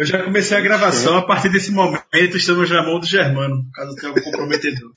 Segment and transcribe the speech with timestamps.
[0.00, 3.94] Eu já comecei a gravação, a partir desse momento estamos na mão do Germano, caso
[3.96, 4.94] tenha algum comprometedor.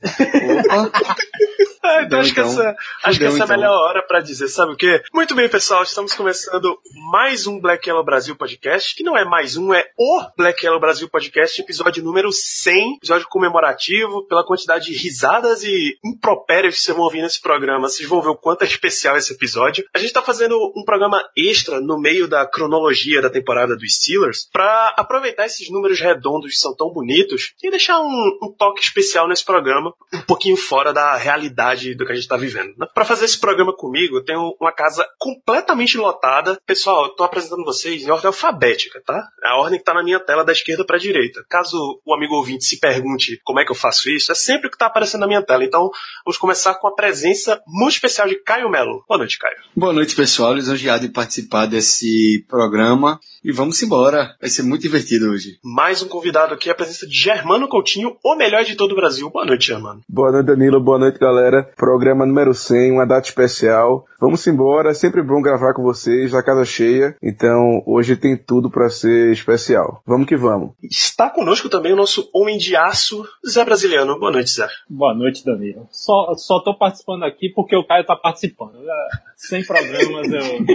[1.83, 2.49] Ah, então acho que então.
[2.49, 3.57] essa, acho que essa é a então.
[3.57, 5.03] melhor hora pra dizer, sabe o quê?
[5.13, 6.79] Muito bem, pessoal, estamos começando
[7.11, 10.79] mais um Black Yellow Brasil Podcast, que não é mais um, é o Black Yellow
[10.79, 16.95] Brasil Podcast, episódio número 100, episódio comemorativo, pela quantidade de risadas e impropérios que vocês
[16.95, 17.89] vão ouvir nesse programa.
[17.89, 19.83] Vocês vão ver o quanto é especial esse episódio.
[19.93, 24.47] A gente tá fazendo um programa extra no meio da cronologia da temporada dos Steelers,
[24.53, 29.27] pra aproveitar esses números redondos que são tão bonitos e deixar um, um toque especial
[29.27, 32.73] nesse programa, um pouquinho fora da realidade do que a gente tá vivendo.
[32.93, 36.59] Pra fazer esse programa comigo, eu tenho uma casa completamente lotada.
[36.65, 39.27] Pessoal, eu tô apresentando vocês em ordem alfabética, tá?
[39.43, 41.43] A ordem que tá na minha tela da esquerda pra direita.
[41.49, 44.71] Caso o amigo ouvinte se pergunte como é que eu faço isso, é sempre o
[44.71, 45.63] que tá aparecendo na minha tela.
[45.63, 45.89] Então,
[46.25, 49.03] vamos começar com a presença muito especial de Caio Melo.
[49.07, 49.57] Boa noite, Caio.
[49.75, 50.53] Boa noite, pessoal.
[50.53, 53.19] Lisonjeado em participar desse programa.
[53.43, 54.37] E vamos embora.
[54.39, 55.59] Vai ser muito divertido hoje.
[55.61, 59.29] Mais um convidado aqui, a presença de Germano Coutinho, o melhor de todo o Brasil.
[59.29, 59.99] Boa noite, Germano.
[60.07, 60.79] Boa noite, Danilo.
[60.79, 61.69] Boa noite, galera.
[61.75, 64.05] Programa número 100, uma data especial.
[64.17, 64.91] Vamos embora.
[64.91, 67.17] É sempre bom gravar com vocês, a casa cheia.
[67.21, 70.01] Então, hoje tem tudo pra ser especial.
[70.07, 70.71] Vamos que vamos.
[70.81, 74.17] Está conosco também o nosso homem de aço, Zé Brasiliano.
[74.17, 74.69] Boa noite, Zé.
[74.89, 75.85] Boa noite, Danilo.
[75.91, 78.77] Só, só tô participando aqui porque o Caio tá participando.
[78.77, 80.65] É, Sem programas, eu,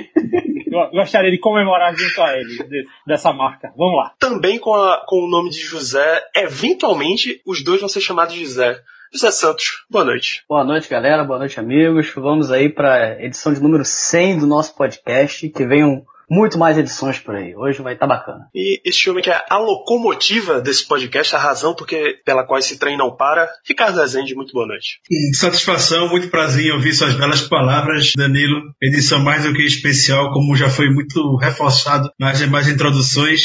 [0.70, 3.72] eu gostaria de comemorar junto a ele de- dessa marca.
[3.76, 4.12] Vamos lá.
[4.18, 8.44] Também com, a- com o nome de José, eventualmente os dois vão ser chamados de
[8.44, 8.80] José.
[9.12, 10.44] José Santos, boa noite.
[10.48, 11.24] Boa noite, galera.
[11.24, 12.12] Boa noite, amigos.
[12.14, 15.48] Vamos aí para a edição de número 100 do nosso podcast.
[15.48, 17.54] Que venham muito mais edições por aí.
[17.56, 18.48] Hoje vai estar bacana.
[18.54, 22.78] E este homem que é a locomotiva desse podcast, a razão porque, pela qual esse
[22.78, 25.00] trem não para, Ricardo Rezende, muito boa noite.
[25.34, 28.60] Satisfação, muito prazer em ouvir suas belas palavras, Danilo.
[28.82, 33.42] Edição mais do que especial, como já foi muito reforçado nas demais introduções.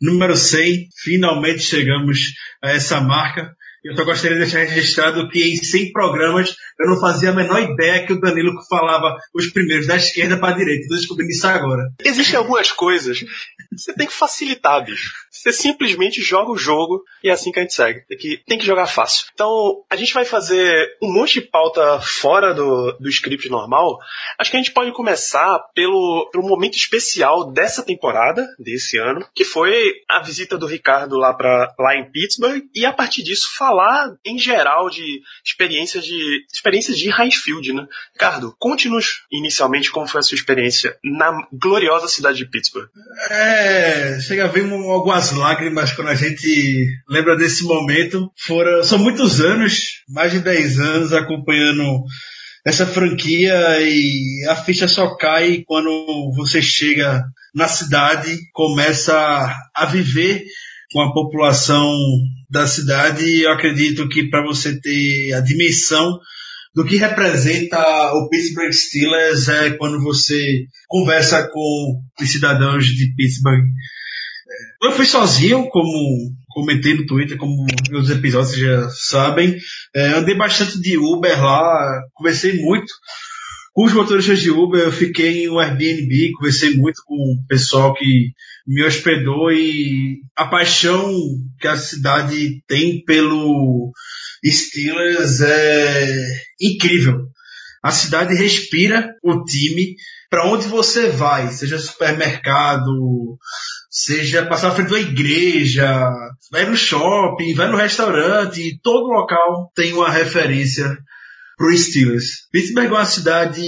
[0.00, 2.18] Número 100, finalmente chegamos
[2.62, 3.54] a essa marca.
[3.84, 7.60] Eu só gostaria de deixar registrado que em 100 programas eu não fazia a menor
[7.60, 10.82] ideia que o Danilo falava os primeiros da esquerda para a direita.
[10.82, 11.90] Estou descobrindo isso agora.
[12.04, 13.26] Existem algumas coisas que
[13.76, 15.12] você tem que facilitar, bicho.
[15.30, 18.04] Você simplesmente joga o jogo e é assim que a gente segue.
[18.06, 19.26] Tem que, tem que jogar fácil.
[19.34, 23.98] Então, a gente vai fazer um monte de pauta fora do, do script normal.
[24.38, 29.44] Acho que a gente pode começar pelo, pelo momento especial dessa temporada, desse ano, que
[29.44, 29.74] foi
[30.08, 34.38] a visita do Ricardo lá, pra, lá em Pittsburgh, e a partir disso falar em
[34.38, 37.86] geral de experiências de experiências de Highfield, né?
[38.14, 42.88] Ricardo, conte-nos inicialmente como foi a sua experiência na gloriosa cidade de Pittsburgh.
[43.30, 48.30] É, chega a ver um- algumas lágrimas quando a gente lembra desse momento.
[48.46, 52.02] Foram, são muitos anos, mais de 10 anos acompanhando
[52.66, 57.22] essa franquia e a ficha só cai quando você chega
[57.54, 59.14] na cidade, começa
[59.74, 60.42] a viver
[60.92, 61.92] com a população
[62.50, 63.42] da cidade.
[63.42, 66.18] Eu acredito que para você ter a dimensão
[66.74, 67.78] do que representa
[68.14, 73.64] o Pittsburgh Steelers é quando você conversa com os cidadãos de Pittsburgh.
[74.82, 79.56] Eu fui sozinho, como comentei no Twitter, como meus episódios já sabem.
[79.94, 82.92] É, andei bastante de Uber lá, conversei muito
[83.74, 87.92] com os motoristas de Uber, eu fiquei em um Airbnb, conversei muito com o pessoal
[87.92, 88.30] que
[88.64, 91.12] me hospedou e a paixão
[91.60, 93.92] que a cidade tem pelo
[94.44, 96.16] Steelers é
[96.60, 97.26] incrível.
[97.82, 99.94] A cidade respira o time
[100.30, 103.38] para onde você vai, seja supermercado,
[103.90, 106.10] seja passar na frente uma igreja,
[106.50, 110.96] vai no shopping, vai no restaurante, todo local tem uma referência
[111.56, 112.48] pro Steelers.
[112.50, 113.62] Pittsburgh é uma cidade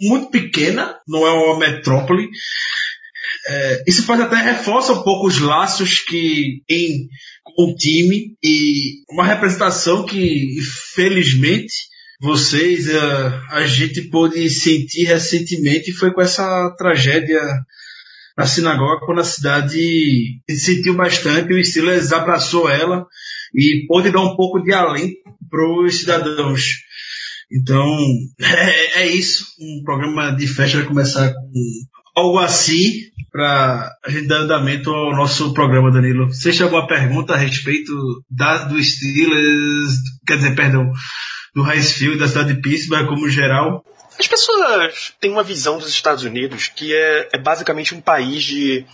[0.00, 2.28] muito pequena, não é uma metrópole.
[3.48, 7.08] É, isso faz até reforça um pouco os laços que tem
[7.44, 10.56] com o time e uma representação que,
[10.94, 11.72] felizmente,
[12.20, 17.40] vocês, a, a gente pôde sentir recentemente foi com essa tragédia
[18.36, 19.78] na sinagoga, quando a cidade
[20.48, 23.06] se sentiu bastante, o Steelers abraçou ela
[23.54, 25.16] e pôde dar um pouco de alento
[25.48, 26.62] para os cidadãos.
[27.50, 27.86] Então,
[28.40, 29.46] é, é isso.
[29.58, 31.52] Um programa de festa vai começar com
[32.16, 36.32] algo assim para a gente dar andamento ao nosso programa, Danilo.
[36.32, 37.92] Você tem alguma pergunta a respeito
[38.30, 40.90] da, do Steelers, quer dizer, perdão,
[41.54, 43.84] do Highfield, da cidade de Pittsburgh como geral?
[44.18, 48.86] As pessoas têm uma visão dos Estados Unidos que é, é basicamente um país de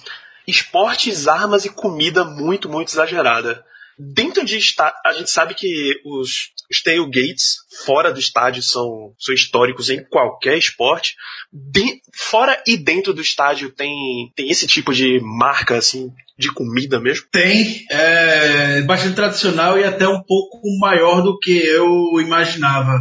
[0.47, 3.65] esportes, armas e comida muito, muito exagerada.
[3.99, 9.35] Dentro de está a gente sabe que os, os tailgates fora do estádio são, são
[9.35, 11.15] históricos em qualquer esporte.
[11.53, 13.93] De, fora e dentro do estádio tem,
[14.35, 17.27] tem esse tipo de marca assim de comida mesmo?
[17.31, 22.99] Tem, é bastante tradicional e até um pouco maior do que eu imaginava.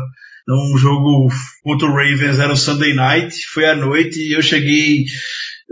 [0.47, 1.29] Um jogo
[1.63, 5.05] contra o Ravens era o Sunday Night, foi à noite e eu cheguei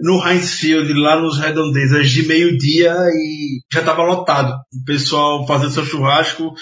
[0.02, 4.54] no Heinz Field, lá nos redondezas, de meio-dia e já estava lotado.
[4.74, 6.54] O pessoal fazendo seu churrasco,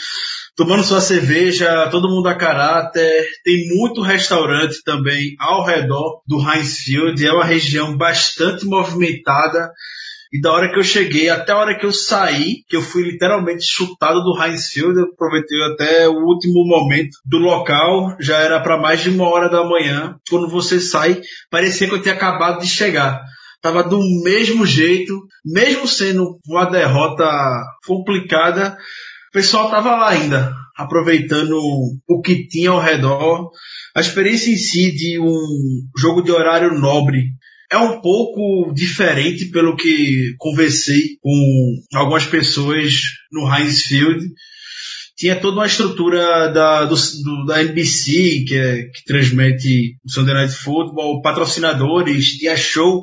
[0.55, 3.27] tomando sua cerveja, todo mundo a caráter.
[3.43, 7.25] Tem muito restaurante também ao redor do Heinz Field.
[7.25, 9.71] É uma região bastante movimentada.
[10.33, 13.03] E da hora que eu cheguei até a hora que eu saí, que eu fui
[13.03, 18.59] literalmente chutado do Heinz Field, eu aproveitei até o último momento do local, já era
[18.59, 20.15] para mais de uma hora da manhã.
[20.29, 23.21] Quando você sai, parecia que eu tinha acabado de chegar.
[23.61, 25.13] Tava do mesmo jeito,
[25.45, 27.25] mesmo sendo uma derrota
[27.85, 28.77] complicada,
[29.29, 31.57] o pessoal tava lá ainda, aproveitando
[32.07, 33.49] o que tinha ao redor.
[33.95, 35.37] A experiência em si de um
[35.97, 37.31] jogo de horário nobre
[37.71, 42.93] é um pouco diferente pelo que conversei com algumas pessoas
[43.31, 44.25] no Heinz Field.
[45.17, 50.35] Tinha toda uma estrutura da, do, do, da NBC, que, é, que transmite o Sunday
[50.35, 53.01] Night Football, patrocinadores, tinha show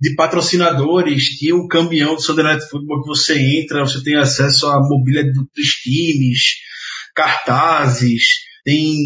[0.00, 4.68] de patrocinadores, tinha um caminhão do Sunday Night Football que você entra, você tem acesso
[4.68, 6.54] à mobília dos times,
[7.14, 8.22] cartazes,
[8.66, 8.96] tem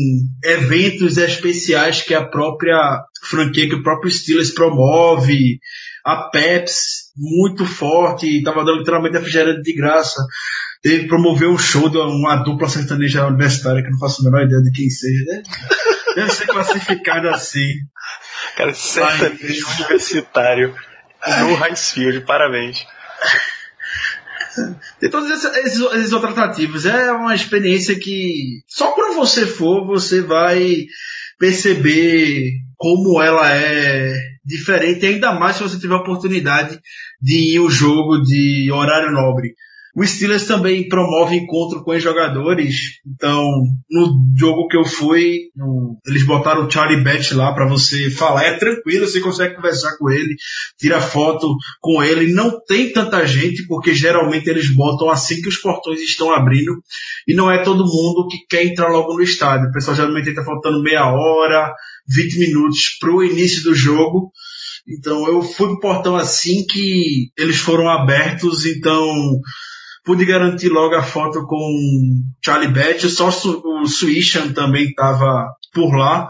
[0.43, 2.99] eventos especiais que a própria
[3.29, 5.61] franquia, que o próprio Steelers promove,
[6.03, 10.19] a Peps, muito forte, estava dando literalmente refrigerante de graça.
[10.83, 14.63] Teve promover um show de uma dupla sertaneja universitária, que não faço a menor ideia
[14.63, 15.25] de quem seja.
[15.27, 15.43] Deve,
[16.17, 17.69] deve ser classificado assim.
[18.57, 20.75] Cara, sertanejo universitário
[21.41, 22.87] no Highfield, parabéns.
[24.99, 26.87] Tem todos esses, esses, outros atrativos.
[26.87, 30.87] É uma experiência que só quando você for, você vai
[31.39, 34.15] perceber como ela é
[34.45, 36.79] diferente, ainda mais se você tiver a oportunidade
[37.21, 39.55] de ir ao jogo de horário nobre.
[40.01, 42.75] O Steelers também promove encontro com os jogadores.
[43.07, 43.45] Então,
[43.91, 48.45] no jogo que eu fui, no, eles botaram o Charlie Batch lá para você falar.
[48.45, 50.37] É tranquilo, você consegue conversar com ele,
[50.79, 52.33] tira foto com ele.
[52.33, 56.83] Não tem tanta gente, porque geralmente eles botam assim que os portões estão abrindo.
[57.29, 59.69] E não é todo mundo que quer entrar logo no estádio.
[59.69, 61.75] O pessoal geralmente está faltando meia hora,
[62.09, 64.33] 20 minutos pro início do jogo.
[64.89, 69.39] Então eu fui pro portão assim que eles foram abertos, então
[70.05, 76.29] pude garantir logo a foto com Charlie Batch, só o Swishan também estava por lá.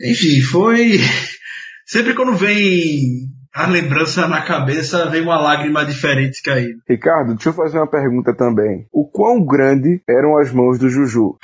[0.00, 0.98] Enfim, foi.
[1.86, 6.80] Sempre quando vem a lembrança na cabeça, vem uma lágrima diferente caindo.
[6.88, 8.86] Ricardo, deixa eu fazer uma pergunta também.
[8.92, 11.36] O quão grande eram as mãos do Juju?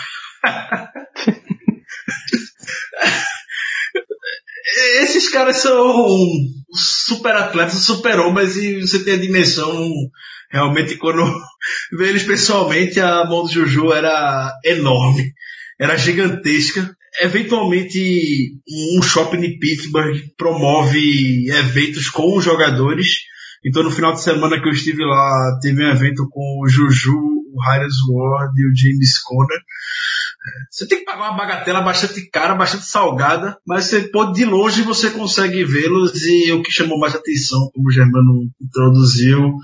[5.00, 6.06] Esses caras são
[6.72, 9.92] super atletas, super homens e você tem a dimensão
[10.54, 11.24] Realmente, quando
[11.98, 15.32] vi eles pessoalmente, a mão do Juju era enorme,
[15.80, 16.94] era gigantesca.
[17.20, 18.52] Eventualmente,
[18.96, 23.22] um shopping de Pittsburgh promove eventos com os jogadores.
[23.66, 27.16] Então, no final de semana que eu estive lá, teve um evento com o Juju,
[27.16, 29.58] o Harris Ward e o James Conner.
[30.70, 34.82] Você tem que pagar uma bagatela bastante cara, bastante salgada, mas você pode de longe
[34.82, 39.54] você consegue vê-los e o que chamou mais atenção, como o Germano introduziu,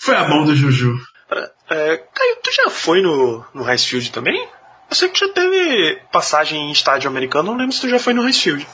[0.00, 0.98] foi a mão do Juju.
[1.70, 4.40] É, Caio, tu já foi no, no Highfield também?
[4.90, 8.12] Eu sei que já teve passagem em estádio americano, não lembro se tu já foi
[8.12, 8.66] no Highfield.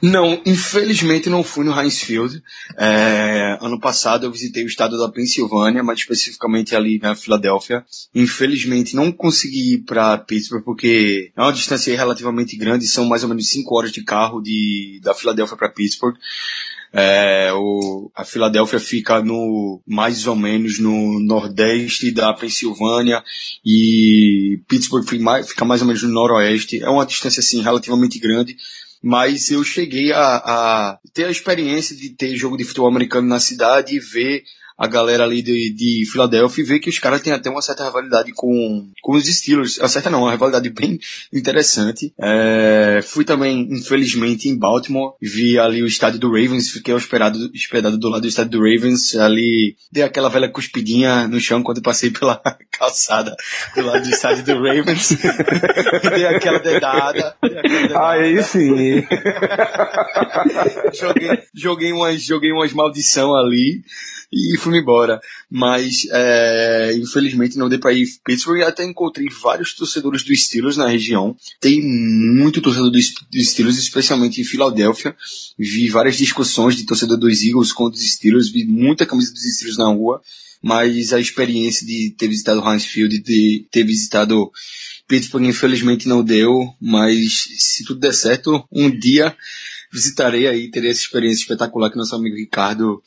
[0.00, 2.42] Não, infelizmente não fui no Heinz Field.
[2.76, 7.84] É, ano passado eu visitei o estado da Pensilvânia, mais especificamente ali na Filadélfia.
[8.14, 13.28] Infelizmente não consegui ir para Pittsburgh porque é uma distância relativamente grande, são mais ou
[13.28, 16.16] menos 5 horas de carro de, da Filadélfia para Pittsburgh.
[16.96, 23.22] É, o, a Filadélfia fica no mais ou menos no nordeste da Pensilvânia
[23.66, 25.04] e Pittsburgh
[25.44, 26.80] fica mais, ou menos no noroeste.
[26.80, 28.56] É uma distância assim relativamente grande
[29.06, 33.38] mas eu cheguei a, a, ter a experiência de ter jogo de futebol americano na
[33.38, 34.44] cidade e ver
[34.76, 37.84] a galera ali de, de Filadélfia e ver que os caras têm até uma certa
[37.84, 39.80] rivalidade com, com os Steelers.
[39.80, 40.98] A certa não, uma rivalidade bem
[41.32, 42.12] interessante.
[42.20, 47.96] É, fui também, infelizmente, em Baltimore, vi ali o estádio do Ravens, fiquei hospedado, hospedado
[47.96, 52.10] do lado do estádio do Ravens, ali dei aquela velha cuspidinha no chão quando passei
[52.10, 52.40] pela
[52.76, 53.36] calçada
[53.76, 55.16] do lado do estádio do Ravens.
[56.14, 57.36] dei aquela dedada.
[57.40, 58.08] Dei aquela dedada.
[58.08, 59.04] Aí sim.
[60.92, 63.84] joguei, joguei umas, joguei umas maldição ali
[64.34, 65.20] e fui embora.
[65.48, 68.62] Mas, é, infelizmente não dei pra ir Pittsburgh.
[68.62, 71.36] Até encontrei vários torcedores do Steelers na região.
[71.60, 75.14] Tem muito torcedor do Steelers, especialmente em Filadélfia.
[75.56, 78.50] Vi várias discussões de torcedor dos Eagles contra os Steelers.
[78.50, 80.20] Vi muita camisa dos Steelers na rua.
[80.60, 84.50] Mas a experiência de ter visitado Heinz Field, de ter visitado
[85.06, 86.74] Pittsburgh, infelizmente não deu.
[86.80, 89.36] Mas se tudo der certo, um dia
[89.94, 93.00] visitarei aí, terei essa experiência espetacular que nosso amigo Ricardo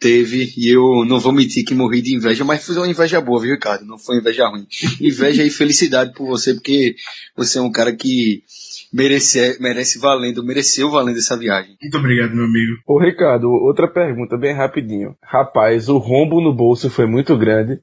[0.00, 3.40] teve, e eu não vou mentir que morri de inveja, mas foi uma inveja boa,
[3.40, 3.84] viu, Ricardo?
[3.84, 4.66] Não foi inveja ruim.
[4.98, 6.96] Inveja e felicidade por você, porque
[7.36, 8.42] você é um cara que
[8.90, 11.76] merece, merece valendo, mereceu valendo essa viagem.
[11.80, 12.78] Muito obrigado, meu amigo.
[12.86, 15.14] Ô Ricardo, outra pergunta bem rapidinho.
[15.22, 17.78] Rapaz, o rombo no bolso foi muito grande.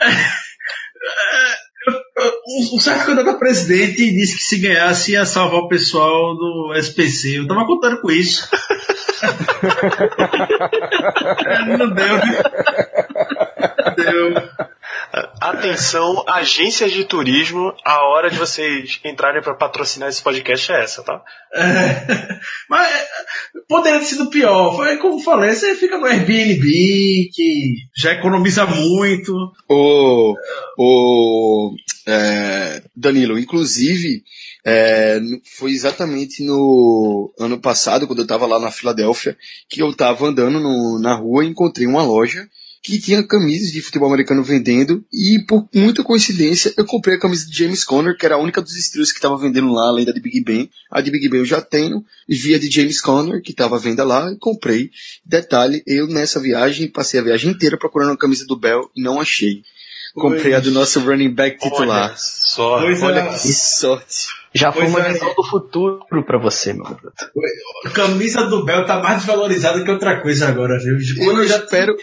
[2.46, 7.38] Um certo candidato a presidente disse que se ganhasse ia salvar o pessoal do SPC.
[7.38, 8.46] Eu tava contando com isso.
[11.78, 12.42] Não deu, né?
[13.96, 14.34] Deu.
[15.40, 21.02] Atenção, agências de turismo, a hora de vocês entrarem para patrocinar esse podcast é essa,
[21.04, 21.22] tá?
[21.54, 23.06] É, mas é,
[23.68, 24.74] poderia ter sido pior.
[24.74, 29.32] Foi como falei, você fica no Airbnb, que já economiza muito.
[29.68, 30.34] O,
[30.76, 31.74] o
[32.08, 34.24] é, Danilo, inclusive,
[34.66, 35.20] é,
[35.58, 39.36] foi exatamente no ano passado, quando eu estava lá na Filadélfia,
[39.68, 42.48] que eu estava andando no- na rua e encontrei uma loja
[42.84, 47.46] que tinha camisas de futebol americano vendendo e por muita coincidência eu comprei a camisa
[47.46, 50.12] de James Conner, que era a única dos estilos que estava vendendo lá, além da
[50.12, 50.68] de Big Ben.
[50.90, 53.76] A de Big Ben eu já tenho, e vi a de James Conner, que estava
[53.76, 54.90] à venda lá, e comprei.
[55.24, 59.18] Detalhe, eu nessa viagem, passei a viagem inteira procurando a camisa do Bell e não
[59.18, 59.62] achei.
[60.14, 62.10] Comprei a do nosso running back titular.
[62.10, 62.86] Olha só.
[62.86, 63.00] É.
[63.00, 64.26] Olha que sorte.
[64.56, 65.12] Já foi Pois uma é.
[65.12, 67.10] visão do futuro pra você, meu garoto.
[67.86, 70.96] A camisa do Bel tá mais desvalorizada que outra coisa agora, viu?
[71.24, 71.96] Quando Eu já espero-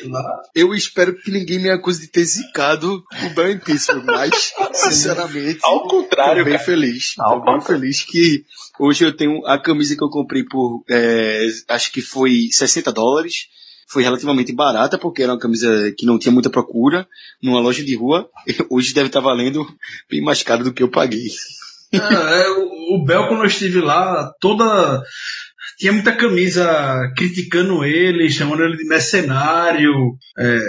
[0.54, 5.60] Eu espero que ninguém me acuse de ter zicado o Bell em Pittsburgh, mas, sinceramente,
[5.64, 6.66] Ao contrário, tô bem cara.
[6.66, 7.14] feliz.
[7.20, 8.44] Ao Tô bem feliz que
[8.80, 13.48] hoje eu tenho a camisa que eu comprei por, é, acho que foi 60 dólares.
[13.88, 17.06] Foi relativamente barata, porque era uma camisa que não tinha muita procura,
[17.44, 18.30] numa loja de rua.
[18.70, 19.66] Hoje deve estar valendo
[20.10, 21.28] bem mais caro do que eu paguei.
[21.94, 25.04] Ah, é, o, o Bel, quando eu estive lá, toda.
[25.78, 29.94] Tinha muita camisa criticando ele, chamando ele de mercenário.
[30.38, 30.60] é,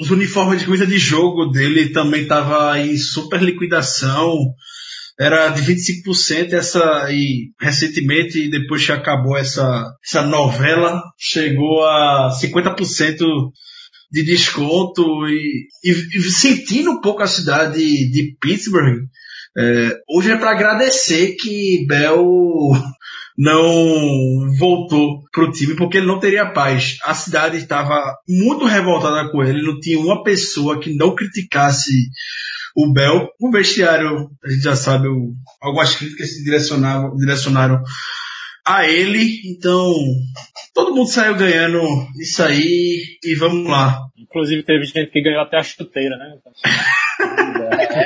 [0.00, 4.36] os uniformes de camisa de jogo dele também tava em super liquidação.
[5.20, 13.18] Era de 25% essa e recentemente, depois que acabou essa, essa novela, chegou a 50%
[14.10, 19.02] de desconto e, e, e sentindo um pouco a cidade de Pittsburgh,
[19.56, 22.24] é, hoje é para agradecer que Bell
[23.36, 26.98] não voltou pro time porque ele não teria paz.
[27.04, 31.92] A cidade estava muito revoltada com ele, não tinha uma pessoa que não criticasse
[32.74, 33.28] o Bell.
[33.40, 35.08] O vestiário, a gente já sabe,
[35.60, 37.82] algumas críticas se direcionavam, direcionaram
[38.64, 39.92] a ele, então
[40.72, 41.80] todo mundo saiu ganhando
[42.20, 44.06] isso aí e vamos lá.
[44.16, 46.36] Inclusive teve gente que ganhou até a chuteira, né?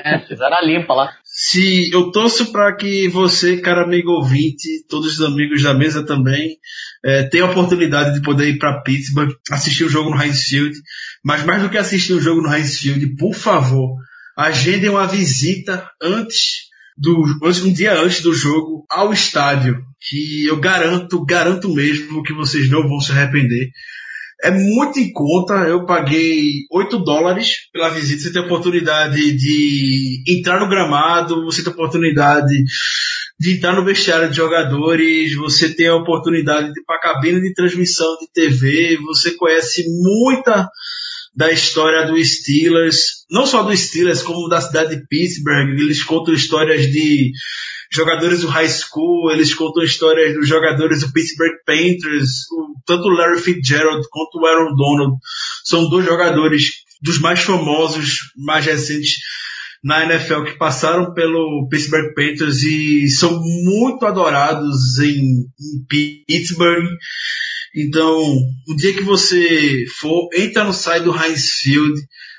[0.04, 1.12] É, fizeram a limpa lá.
[1.24, 6.56] Se eu torço para que você, cara amigo ouvinte, todos os amigos da mesa também,
[7.04, 10.76] eh, tenha a oportunidade de poder ir para Pittsburgh, assistir o jogo no Heinz Field,
[11.24, 13.96] mas mais do que assistir o jogo no Heinz Field, por favor,
[14.36, 17.24] agendem uma visita antes do
[17.64, 22.88] um dia antes do jogo ao estádio, que eu garanto, garanto mesmo que vocês não
[22.88, 23.70] vão se arrepender.
[24.42, 30.22] É muito em conta, eu paguei 8 dólares pela visita, você tem a oportunidade de
[30.28, 32.54] entrar no gramado, você tem a oportunidade
[33.40, 37.40] de entrar no vestiário de jogadores, você tem a oportunidade de ir para a cabine
[37.40, 40.68] de transmissão de TV, você conhece muita
[41.34, 46.32] da história do Steelers, não só do Steelers, como da cidade de Pittsburgh, eles contam
[46.32, 47.30] histórias de
[47.92, 53.10] jogadores do high school, eles contam histórias dos jogadores do Pittsburgh Panthers, o- tanto o
[53.10, 55.16] Larry Fitzgerald quanto o Aaron Donald
[55.64, 56.70] são dois jogadores
[57.02, 59.14] dos mais famosos, mais recentes
[59.84, 66.84] na NFL que passaram pelo Pittsburgh Panthers e são muito adorados em, em Pittsburgh.
[67.74, 68.18] Então,
[68.68, 71.92] o dia que você for, entra no site do Heinz Field,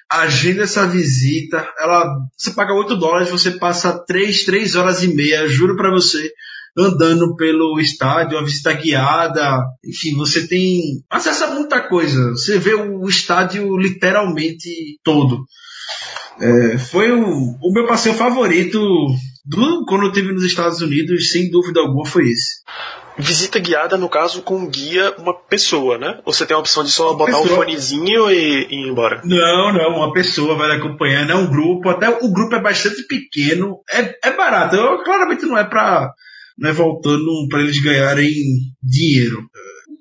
[0.09, 5.47] agenda essa visita, ela, você paga 8 dólares, você passa 3, 3 horas e meia,
[5.47, 6.31] juro para você,
[6.77, 12.31] andando pelo estádio, uma visita guiada, enfim, você tem acesso a muita coisa.
[12.31, 14.69] Você vê o estádio literalmente
[15.03, 15.43] todo.
[16.39, 18.79] É, foi o, o meu passeio favorito
[19.43, 22.61] do, quando eu estive nos Estados Unidos, sem dúvida alguma, foi esse.
[23.17, 26.19] Visita guiada, no caso, com guia uma pessoa, né?
[26.23, 27.59] Ou você tem a opção de só Uma botar o pessoa.
[27.59, 29.21] fonezinho e, e ir embora?
[29.25, 33.79] Não, não, uma pessoa vai acompanhando, é um grupo, até o grupo é bastante pequeno,
[33.91, 36.11] é, é barato, eu, claramente não é pra,
[36.57, 38.31] não é voltando para eles ganharem
[38.83, 39.43] dinheiro.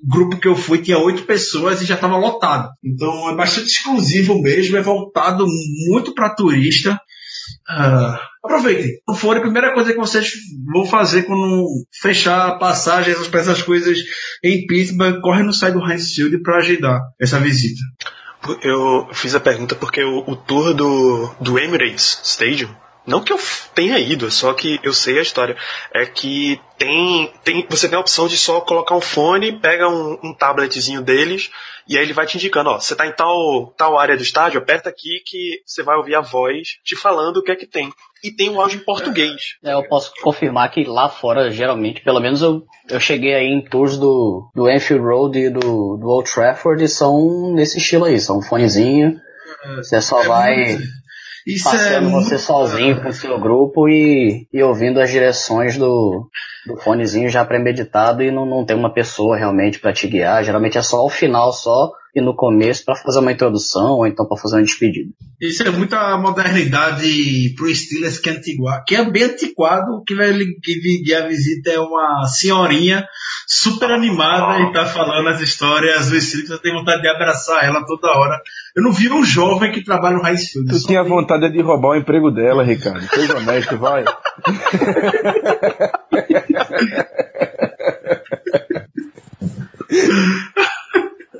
[0.04, 2.68] O grupo que eu fui tinha oito pessoas e já estava lotado.
[2.84, 5.46] Então é bastante exclusivo mesmo, é voltado
[5.88, 7.00] muito para turista.
[7.68, 8.98] Ah, aproveitem.
[9.06, 10.32] Não for a primeira coisa que vocês
[10.72, 11.66] vão fazer quando
[12.00, 12.58] fechar
[13.10, 13.98] essas, essas coisas
[14.42, 17.80] em Pittsburgh, corre no site do Heinz Field para agendar essa visita.
[18.62, 22.70] Eu fiz a pergunta porque o, o tour do, do Emirates Stadium,
[23.06, 23.38] não que eu
[23.74, 25.56] tenha ido, só que eu sei a história,
[25.94, 30.18] é que tem, tem você tem a opção de só colocar um fone, pega um,
[30.24, 31.50] um tabletzinho deles,
[31.88, 34.58] e aí ele vai te indicando, ó, você tá em tal, tal área do estádio,
[34.58, 37.92] aperta aqui que você vai ouvir a voz te falando o que é que tem.
[38.24, 39.56] E tem um áudio em português.
[39.62, 43.62] É, eu posso confirmar que lá fora, geralmente, pelo menos eu, eu cheguei aí em
[43.62, 48.18] tours do, do Anfield Road e do, do Old Trafford e são nesse estilo aí,
[48.18, 49.20] são um fonezinho.
[49.76, 50.78] Você só É vai
[51.46, 55.78] Isso é passeando você muito- sozinho com o seu grupo e, e ouvindo as direções
[55.78, 56.28] do,
[56.66, 60.42] do fonezinho já premeditado e não, não tem uma pessoa realmente para te guiar.
[60.42, 64.26] Geralmente é só ao final só e no começo para fazer uma introdução ou então
[64.26, 65.10] para fazer uma despedida.
[65.38, 70.32] Isso é muita modernidade pro Steelers que é antiquado, que é bem antiquado, que vai
[70.62, 73.06] que guiar a visita é uma senhorinha
[73.46, 77.84] super animada e tá falando as histórias do Steelers, eu tenho vontade de abraçar ela
[77.84, 78.40] toda hora.
[78.74, 80.70] Eu não vi um jovem que trabalha no High Field.
[80.70, 83.06] Tu tinha vontade de roubar o emprego dela, Ricardo.
[83.14, 84.06] Seja honesto, vai.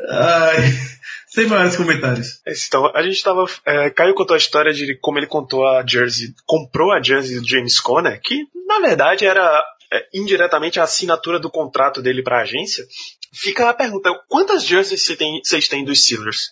[0.09, 0.57] Ai,
[1.29, 2.41] sem maiores comentários.
[2.67, 3.45] Então, a gente tava.
[3.67, 7.49] É, Caio contou a história de como ele contou a jersey, comprou a jersey do
[7.49, 12.85] James Conner, que na verdade era é, indiretamente a assinatura do contrato dele pra agência.
[13.33, 16.51] Fica a pergunta: quantas jerseys você tem- vocês têm dos Steelers?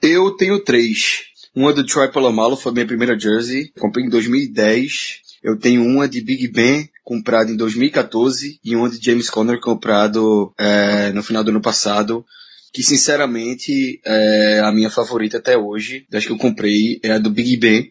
[0.00, 1.22] Eu tenho três.
[1.54, 3.70] Uma do Troy Polamalu, foi minha primeira jersey.
[3.78, 5.22] Comprei em 2010.
[5.42, 8.58] Eu tenho uma de Big Ben, comprada em 2014.
[8.64, 12.24] E uma de James Conner, comprado é, no final do ano passado.
[12.74, 16.04] Que, sinceramente, é a minha favorita até hoje.
[16.10, 17.88] Das que eu comprei é a do Big Ben.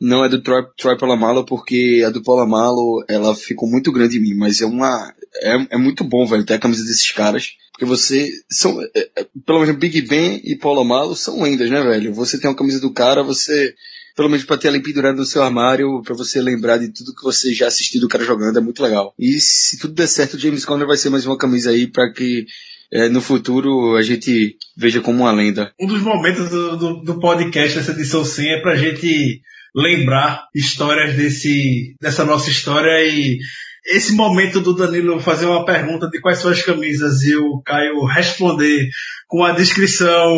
[0.00, 4.22] Não é do Troy, Troy Polamalu, porque a do Polamalu, ela ficou muito grande em
[4.22, 4.34] mim.
[4.34, 5.14] Mas é uma...
[5.42, 7.52] É, é muito bom, velho, ter a camisa desses caras.
[7.72, 8.30] Porque você...
[8.50, 12.14] São, é, é, pelo menos Big Ben e Paulo Malo são lendas, né, velho?
[12.14, 13.74] Você tem uma camisa do cara, você,
[14.16, 17.22] pelo menos pra ter ela pendurada no seu armário, pra você lembrar de tudo que
[17.22, 19.12] você já assistiu do cara jogando, é muito legal.
[19.18, 22.10] E se tudo der certo, o James Conner vai ser mais uma camisa aí pra
[22.10, 22.46] que
[22.94, 25.72] é, no futuro a gente veja como uma lenda.
[25.80, 29.42] Um dos momentos do, do, do podcast, dessa edição 100, é pra gente
[29.74, 33.38] lembrar histórias desse, dessa nossa história e
[33.84, 38.04] esse momento do Danilo fazer uma pergunta de quais são as camisas e o Caio
[38.04, 38.88] responder
[39.26, 40.32] com uma descrição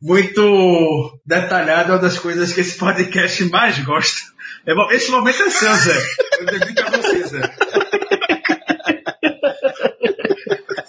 [0.00, 4.20] muito detalhada é uma das coisas que esse podcast mais gosta.
[4.66, 6.06] É esse momento é seu, Zé.
[6.40, 7.83] Eu dedico a você, Zé.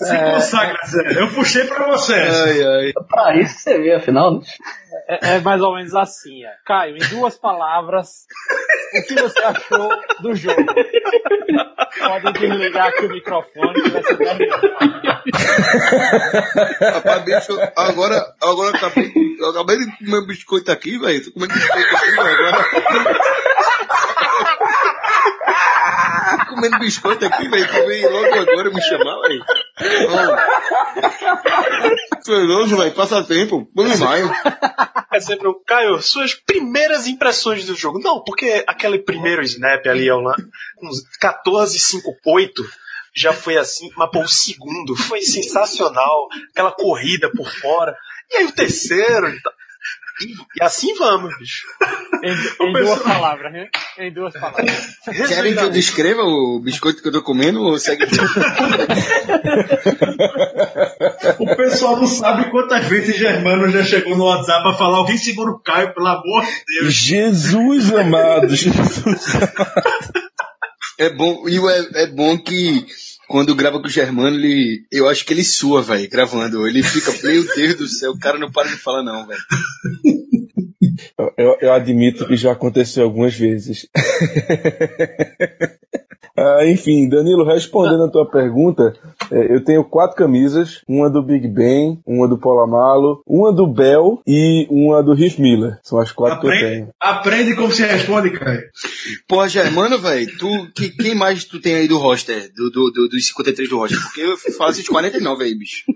[0.07, 1.19] Se consagra, Zé.
[1.21, 2.13] Eu puxei pra você.
[2.13, 2.93] Ai, ai.
[3.09, 4.35] Pra isso que você vê, afinal.
[4.35, 4.39] né?
[5.09, 6.51] É, é mais ou menos assim, é.
[6.65, 8.07] Caio, em duas palavras,
[8.93, 9.89] o que você achou
[10.21, 10.63] do jogo?
[11.97, 14.71] Pode desligar aqui o microfone que vai ser 10 minutos.
[16.81, 21.23] Rapaz, bicho, agora, agora eu acabei, eu acabei de comer um biscoito aqui, velho.
[21.25, 22.65] Tô comendo biscoito aqui, velho, agora.
[26.44, 27.67] Tô comendo biscoito aqui, velho.
[27.67, 29.45] Tu veio logo agora me chamar, velho.
[30.09, 30.35] Ô.
[32.25, 32.93] Feroso, velho.
[32.93, 33.69] Passa tempo.
[33.75, 34.31] Vamos maio.
[35.11, 37.99] É sempre o Caio, suas primeiras impressões do jogo.
[37.99, 40.35] Não, porque aquele primeiro snap ali, lá,
[40.81, 42.63] uns 14, 5, 8,
[43.15, 46.27] já foi assim, mas pô, o segundo foi sensacional.
[46.51, 47.95] Aquela corrida por fora.
[48.31, 49.27] E aí o terceiro.
[50.21, 51.67] E, assim vamos, bicho.
[52.23, 53.67] Em, em duas palavras, né?
[53.99, 54.71] Em duas palavras.
[55.28, 58.06] Querem que eu descreva o biscoito que eu tô comendo ou segue?
[61.39, 65.51] O pessoal não sabe quantas vezes Germano já chegou no WhatsApp pra falar alguém segura
[65.51, 66.93] o Caio, pelo amor de Deus.
[66.93, 69.25] Jesus amado, Jesus.
[70.97, 72.86] É bom, e o- é, é bom que
[73.27, 76.67] quando grava com o Germano, ele, eu acho que ele sua, velho, gravando.
[76.67, 79.41] Ele fica, meu Deus do céu, o cara não para de falar não, velho.
[81.38, 83.88] Eu, eu admito que já aconteceu algumas vezes.
[86.38, 88.93] Ah, enfim, Danilo, respondendo a tua pergunta,
[89.32, 94.21] eh, eu tenho quatro camisas, uma do Big Ben, uma do Polamalo, uma do Bell
[94.28, 95.80] e uma do Riff Miller.
[95.82, 96.89] São as quatro que eu Aprende, tenho.
[97.00, 98.63] aprende como se responde, Caio.
[99.28, 103.08] Porra, Germano, velho, tu, que, quem mais tu tem aí do roster, do, do, do,
[103.08, 104.02] dos 53 do roster?
[104.02, 105.84] Porque eu falo esses 49 aí, bicho.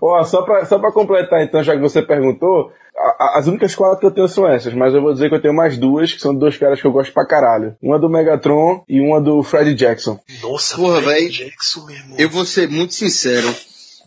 [0.00, 2.70] Ó, só pra, só pra completar então, já que você perguntou,
[3.18, 5.40] a- as únicas quatro que eu tenho são essas, mas eu vou dizer que eu
[5.42, 7.76] tenho mais duas, que são dois caras que eu gosto pra caralho.
[7.82, 10.18] Uma do Megatron e uma do Fred Jackson.
[10.42, 11.28] Nossa, Porra, véi.
[11.28, 12.16] Jackson, meu irmão.
[12.18, 13.54] Eu vou ser muito sincero.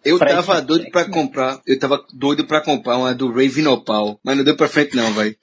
[0.05, 4.17] Eu Fred tava doido pra comprar, eu tava doido pra comprar uma do Raven Opal,
[4.23, 5.35] mas não deu pra frente não, velho.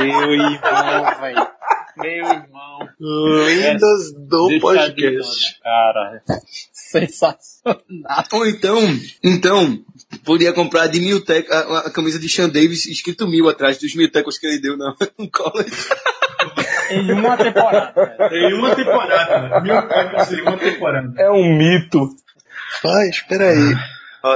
[0.00, 1.48] Meu irmão, velho.
[1.96, 2.78] Meu irmão.
[3.00, 5.60] Lendas do podcast.
[5.62, 6.22] cara.
[6.90, 7.82] Sensacional.
[8.32, 8.78] Ou então,
[9.22, 9.84] então,
[10.24, 13.94] podia comprar de mil tec, a, a camisa de Sean Davis escrito mil atrás dos
[13.94, 15.70] mil tecos que ele deu na, no college.
[16.90, 18.10] Em uma temporada.
[18.32, 19.60] Em uma temporada.
[19.60, 21.22] Mil tecos em uma temporada.
[21.22, 22.08] É um mito.
[22.82, 23.76] Vai, espera aí.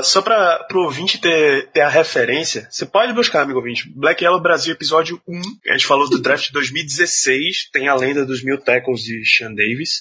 [0.03, 4.41] Só pra, pro ouvinte ter, ter a referência, você pode buscar, amigo ouvinte, Black Yellow
[4.41, 5.41] Brasil, episódio 1.
[5.69, 9.53] A gente falou do draft de 2016, tem a lenda dos mil tackles de Sean
[9.53, 10.01] Davis.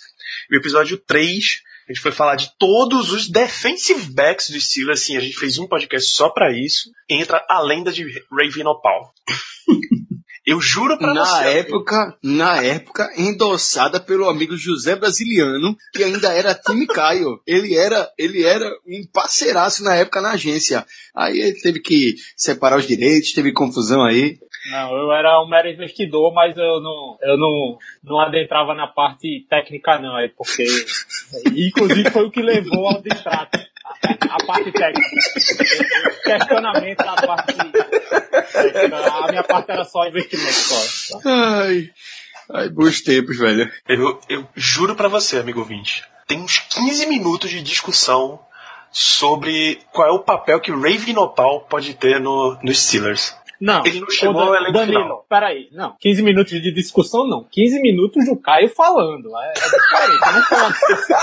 [0.49, 1.61] E o episódio 3,
[1.91, 5.57] a gente foi falar de todos os defensive backs do Steelers, assim, a gente fez
[5.57, 6.89] um podcast só pra isso.
[7.09, 9.13] Entra a lenda de Raven Opal.
[10.43, 11.43] Eu juro pra Na você.
[11.59, 17.39] época, na época, endossada pelo amigo José Brasiliano, que ainda era time Caio.
[17.45, 20.83] Ele era, ele era um parceiraço na época na agência.
[21.15, 24.39] Aí ele teve que separar os direitos, teve confusão aí.
[24.69, 29.45] Não, eu era um mero investidor, mas eu não, eu não, não adentrava na parte
[29.49, 30.65] técnica não, é porque,
[31.55, 35.07] inclusive foi o que levou ao distrato, a, a parte técnica,
[36.09, 37.87] o questionamento da parte técnica,
[39.11, 41.19] a minha parte era só investimento só.
[41.25, 41.89] Ai,
[42.53, 43.71] ai, bons tempos, velho.
[43.87, 48.39] Eu, eu juro pra você, amigo ouvinte, tem uns 15 minutos de discussão
[48.91, 53.35] sobre qual é o papel que o Raven Opal pode ter no, no Steelers.
[53.61, 55.25] Não, Ele não chegou ao elenco Danilo, final.
[55.29, 60.51] peraí, não, 15 minutos de discussão não, 15 minutos do Caio falando, é, é diferente,
[60.51, 61.17] eu não discussão.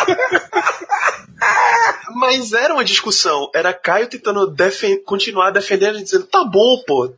[2.14, 7.12] Mas era uma discussão, era Caio tentando defen- continuar defendendo, dizendo, tá bom, pô,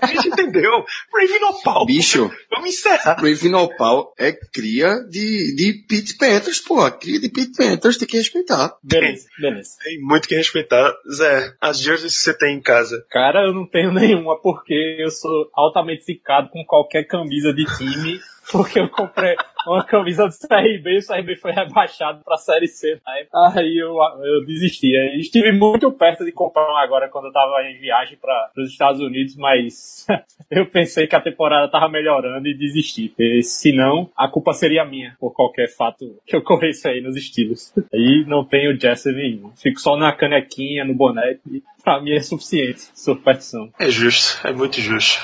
[0.00, 3.16] a gente entendeu, Raven Opal, Bicho, vamos encerrar.
[3.16, 6.90] Raven Opal é cria de, de Pit Panthers, porra.
[6.90, 8.74] Cria de Pit Panthers, tem que respeitar.
[8.82, 9.70] Beleza, beleza.
[9.84, 10.92] Tem muito que respeitar.
[11.12, 13.04] Zé, as jerseys que você tem em casa.
[13.10, 13.92] Cara, eu não tenho
[14.26, 18.18] nenhuma porque eu sou altamente zicado com qualquer camisa de time.
[18.50, 19.36] Porque eu comprei
[19.66, 22.98] uma camisa do CRB o CRB foi rebaixado pra Série C.
[23.06, 24.96] Aí, aí eu, eu desisti.
[24.96, 28.70] Aí estive muito perto de comprar uma agora quando eu tava em viagem para os
[28.70, 30.06] Estados Unidos, mas
[30.50, 33.12] eu pensei que a temporada tava melhorando e desisti.
[33.18, 37.72] E, senão, a culpa seria minha por qualquer fato que ocorresse aí nos estilos.
[37.92, 39.50] Aí não tenho Jesse nenhum.
[39.56, 41.38] Fico só na canequinha, no boné.
[41.50, 42.88] E pra mim é suficiente.
[42.94, 43.70] Superstição.
[43.78, 45.20] É justo, é muito justo.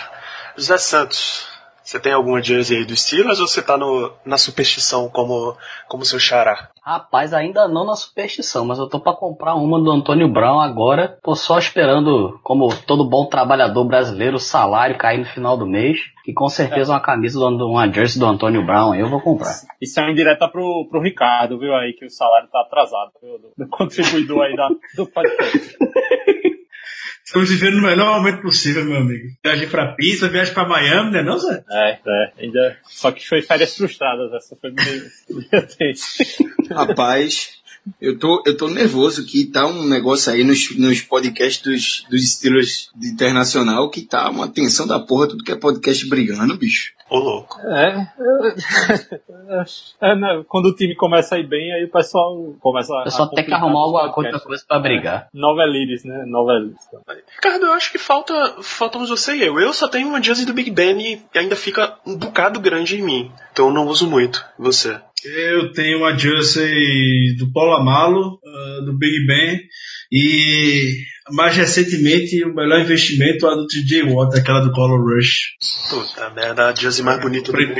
[0.56, 1.48] José Santos,
[1.82, 5.56] você tem alguma jersey aí do Steelers ou você tá no, na superstição como,
[5.88, 6.70] como seu xará?
[6.84, 11.16] Rapaz, ainda não na superstição, mas eu tô pra comprar uma do Antônio Brown agora.
[11.22, 15.98] Tô só esperando, como todo bom trabalhador brasileiro, o salário cair no final do mês.
[16.26, 19.52] E com certeza uma camisa, do, uma jersey do Antônio Brown eu vou comprar.
[19.80, 23.38] Isso é uma indireta pro, pro Ricardo, viu aí, que o salário tá atrasado, viu,
[23.38, 25.76] do, do contribuidor aí da, do podcast.
[27.24, 29.28] Estamos vivendo no melhor momento possível, meu amigo.
[29.42, 31.64] Viagem pra Pisa, viagem pra Miami, né não, Zé?
[31.70, 32.76] É, é, ainda.
[32.84, 36.22] Só que foi férias frustradas, essa foi meio, meio tenso.
[36.70, 37.62] Rapaz,
[38.00, 42.32] eu tô, eu tô nervoso que tá um negócio aí nos, nos podcasts dos, dos
[42.32, 46.92] Steelers de internacional que tá uma tensão da porra, tudo que é podcast brigando, bicho.
[47.12, 47.60] Ô louco.
[47.60, 48.08] É,
[49.50, 49.64] é,
[50.12, 53.04] é, né, quando o time começa a ir bem, aí o pessoal começa a.
[53.04, 55.28] Eu só tenho que arrumar alguma outra coisa pra brigar.
[55.34, 56.24] Novelires, né?
[56.26, 56.78] Novelires.
[57.36, 59.60] Ricardo, eu acho que falta, faltamos você e eu.
[59.60, 63.02] Eu só tenho uma jersey do Big Ben e ainda fica um bocado grande em
[63.02, 63.30] mim.
[63.52, 64.42] Então eu não uso muito.
[64.58, 64.98] Você.
[65.22, 69.60] Eu tenho uma jersey do Paulo Amalo, uh, do Big Ben,
[70.10, 75.56] e mais recentemente o melhor investimento a do TJ Watt, aquela do Color Rush.
[75.88, 77.74] Puta merda, a jersey mais bonita do mundo.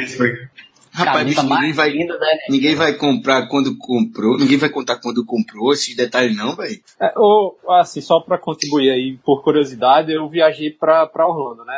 [0.92, 2.52] Rapaz, bicho, ninguém vai, linda da NFL.
[2.52, 6.80] ninguém vai comprar quando comprou, ninguém vai contar quando comprou esses detalhes não, velho.
[7.00, 11.74] É, ou, assim, só pra contribuir aí, por curiosidade, eu viajei pra, pra Orlando, né?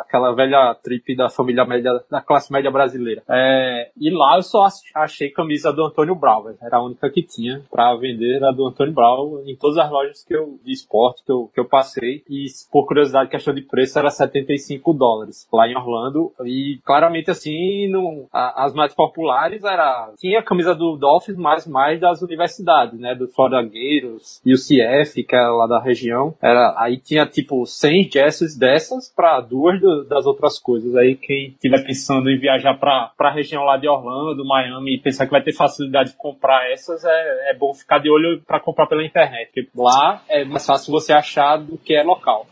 [0.00, 3.22] Aquela velha trip da família média, da classe média brasileira.
[3.28, 6.58] É, e lá eu só ach- achei camisa do Antônio Brown, velho.
[6.60, 10.24] Era a única que tinha pra vender, era do Antônio Brown, em todas as lojas
[10.24, 12.22] que eu, de esporte que eu, que eu passei.
[12.28, 16.32] E, por curiosidade, questão de preço, era 75 dólares lá em Orlando.
[16.44, 17.92] E, claramente, assim,
[18.32, 23.14] a- as mais populares era, tinha a camisa do Dolphins, mas mais das universidades, né?
[23.14, 26.34] Do Florida Gators, UCF, que é lá da região.
[26.42, 30.94] Era, aí tinha, tipo, 100 jerseys dessas para duas do- das outras coisas.
[30.96, 35.26] Aí quem estiver pensando em viajar para a região lá de Orlando, Miami, e pensar
[35.26, 38.86] que vai ter facilidade de comprar essas, é, é bom ficar de olho para comprar
[38.86, 42.46] pela internet, porque lá é mais fácil você achar do que é local.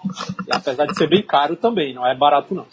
[0.46, 2.66] E apesar de ser bem caro também, não é barato não.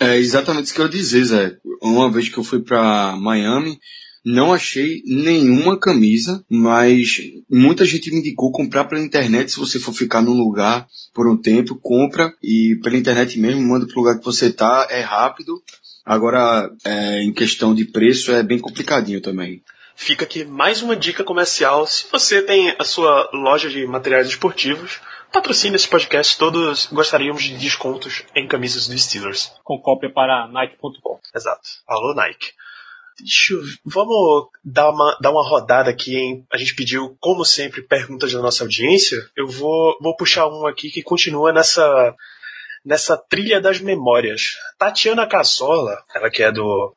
[0.00, 1.56] É exatamente isso que eu ia dizer, Zé.
[1.80, 3.78] Uma vez que eu fui pra Miami,
[4.24, 9.52] não achei nenhuma camisa, mas muita gente me indicou comprar pela internet.
[9.52, 13.86] Se você for ficar num lugar por um tempo, compra e pela internet mesmo, manda
[13.86, 15.62] pro lugar que você tá, é rápido.
[16.04, 19.62] Agora, é, em questão de preço, é bem complicadinho também.
[19.94, 21.86] Fica aqui mais uma dica comercial.
[21.86, 25.00] Se você tem a sua loja de materiais esportivos,
[25.34, 26.38] patrocine esse podcast.
[26.38, 29.52] Todos gostaríamos de descontos em camisas do Steelers.
[29.64, 31.18] Com cópia para Nike.com.
[31.34, 31.68] Exato.
[31.88, 32.52] Alô, Nike.
[33.18, 33.60] Deixa eu...
[33.84, 36.46] Vamos dar uma, dar uma rodada aqui, hein?
[36.52, 39.18] A gente pediu, como sempre, perguntas da nossa audiência.
[39.36, 42.14] Eu vou, vou puxar um aqui que continua nessa,
[42.84, 44.52] nessa trilha das memórias.
[44.78, 46.94] Tatiana Cassola, ela que é do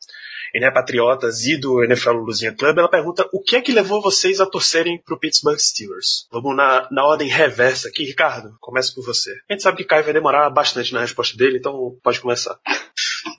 [0.54, 4.40] NE Patriotas e do NFL Luzinha Club, ela pergunta o que é que levou vocês
[4.40, 6.28] a torcerem pro Pittsburgh Steelers?
[6.32, 8.04] Vamos na, na ordem reversa aqui.
[8.04, 9.32] Ricardo, começa por você.
[9.50, 12.58] A gente sabe que Caio vai demorar bastante na resposta dele, então pode começar.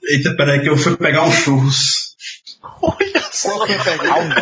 [0.09, 2.08] Eita, peraí que eu fui pegar um churros.
[2.61, 3.49] Olha só!
[3.55, 4.41] Qual foi a pergunta?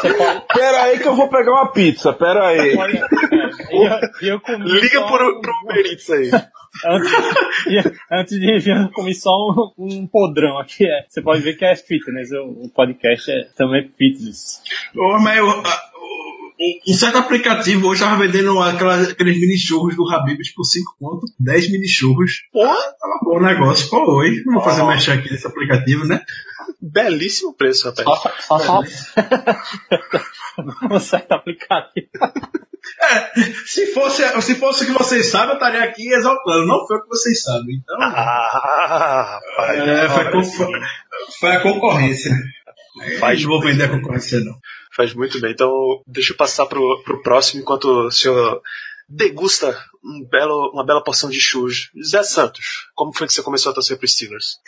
[0.00, 2.76] Você pode, Pera aí que eu vou pegar uma pizza, pera aí.
[2.76, 3.02] pode é,
[4.22, 6.30] e eu, eu comi Liga só pro, um- pro Uber Eats aí.
[6.86, 7.10] Antes,
[8.12, 10.86] antes de vir, eu comi só um, um podrão aqui.
[10.86, 11.04] É.
[11.08, 12.30] Você pode ver que é fitness.
[12.32, 14.62] O, o podcast é também fitness.
[14.94, 15.46] Ô, mas eu,
[16.60, 20.96] a- um certo aplicativo hoje tava vendendo aquelas, aqueles mini churros do Habibs por 5
[20.98, 22.32] conto, 10 mini churros.
[22.52, 23.88] Porra, Tava bom o negócio.
[23.88, 24.42] Pô, oi.
[24.44, 26.20] Não vou fazer mexer aqui nesse aplicativo, né?
[26.80, 28.20] belíssimo preço, rapaz.
[28.46, 28.82] Só, só, só,
[30.90, 32.08] Um certo aplicativo.
[33.66, 36.66] Se fosse, se fosse o que vocês sabem, eu estaria aqui exaltando.
[36.66, 37.76] Não foi o que vocês sabem.
[37.82, 39.78] Então, Ah, rapaz.
[39.88, 40.66] é, foi, sim.
[41.38, 42.32] foi a concorrência.
[43.18, 44.54] Faz Não vou vender a concorrência, não.
[44.94, 45.52] Faz muito bem.
[45.52, 45.70] Então,
[46.06, 48.60] deixa eu passar pro, pro próximo enquanto o senhor
[49.08, 51.90] degusta um belo, uma bela porção de churros.
[52.02, 54.58] Zé Santos, como foi que você começou a torcer pro Steelers?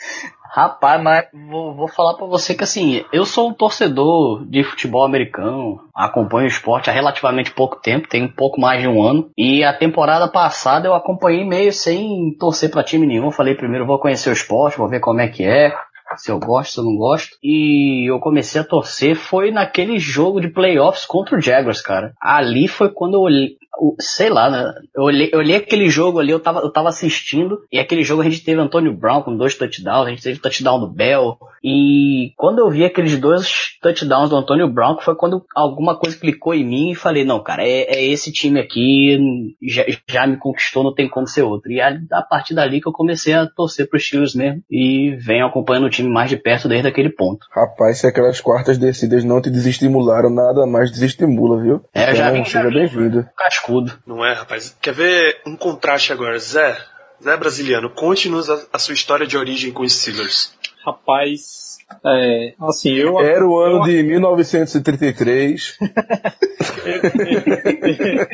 [0.53, 5.05] Rapaz, mas vou, vou falar pra você que assim, eu sou um torcedor de futebol
[5.05, 9.29] americano, acompanho o esporte há relativamente pouco tempo, tem um pouco mais de um ano,
[9.37, 13.31] e a temporada passada eu acompanhei meio sem torcer pra time nenhum.
[13.31, 15.73] Falei primeiro vou conhecer o esporte, vou ver como é que é,
[16.17, 17.37] se eu gosto, se eu não gosto.
[17.43, 22.13] E eu comecei a torcer foi naquele jogo de playoffs contra o Jaguars, cara.
[22.19, 23.57] Ali foi quando eu olhei,
[23.99, 24.73] sei lá, né?
[24.95, 28.21] Eu olhei, eu olhei aquele jogo ali, eu tava, eu tava assistindo, e aquele jogo
[28.21, 32.33] a gente teve Antônio Brown com dois touchdowns, a gente teve touchdown do Bell, e
[32.37, 36.65] quando eu vi aqueles dois touchdowns do Antônio Brown, foi quando alguma coisa clicou em
[36.65, 39.17] mim e falei, não, cara, é, é esse time aqui,
[39.61, 41.71] já, já me conquistou, não tem como ser outro.
[41.71, 45.45] E a, a partir dali que eu comecei a torcer pros Steelers mesmo, e venho
[45.45, 47.45] acompanhando o time mais de perto desde aquele ponto.
[47.51, 51.81] Rapaz, se aquelas quartas descidas não te desestimularam, nada mais desestimula, viu?
[51.93, 52.73] É, já então, já seja vi.
[52.73, 53.25] bem-vindo.
[53.61, 53.93] Cascudo.
[54.05, 54.75] Não é, rapaz?
[54.81, 56.37] Quer ver um contraste agora?
[56.39, 56.77] Zé,
[57.23, 60.51] Zé brasiliano, conte-nos a, a sua história de origem com os Steelers.
[60.85, 63.19] Rapaz, é, assim, eu.
[63.19, 65.77] Era o ano eu- de 1933.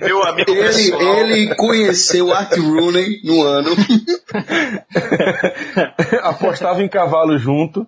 [0.01, 1.01] Meu amigo Ele, pessoal.
[1.01, 3.71] ele conheceu Art Rooney no ano.
[6.23, 7.85] Apostava em cavalo junto.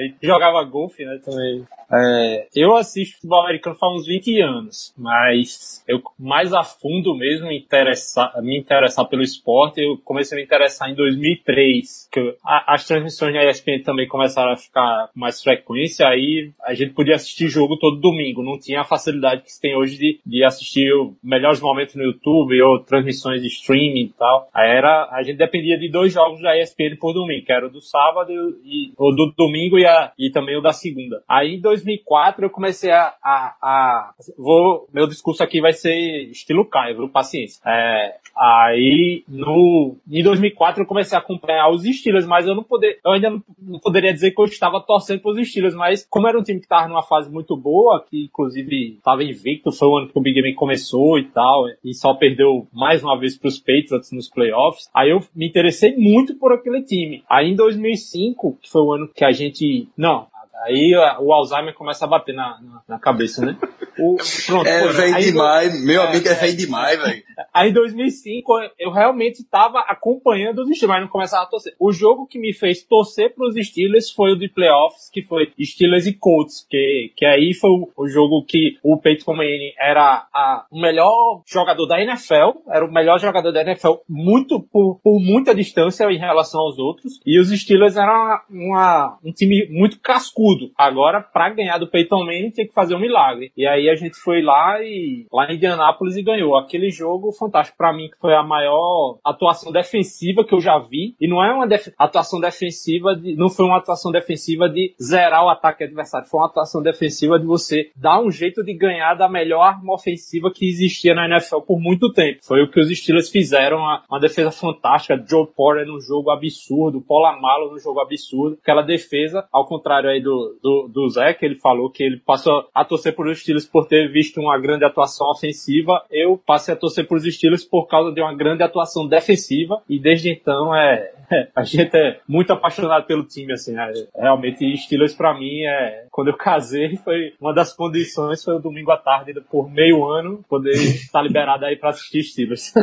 [0.00, 1.66] Ele jogava golfe, né, também.
[1.92, 7.48] É, eu assisto futebol americano faz uns 20 anos, mas eu mais a fundo mesmo
[7.48, 12.36] me interessar, me interessar pelo esporte, eu comecei a me interessar em 2003, que eu,
[12.44, 16.92] a, as transmissões na ESPN também começaram a ficar com mais frequência, aí a gente
[16.92, 20.44] podia assistir jogo todo domingo, não tinha a facilidade que se tem hoje de, de
[20.44, 20.90] assistir
[21.22, 24.48] melhores momentos no YouTube ou transmissões de streaming e tal.
[24.54, 27.70] Aí era, a gente dependia de dois jogos da ESPN por domingo, que era o
[27.70, 28.32] do sábado
[28.64, 31.22] e o do domingo e, a, e também o da segunda.
[31.28, 35.94] Aí em 2004 eu comecei a, a, a vou, meu discurso aqui vai ser
[36.30, 37.08] estilo Caio?
[37.08, 37.60] Paciência.
[37.66, 42.98] É, aí no, em 2004 eu comecei a acompanhar os Steelers, mas eu não poder,
[43.04, 46.28] eu ainda não, não poderia dizer que eu estava torcendo para os Steelers, mas como
[46.28, 49.98] era um time que estava numa fase muito boa, que inclusive estava invicto, foi o
[49.98, 53.48] ano que o Big Game começou e tal, e só perdeu mais uma vez para
[53.48, 54.88] os Patriots nos playoffs.
[54.94, 57.22] Aí eu me interessei muito por aquele time.
[57.28, 59.64] Aí em 2005, que foi o ano que a gente,
[59.96, 60.26] não,
[60.62, 63.56] Aí o Alzheimer começa a bater na, na, na cabeça, né?
[63.98, 67.22] O, pronto, é velho demais, meu amigo é velho demais, velho.
[67.52, 71.74] Aí em 2005 eu realmente estava acompanhando os Steelers, mas não começava a torcer.
[71.78, 75.52] O jogo que me fez torcer para os Steelers foi o de playoffs, que foi
[75.60, 80.26] Steelers e Colts, que, que aí foi o, o jogo que o Peyton Manning era
[80.32, 85.20] a, o melhor jogador da NFL, era o melhor jogador da NFL muito por, por
[85.20, 90.00] muita distância em relação aos outros, e os Steelers eram uma, uma, um time muito
[90.00, 90.39] cascudo.
[90.76, 93.52] Agora, para ganhar do Peyton Manning, tinha que fazer um milagre.
[93.56, 96.56] E aí a gente foi lá e lá em Indianápolis e ganhou.
[96.56, 101.14] Aquele jogo fantástico para mim, que foi a maior atuação defensiva que eu já vi.
[101.20, 105.44] E não é uma def atuação defensiva de, não foi uma atuação defensiva de zerar
[105.44, 109.28] o ataque adversário, foi uma atuação defensiva de você dar um jeito de ganhar da
[109.28, 112.40] melhor arma ofensiva que existia na NFL por muito tempo.
[112.42, 117.00] Foi o que os Steelers fizeram, uma, uma defesa fantástica, Joe Porter num jogo absurdo,
[117.00, 118.58] Polamalo num jogo absurdo.
[118.60, 120.29] Aquela defesa, ao contrário aí do,
[120.62, 123.86] do, do Zé, que ele falou que ele passou a torcer por os Steelers por
[123.86, 128.12] ter visto uma grande atuação ofensiva, eu passei a torcer por os Steelers por causa
[128.12, 133.06] de uma grande atuação defensiva e desde então é, é a gente é muito apaixonado
[133.06, 137.72] pelo time assim, é, realmente Steelers para mim é quando eu casei foi uma das
[137.72, 142.22] condições foi o domingo à tarde por meio ano poder estar liberado aí para assistir
[142.22, 142.72] Steelers.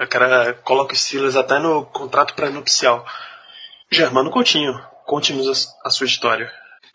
[0.00, 3.04] O cara coloca Steelers até no contrato pré-nupcial.
[3.90, 4.74] Germano Coutinho,
[5.06, 6.50] conte-nos a sua história.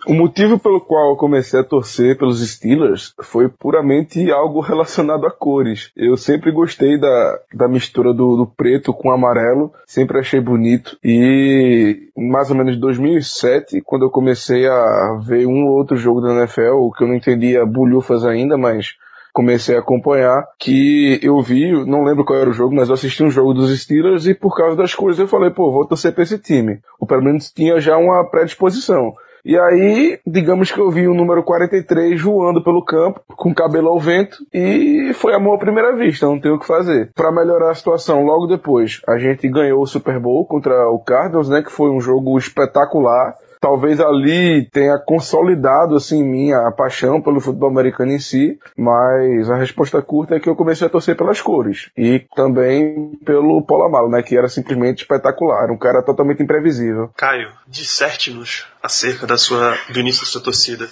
[0.07, 5.31] O motivo pelo qual eu comecei a torcer pelos Steelers foi puramente algo relacionado a
[5.31, 5.91] cores.
[5.95, 10.97] Eu sempre gostei da, da mistura do, do preto com amarelo, sempre achei bonito.
[11.03, 16.21] E mais ou menos em 2007, quando eu comecei a ver um ou outro jogo
[16.21, 18.95] da NFL, o que eu não entendia bulhufas ainda, mas
[19.33, 23.23] comecei a acompanhar, que eu vi, não lembro qual era o jogo, mas eu assisti
[23.23, 26.23] um jogo dos Steelers e por causa das cores eu falei, pô, vou torcer pra
[26.23, 26.79] esse time.
[26.99, 29.13] Ou pelo menos tinha já uma predisposição.
[29.43, 33.99] E aí, digamos que eu vi o número 43 voando pelo campo, com cabelo ao
[33.99, 37.11] vento, e foi amor à primeira vista, não tem o que fazer.
[37.13, 41.49] Para melhorar a situação, logo depois, a gente ganhou o Super Bowl contra o Cardinals,
[41.49, 47.39] né, que foi um jogo espetacular talvez ali tenha consolidado assim minha a paixão pelo
[47.39, 51.41] futebol americano em si, mas a resposta curta é que eu comecei a torcer pelas
[51.41, 57.11] cores e também pelo Polamalo, né, que era simplesmente espetacular, um cara totalmente imprevisível.
[57.15, 60.89] Caio, disserte-nos acerca da sua do início da sua torcida.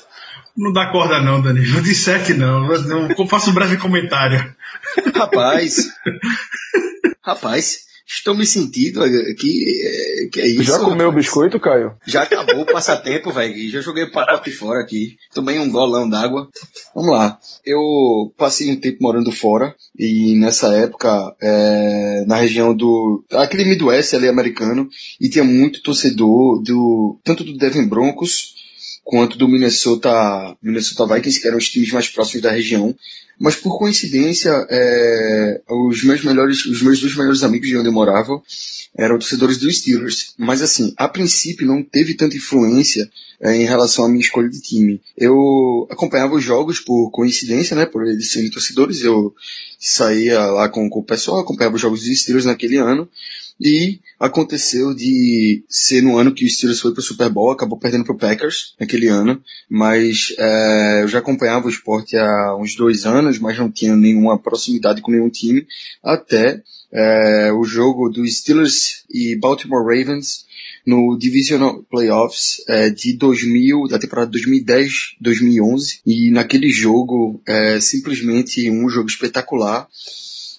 [0.55, 1.67] Não dá corda não, Dani.
[1.71, 2.67] Não disserte não.
[2.73, 4.55] Eu faço um breve comentário.
[5.15, 5.93] Rapaz.
[7.23, 7.85] Rapaz.
[8.07, 9.01] Estou me sentindo
[9.35, 10.63] que, que é isso.
[10.63, 11.93] Já comeu o biscoito, Caio?
[12.05, 13.69] Já acabou o passatempo, velho.
[13.69, 15.17] Já joguei o pacote fora aqui.
[15.33, 16.47] Tomei um golão d'água.
[16.95, 17.37] Vamos lá.
[17.65, 24.13] Eu passei um tempo morando fora e nessa época, é, na região do, aquele Midwest
[24.13, 24.87] ali americano,
[25.19, 28.55] e tinha muito torcedor do, tanto do Devon Broncos,
[29.03, 32.95] quanto do Minnesota, Minnesota Vikings, que eram os times mais próximos da região.
[33.39, 37.93] Mas por coincidência, é, os meus melhores, os meus dois melhores amigos de onde eu
[37.93, 38.41] morava
[38.97, 40.33] eram torcedores dos Steelers.
[40.37, 44.59] Mas assim, a princípio não teve tanta influência é, em relação à minha escolha de
[44.59, 44.99] time.
[45.15, 49.01] Eu acompanhava os jogos por coincidência, né, por eles serem torcedores.
[49.01, 49.35] Eu
[49.79, 53.07] saía lá com, com o pessoal, acompanhava os jogos dos Steelers naquele ano.
[53.59, 58.05] E aconteceu de ser no ano que o Steelers foi pro Super Bowl, acabou perdendo
[58.05, 63.39] pro Packers naquele ano, mas é, eu já acompanhava o esporte há uns dois anos,
[63.39, 65.65] mas não tinha nenhuma proximidade com nenhum time,
[66.03, 70.45] até é, o jogo do Steelers e Baltimore Ravens
[70.85, 78.87] no Divisional Playoffs é, de 2000, da temporada 2010-2011, e naquele jogo é simplesmente um
[78.87, 79.87] jogo espetacular.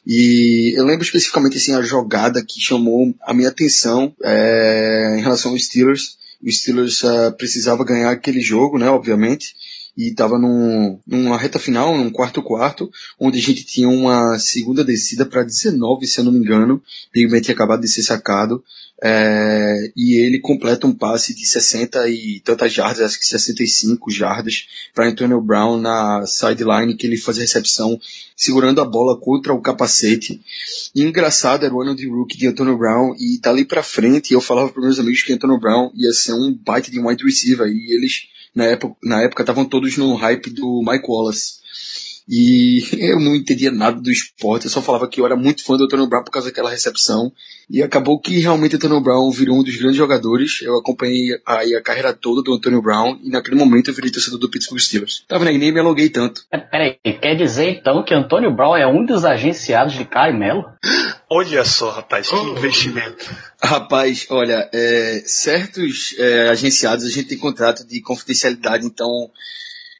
[0.09, 5.53] E eu lembro especificamente assim a jogada que chamou a minha atenção é, em relação
[5.53, 6.17] aos Steelers.
[6.43, 9.55] O Steelers uh, precisava ganhar aquele jogo, né, obviamente
[9.99, 14.85] e estava num, numa reta final, num quarto quarto, onde a gente tinha uma segunda
[14.85, 16.81] descida para 19, se eu não me engano.
[17.13, 18.63] Big Ben tinha acabado de ser sacado.
[19.03, 24.69] É, e ele completa um passe de 60 e tantas jardas, acho que 65 jardas,
[24.95, 28.01] para Antonio Brown na sideline, que ele faz a recepção
[28.37, 30.41] segurando a bola contra o capacete.
[30.95, 34.41] E engraçado, era o ano de rookie de Antonio Brown, e dali para frente eu
[34.41, 37.95] falava para meus amigos que Antonio Brown ia ser um baita de wide receiver, e
[37.97, 38.29] eles
[39.03, 41.59] na época estavam todos no hype do Mike Wallace.
[42.29, 45.77] E eu não entendia nada do esporte, eu só falava que eu era muito fã
[45.77, 47.33] do Antonio Brown por causa daquela recepção.
[47.71, 50.63] E acabou que realmente o Antonio Brown virou um dos grandes jogadores.
[50.63, 54.39] Eu acompanhei aí a carreira toda do Antonio Brown e naquele momento eu virei torcedor
[54.39, 55.25] do Pittsburgh Steelers.
[55.29, 56.43] Tava vendo nem me alonguei tanto.
[56.71, 60.65] Peraí, quer dizer então que Antonio Brown é um dos agenciados de Caio Melo?
[61.31, 63.27] Olha só, rapaz, que investimento.
[63.63, 69.31] Rapaz, olha, é, certos é, agenciados a gente tem contrato de confidencialidade, então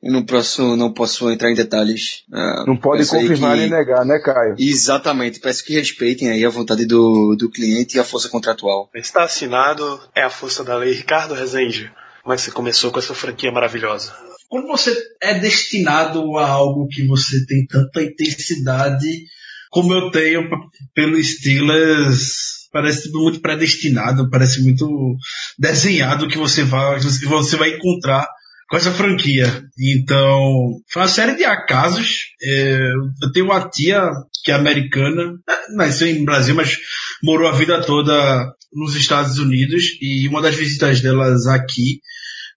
[0.03, 2.23] eu não posso, não posso entrar em detalhes.
[2.33, 3.61] Uh, não pode confirmar que...
[3.63, 4.55] nem negar, né, Caio?
[4.59, 5.41] Exatamente.
[5.41, 8.89] Peço que respeitem aí a vontade do, do cliente e a força contratual.
[8.95, 10.93] Está assinado, é a força da lei.
[10.93, 11.91] Ricardo Rezende,
[12.23, 14.15] como é que você começou com essa franquia maravilhosa?
[14.49, 19.25] Quando você é destinado a algo que você tem tanta intensidade
[19.71, 20.49] como eu tenho
[20.95, 25.17] pelo Steelers, parece tudo muito predestinado, parece muito
[25.59, 28.27] desenhado que você vai, que você vai encontrar
[28.69, 29.65] com essa franquia.
[29.79, 32.27] Então, foi uma série de acasos.
[32.43, 32.93] É,
[33.23, 34.03] eu tenho uma tia
[34.45, 36.77] que é americana, é, nasceu em Brasil, mas
[37.23, 42.01] morou a vida toda nos Estados Unidos e uma das visitas delas aqui,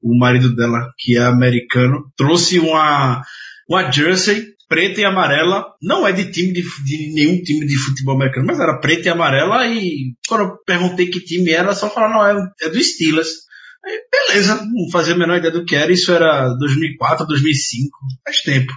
[0.04, 3.22] o marido dela, que é americano, trouxe uma,
[3.70, 8.16] uma jersey preta e amarela, não é de time de, de, nenhum time de futebol
[8.16, 12.14] americano, mas era preta e amarela e quando eu perguntei que time era, só falaram,
[12.14, 13.51] não, é, é do Steelers.
[13.84, 18.42] Aí, beleza, não fazia a menor ideia do que era, isso era 2004, 2005, faz
[18.42, 18.72] tempo.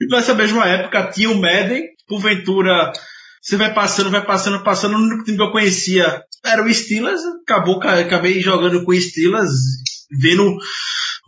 [0.00, 2.92] E nessa mesma época tinha o Madden, porventura,
[3.40, 7.20] você vai passando, vai passando, passando, o único time que eu conhecia era o Steelers,
[7.42, 9.50] acabou, acabei jogando com o Steelers,
[10.20, 10.58] vendo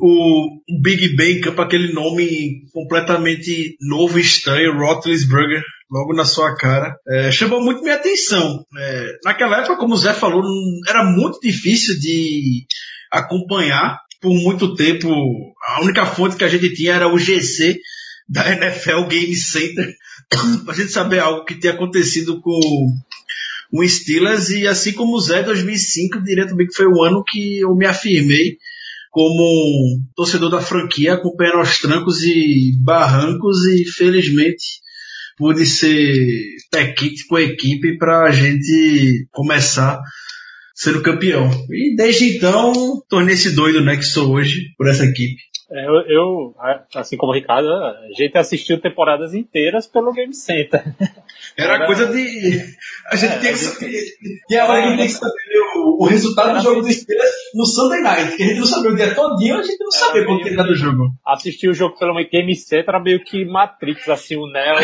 [0.00, 7.30] o Big Ben Cup, aquele nome completamente novo, estranho, Roethlisberger, logo na sua cara, é,
[7.30, 8.64] chamou muito minha atenção.
[8.76, 10.42] É, naquela época, como o Zé falou,
[10.88, 12.64] era muito difícil de
[13.10, 15.08] acompanhar por muito tempo.
[15.66, 17.78] A única fonte que a gente tinha era o GC
[18.28, 19.94] da NFL Game Center,
[20.64, 22.60] pra gente saber algo que tinha acontecido com
[23.72, 27.60] o Steelers e assim como o Zé 2005, diria também que foi o ano que
[27.60, 28.56] eu me afirmei
[29.10, 34.82] como torcedor da franquia, acompanhando aos trancos e barrancos e felizmente
[35.36, 36.16] pude ser
[36.70, 36.94] tech
[37.28, 40.00] com a equipe para a gente começar
[40.74, 41.48] sendo campeão.
[41.70, 42.72] E desde então,
[43.08, 45.36] tornei esse doido né, que sou hoje por essa equipe.
[45.70, 46.54] É, eu, eu,
[46.94, 50.84] assim como o Ricardo, a gente assistiu temporadas inteiras pelo Game Center.
[51.56, 52.60] Era, Era coisa de.
[53.10, 54.02] A gente é, tem que saber.
[54.50, 57.66] E agora a gente tem que saber o, o resultado do jogo do Steelers no
[57.66, 60.42] Sunday Night, que a gente não sabia o dia todinho, a gente não sabia qual
[60.42, 61.10] que era do jogo.
[61.26, 64.78] Assistir o jogo pelo Game Center era meio que Matrix, assim, o Neo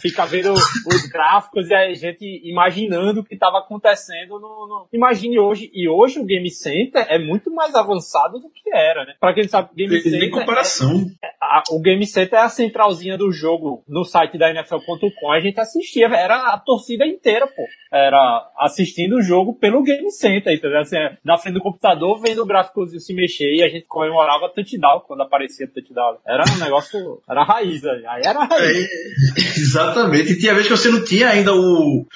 [0.00, 5.38] fica vendo os gráficos e a gente imaginando o que estava acontecendo no, no, Imagine
[5.38, 9.14] hoje, e hoje o Game Center é muito mais avançado do que era, né?
[9.20, 10.20] Pra quem não sabe, Game Tem Center.
[10.20, 11.06] Nem comparação.
[11.22, 15.32] É, a, o Game Center é a centralzinha do jogo no site da NFL.com.
[15.32, 17.62] A gente assistia, era a torcida inteira, pô.
[17.92, 20.80] Era assistindo o jogo pelo Game Center, entendeu?
[20.80, 24.48] Assim, é, na frente do computador, vendo o gráfico se mexer e a gente comemorava
[24.48, 26.18] touchdown quando aparecia touchdown.
[26.26, 29.71] Era um negócio, era raiz, aí era raiz.
[29.71, 30.32] É, exatamente.
[30.32, 32.06] E tinha vez que você não tinha ainda o,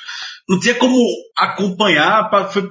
[0.48, 0.96] não tinha como
[1.36, 2.30] acompanhar,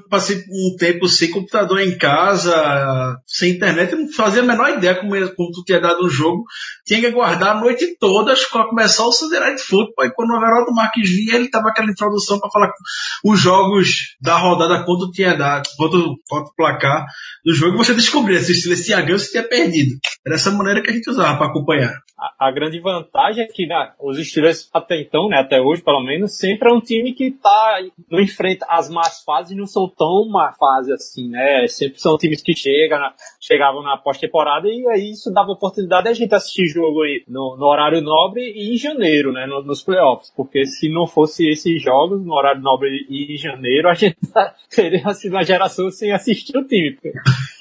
[0.10, 5.12] passei um tempo sem computador em casa, sem internet, não fazia a menor ideia como,
[5.36, 6.46] como tu tinha dado o jogo.
[6.86, 10.06] Tinha que aguardar a noite toda para começar o Sunday Night Football.
[10.06, 12.72] E quando o Everaldo Marques vinha, ele tava aquela introdução para falar
[13.24, 17.06] os jogos da rodada, quanto tinha dado, quanto, quanto placar
[17.44, 19.92] do jogo, você descobria se tinha ganho ou se tinha perdido.
[20.26, 21.94] Era essa maneira que a gente usava para acompanhar.
[22.18, 26.02] A, a, grande vantagem é que né, os Steelers até então, né, até hoje pelo
[26.02, 27.65] menos, sempre é um time que tá
[28.10, 31.68] não enfrenta as más fases não são tão má fase assim, né?
[31.68, 33.00] Sempre são times que chegam
[33.40, 37.66] chegavam na pós-temporada e aí isso dava oportunidade a gente assistir jogo aí no, no
[37.66, 39.46] horário nobre e em janeiro, né?
[39.46, 40.32] No, nos playoffs.
[40.36, 44.18] Porque se não fosse esses jogos no horário nobre e em janeiro, a gente
[44.74, 46.98] teria sido uma geração sem assistir o time.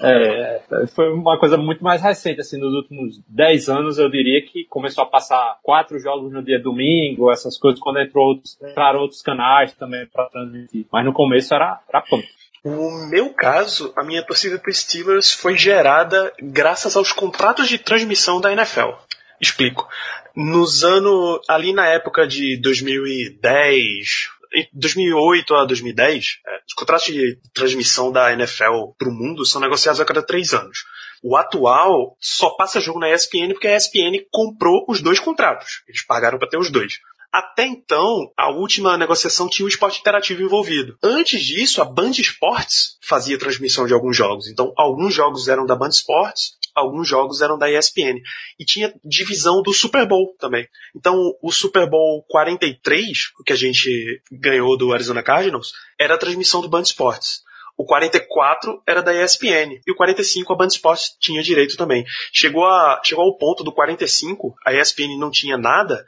[0.03, 0.63] É,
[0.95, 5.05] foi uma coisa muito mais recente, assim, nos últimos 10 anos eu diria que começou
[5.05, 9.73] a passar quatro jogos no dia domingo, essas coisas, quando entrou outros, entraram outros canais
[9.75, 10.87] também para transmitir.
[10.93, 12.27] Mas no começo era, era punk.
[12.65, 18.41] O meu caso, a minha torcida pro Steelers foi gerada graças aos contratos de transmissão
[18.41, 18.93] da NFL.
[19.41, 19.87] Explico.
[20.35, 27.39] Nos anos, ali na época de 2010, em 2008 a 2010, é, os contratos de
[27.53, 30.85] transmissão da NFL para o mundo são negociados a cada três anos.
[31.23, 35.83] O atual só passa jogo na ESPN porque a ESPN comprou os dois contratos.
[35.89, 36.99] Eles pagaram para ter os dois.
[37.35, 40.97] Até então, a última negociação tinha o esporte interativo envolvido.
[41.03, 44.47] Antes disso, a Band Esportes fazia transmissão de alguns jogos.
[44.47, 48.21] Então, alguns jogos eram da Band Esportes, alguns jogos eram da ESPN.
[48.57, 50.69] E tinha divisão do Super Bowl também.
[50.95, 56.19] Então, o Super Bowl 43, o que a gente ganhou do Arizona Cardinals, era a
[56.19, 57.43] transmissão do Band Esportes.
[57.77, 59.81] O 44 era da ESPN.
[59.85, 62.05] E o 45 a Band Esportes tinha direito também.
[62.33, 66.05] Chegou, a, chegou ao ponto do 45, a ESPN não tinha nada,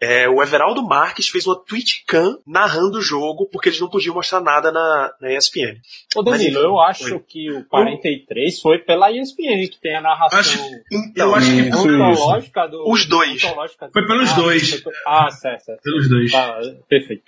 [0.00, 4.40] é, o Everaldo Marques fez uma Twitchcam narrando o jogo porque eles não podiam mostrar
[4.40, 5.76] nada na, na ESPN.
[6.14, 7.18] Ô Danilo, eu acho foi.
[7.20, 10.58] que o 43 foi pela ESPN que tem a narração Acho,
[11.16, 12.90] eu acho que Isso, ontológica do.
[12.90, 13.42] Os dois.
[13.92, 14.80] Foi pelos Ah, dois.
[14.80, 15.82] foi- Ah, certo, certo.
[15.82, 16.30] Pelos dois.
[16.32, 17.22] Tá, perfeito.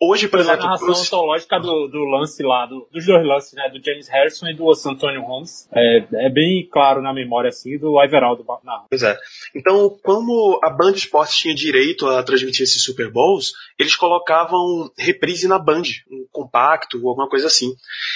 [0.00, 3.68] Hoje, por exemplo, narração os- ontológica do, do lance lá, do- dos dois lances, né?
[3.68, 5.68] Do James Harrison e do Antonio Holmes.
[5.74, 8.86] É, é bem claro na memória, assim, do Everaldo narrando.
[8.88, 9.16] Pois é.
[9.54, 15.46] Então, como a Band Esportes tinha direito a transmitir esses Super Bowls, eles colocavam reprise
[15.48, 17.74] na Band, um compacto ou alguma coisa assim.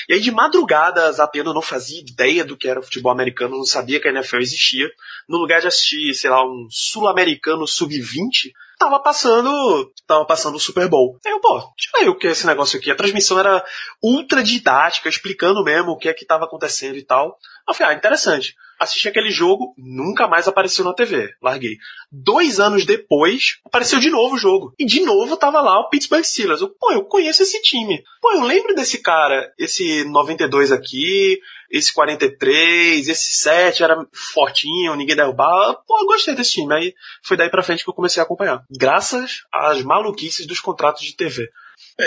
[0.09, 4.01] E aí, de madrugada, Zapiano não fazia ideia do que era futebol americano, não sabia
[4.01, 4.89] que a NFL existia.
[5.29, 10.89] No lugar de assistir, sei lá, um sul-americano sub-20, tava passando, tava passando o Super
[10.89, 11.19] Bowl.
[11.25, 12.91] Aí eu, pô, deixa eu ver o que é esse negócio aqui.
[12.91, 13.63] A transmissão era
[14.03, 17.37] ultra didática, explicando mesmo o que é que tava acontecendo e tal.
[17.69, 18.57] Eu falei, ah, interessante.
[18.81, 21.29] Assisti aquele jogo, nunca mais apareceu na TV.
[21.43, 21.77] Larguei.
[22.11, 24.75] Dois anos depois, apareceu de novo o jogo.
[24.79, 26.63] E de novo tava lá o Pittsburgh Steelers.
[26.63, 28.03] Eu, pô, eu conheço esse time.
[28.23, 29.53] Pô, eu lembro desse cara.
[29.59, 31.39] Esse 92 aqui,
[31.71, 35.75] esse 43, esse 7 era fortinho, ninguém derrubava.
[35.87, 36.75] Pô, eu gostei desse time.
[36.75, 38.65] Aí foi daí pra frente que eu comecei a acompanhar.
[38.71, 41.51] Graças às maluquices dos contratos de TV.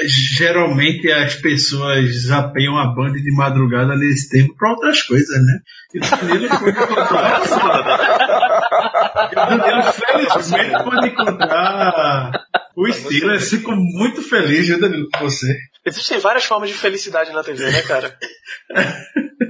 [0.05, 5.59] Geralmente as pessoas zapeiam a banda de madrugada nesse tempo para outras coisas, né?
[5.93, 7.41] E o Danilo pode encontrar.
[9.31, 12.31] E o Danilo felizmente pode encontrar
[12.76, 13.49] o Steelers.
[13.49, 15.57] Fico muito feliz, viu, Danilo, com você.
[15.86, 18.17] Existem várias formas de felicidade na TV, né, cara?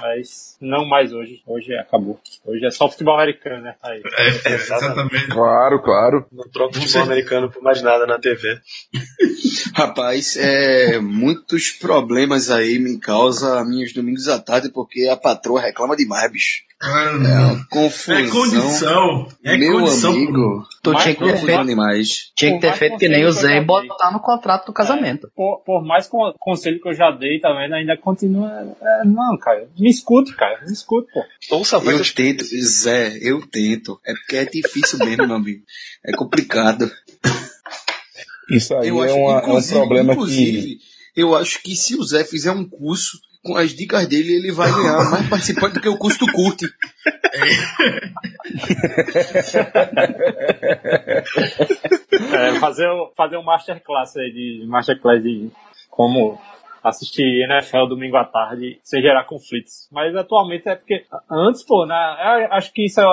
[0.00, 1.42] Mas não mais hoje.
[1.46, 2.20] Hoje acabou.
[2.44, 3.74] Hoje é só futebol americano, né?
[3.82, 4.02] Aí.
[4.44, 5.28] É, exatamente.
[5.28, 6.26] Claro, claro.
[6.30, 8.60] Não troco futebol americano por mais nada na TV.
[9.74, 15.96] Rapaz, é, muitos problemas aí me causa minhos domingos à tarde porque a patroa reclama
[15.96, 16.63] demais, bicho.
[16.82, 17.54] É não.
[17.54, 18.16] uma confusão.
[18.16, 19.28] É condição.
[19.42, 20.10] É Meu condição.
[20.12, 22.32] amigo, Tu tinha que ter feito, demais.
[22.36, 25.30] tinha que ter feito que nem o Zé e botar no contrato do casamento.
[25.34, 28.50] Por, por mais con- conselho que eu já dei também, ainda continua.
[28.82, 29.66] é, não, cara.
[29.78, 30.60] Me escuta, cara.
[30.66, 31.56] Me escuta, pô.
[31.56, 33.98] Ouça a voz Eu tento, Zé, eu tento.
[34.04, 35.62] É porque é difícil mesmo, meu amigo.
[36.04, 36.90] É complicado.
[38.50, 40.12] Isso aí Eu é, acho, uma- é um problema que.
[40.20, 40.78] inclusive,
[41.16, 44.70] eu acho que se o Zé fizer um curso com as dicas dele, ele vai
[44.72, 46.66] ganhar mais participante do que o curso do curte.
[52.32, 55.50] É, fazer, um- fazer um masterclass aí de masterclass de
[55.90, 56.40] como
[56.82, 59.88] assistir NFL domingo à tarde sem gerar conflitos.
[59.90, 63.04] Mas atualmente é porque antes, pô, na, eu acho que isso é,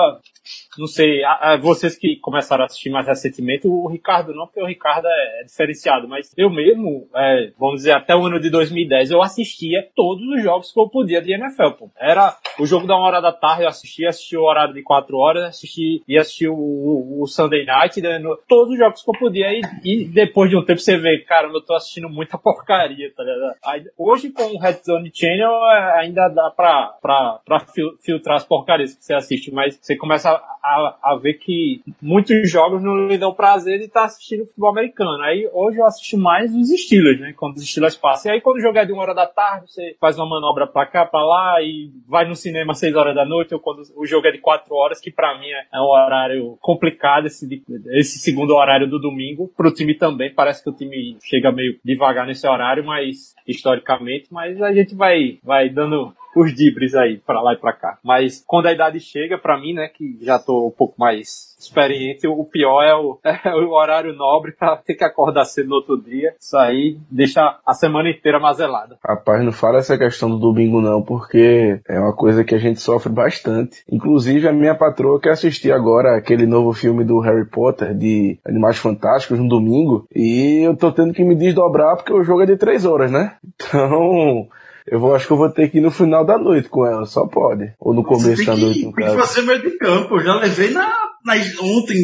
[0.78, 4.62] não sei, a- a- vocês que começaram a assistir mais recentemente, o Ricardo não, porque
[4.62, 8.50] o Ricardo é, é diferenciado, mas eu mesmo, é, vamos dizer, até o ano de
[8.50, 11.90] 2010, eu assistia todos os jogos que eu podia de NFL, pô.
[11.98, 15.16] Era o jogo da uma hora da tarde, eu assistia, assistia o horário de quatro
[15.18, 19.10] horas, assisti, ia assistir o, o, o Sunday Night, né, no- todos os jogos que
[19.10, 22.38] eu podia, e, e depois de um tempo você vê, caramba, eu tô assistindo muita
[22.38, 23.54] porcaria, tá ligado?
[23.64, 28.36] Aí, hoje com o Red Zone Channel é, ainda dá pra, pra, pra fil- filtrar
[28.36, 32.82] as porcarias que você assiste, mas você começa a, a, a ver que muitos jogos
[32.82, 35.22] não lhe dão prazer de estar assistindo futebol americano.
[35.22, 37.32] Aí hoje eu assisto mais os Steelers, né?
[37.36, 38.30] Quando os Steelers passam.
[38.30, 40.66] E aí quando o jogo é de uma hora da tarde, você faz uma manobra
[40.66, 43.82] pra cá, pra lá e vai no cinema às seis horas da noite, ou quando
[43.96, 48.18] o jogo é de quatro horas, que pra mim é um horário complicado, esse, esse
[48.18, 49.50] segundo horário do domingo.
[49.56, 54.60] Pro time também, parece que o time chega meio devagar nesse horário, mas historicamente, mas
[54.62, 57.98] a gente vai, vai dando os dibres aí pra lá e pra cá.
[58.02, 61.56] Mas quando a idade chega, pra mim, né, que já tô tô um pouco mais
[61.58, 65.76] experiente, o pior é o, é o horário nobre pra ter que acordar cedo no
[65.76, 66.34] outro dia.
[66.38, 68.98] Isso aí deixa a semana inteira mazelada.
[69.04, 72.80] Rapaz, não fala essa questão do domingo não, porque é uma coisa que a gente
[72.80, 73.82] sofre bastante.
[73.90, 78.78] Inclusive, a minha patroa quer assistir agora aquele novo filme do Harry Potter, de Animais
[78.78, 82.56] Fantásticos, no domingo, e eu tô tendo que me desdobrar porque o jogo é de
[82.56, 83.36] três horas, né?
[83.72, 84.48] Então,
[84.92, 87.06] eu vou, acho que eu vou ter que ir no final da noite com ela,
[87.06, 87.72] só pode.
[87.80, 90.16] Ou no começo da noite, que, no tem que fazer meio de campo.
[90.16, 90.86] Eu já levei na,
[91.24, 91.32] na
[91.62, 91.96] ontem.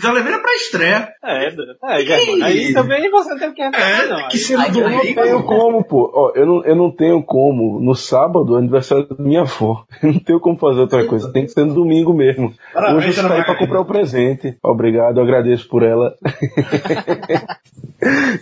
[0.00, 1.08] Já levei na pré-estreia.
[1.22, 4.28] É, é, Germano, aí também você não tem que reclamar, não.
[4.28, 6.10] que se não Eu não tenho como, pô.
[6.14, 7.78] Ó, eu não, eu não tenho como.
[7.78, 9.84] No sábado, é aniversário da minha avó.
[10.02, 11.32] Eu não tenho como fazer outra coisa.
[11.32, 12.52] Tem que ser no domingo mesmo.
[12.72, 14.56] Parabéns, Hoje eu saí pra comprar o presente.
[14.62, 16.14] Obrigado, eu agradeço por ela.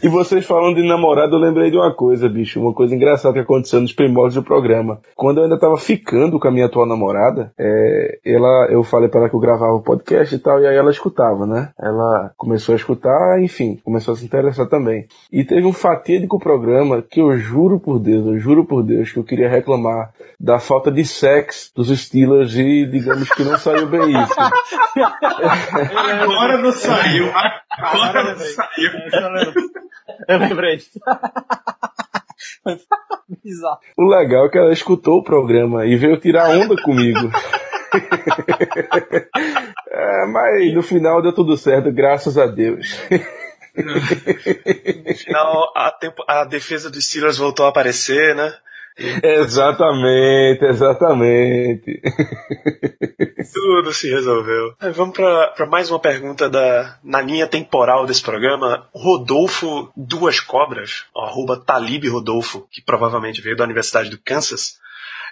[0.03, 2.61] e vocês falando de namorado, eu lembrei de uma coisa, bicho.
[2.61, 5.01] Uma coisa engraçada que aconteceu nos primórdios do programa.
[5.15, 9.21] Quando eu ainda tava ficando com a minha atual namorada, é, ela, eu falei pra
[9.21, 11.71] ela que eu gravava o podcast e tal, e aí ela escutava, né?
[11.81, 15.07] Ela começou a escutar, enfim, começou a se interessar também.
[15.33, 19.19] E teve um fatídico programa que eu juro por Deus, eu juro por Deus que
[19.19, 24.11] eu queria reclamar da falta de sexo dos Steelers e digamos que não saiu bem
[24.11, 24.41] isso.
[26.23, 27.29] Agora não saiu.
[27.29, 28.91] Agora Agora não saiu.
[29.09, 29.65] Eu lembrei.
[30.29, 30.79] Eu lembrei.
[33.43, 33.79] Bizarro.
[33.97, 37.31] O legal é que ela escutou o programa e veio tirar onda comigo.
[39.91, 42.99] É, mas no final deu tudo certo, graças a Deus.
[43.73, 48.53] No final, a, tempo- a defesa dos Steelers voltou a aparecer, né?
[49.23, 52.03] exatamente, exatamente.
[53.55, 54.75] Tudo se resolveu.
[54.81, 58.89] Aí vamos para mais uma pergunta da, na linha temporal desse programa.
[58.93, 64.79] Rodolfo Duas Cobras, arroba Talib Rodolfo, que provavelmente veio da Universidade do Kansas.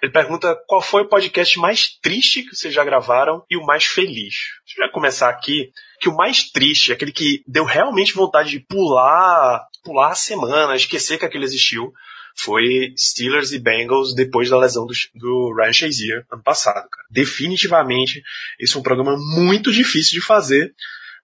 [0.02, 3.84] Ele pergunta qual foi o podcast mais triste que vocês já gravaram e o mais
[3.84, 4.34] feliz.
[4.64, 8.60] Deixa eu já começar aqui, que o mais triste, aquele que deu realmente vontade de
[8.60, 11.92] pular, pular a semana, esquecer que aquele existiu,
[12.36, 17.06] foi Steelers e Bengals depois da lesão do, do Ryan Shazier ano passado, cara.
[17.10, 18.22] Definitivamente,
[18.60, 20.72] esse é um programa muito difícil de fazer.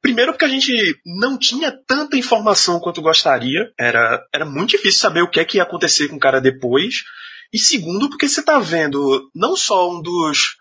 [0.03, 3.73] Primeiro porque a gente não tinha tanta informação quanto gostaria.
[3.79, 7.05] Era, era muito difícil saber o que é que ia acontecer com o cara depois.
[7.53, 10.57] E segundo porque você tá vendo não só um dos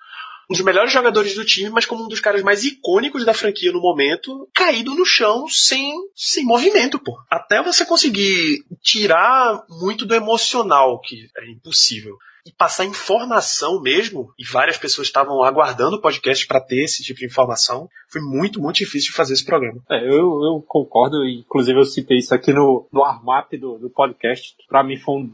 [0.49, 3.71] um dos melhores jogadores do time, mas como um dos caras mais icônicos da franquia
[3.71, 7.17] no momento, caído no chão sem, sem movimento, pô.
[7.29, 14.43] Até você conseguir tirar muito do emocional, que é impossível, e passar informação mesmo, e
[14.43, 18.77] várias pessoas estavam aguardando o podcast para ter esse tipo de informação, foi muito, muito
[18.77, 19.81] difícil de fazer esse programa.
[19.89, 24.55] É, eu, eu concordo, inclusive eu citei isso aqui no, no armap do, do podcast,
[24.67, 25.33] pra mim foi um,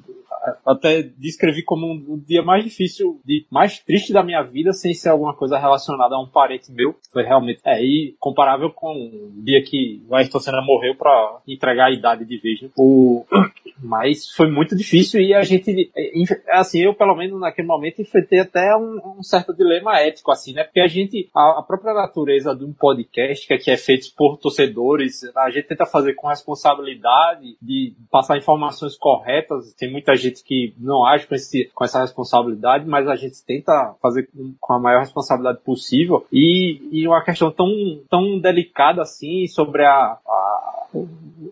[0.65, 5.09] até descrevi como um, dia mais difícil, de, mais triste da minha vida, sem ser
[5.09, 6.95] alguma coisa relacionada a um parente meu.
[7.11, 11.87] Foi realmente, é, e comparável com o dia que o Ayrton Senna morreu pra entregar
[11.87, 12.59] a idade de vez?
[12.77, 13.25] O,
[13.81, 18.39] mas foi muito difícil e a gente, é, assim, eu pelo menos naquele momento enfrentei
[18.39, 20.63] até um, um certo dilema ético, assim, né?
[20.63, 24.37] Porque a gente, a, a própria natureza de um podcast, que aqui é feito por
[24.37, 29.73] torcedores, a gente tenta fazer com responsabilidade de passar informações corretas.
[29.73, 33.95] Tem muita gente que não age com, esse, com essa responsabilidade, mas a gente tenta
[34.01, 36.25] fazer com, com a maior responsabilidade possível.
[36.31, 37.69] E, e uma questão tão,
[38.09, 40.78] tão delicada assim sobre a, a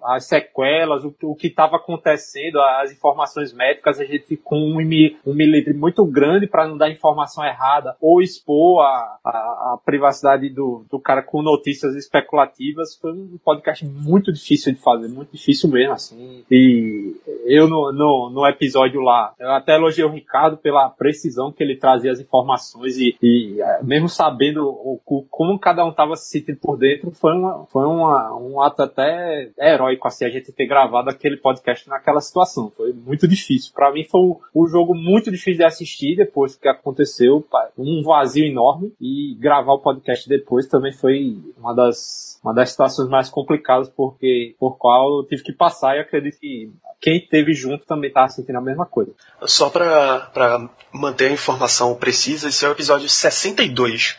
[0.04, 5.34] as sequelas, o, o que estava acontecendo, as informações médicas, a gente com um, um
[5.34, 9.30] milímetro muito grande para não dar informação errada ou expor a, a,
[9.74, 12.96] a privacidade do, do cara com notícias especulativas.
[12.96, 16.44] Foi um podcast muito difícil de fazer, muito difícil mesmo, assim.
[16.50, 17.16] E
[17.46, 21.76] eu no, no, no episódio lá, eu até elogiei o Ricardo pela precisão que ele
[21.78, 26.30] trazia as informações e, e eh, mesmo sabendo o, o- como cada um estava se
[26.30, 29.27] sentindo por dentro, foi, uma, foi uma, um ato até
[29.60, 32.72] heróico, assim, a gente ter gravado aquele podcast naquela situação.
[32.76, 33.72] Foi muito difícil.
[33.74, 37.46] Para mim foi um, um jogo muito difícil de assistir depois que aconteceu,
[37.78, 43.10] um vazio enorme e gravar o podcast depois também foi uma das uma das situações
[43.10, 47.86] mais complicadas porque por qual eu tive que passar e acredito que quem teve junto
[47.86, 49.14] também estava sentindo a mesma coisa.
[49.46, 54.18] Só para manter a informação precisa, esse é o episódio 62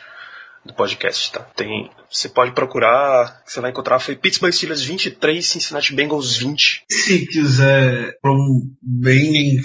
[0.65, 1.39] do podcast, tá?
[1.39, 6.83] Tem, você pode procurar, que você vai encontrar, foi Pittsburgh Steelers 23, Cincinnati Bengals 20.
[6.89, 8.37] sítios é foram
[8.81, 9.59] bem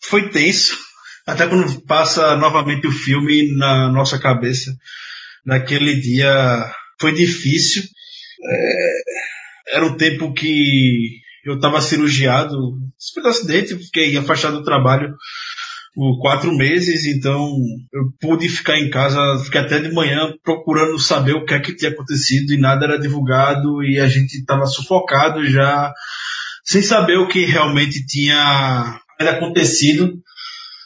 [0.00, 0.76] foi tenso
[1.26, 4.74] até quando passa novamente o filme na nossa cabeça
[5.44, 7.82] naquele dia foi difícil
[8.44, 15.14] É, era um tempo que eu estava cirurgiado do acidente fiquei afastado do trabalho
[15.94, 17.54] por quatro meses, então
[17.92, 21.76] eu pude ficar em casa, fiquei até de manhã procurando saber o que é que
[21.76, 25.92] tinha acontecido e nada era divulgado e a gente estava sufocado já,
[26.64, 30.14] sem saber o que realmente tinha acontecido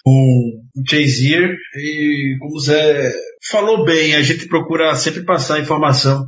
[0.03, 3.13] com o Chazier e como o Zé
[3.49, 6.27] falou bem, a gente procura sempre passar informação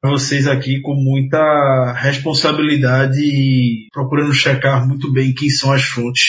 [0.00, 6.22] para vocês aqui com muita responsabilidade e procurando checar muito bem quem são as fontes.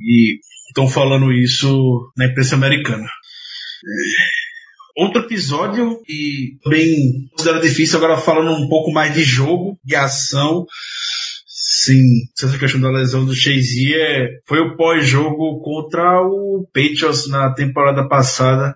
[0.00, 0.38] E
[0.74, 3.06] estão falando isso na imprensa americana.
[4.96, 10.66] Outro episódio e bem considero difícil agora falando um pouco mais de jogo, de ação.
[11.46, 12.02] Sim,
[12.40, 18.74] essa questão da lesão do Shazier foi o pós-jogo contra o Patriots na temporada passada.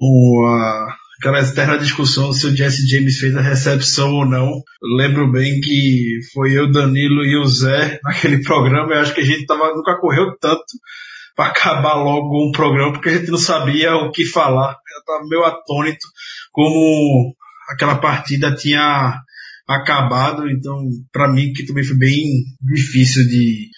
[0.00, 4.62] Uma, aquela eterna discussão se o Jesse James fez a recepção ou não.
[4.96, 8.94] lembro bem que foi eu, Danilo e o Zé naquele programa.
[8.94, 10.64] Eu acho que a gente tava, nunca correu tanto
[11.40, 14.72] para acabar logo um programa porque a gente não sabia o que falar.
[14.72, 16.06] Eu tava meio atônito
[16.52, 17.34] como
[17.72, 19.18] aquela partida tinha
[19.66, 20.50] acabado.
[20.50, 20.76] Então,
[21.10, 23.70] para mim, que também foi bem difícil de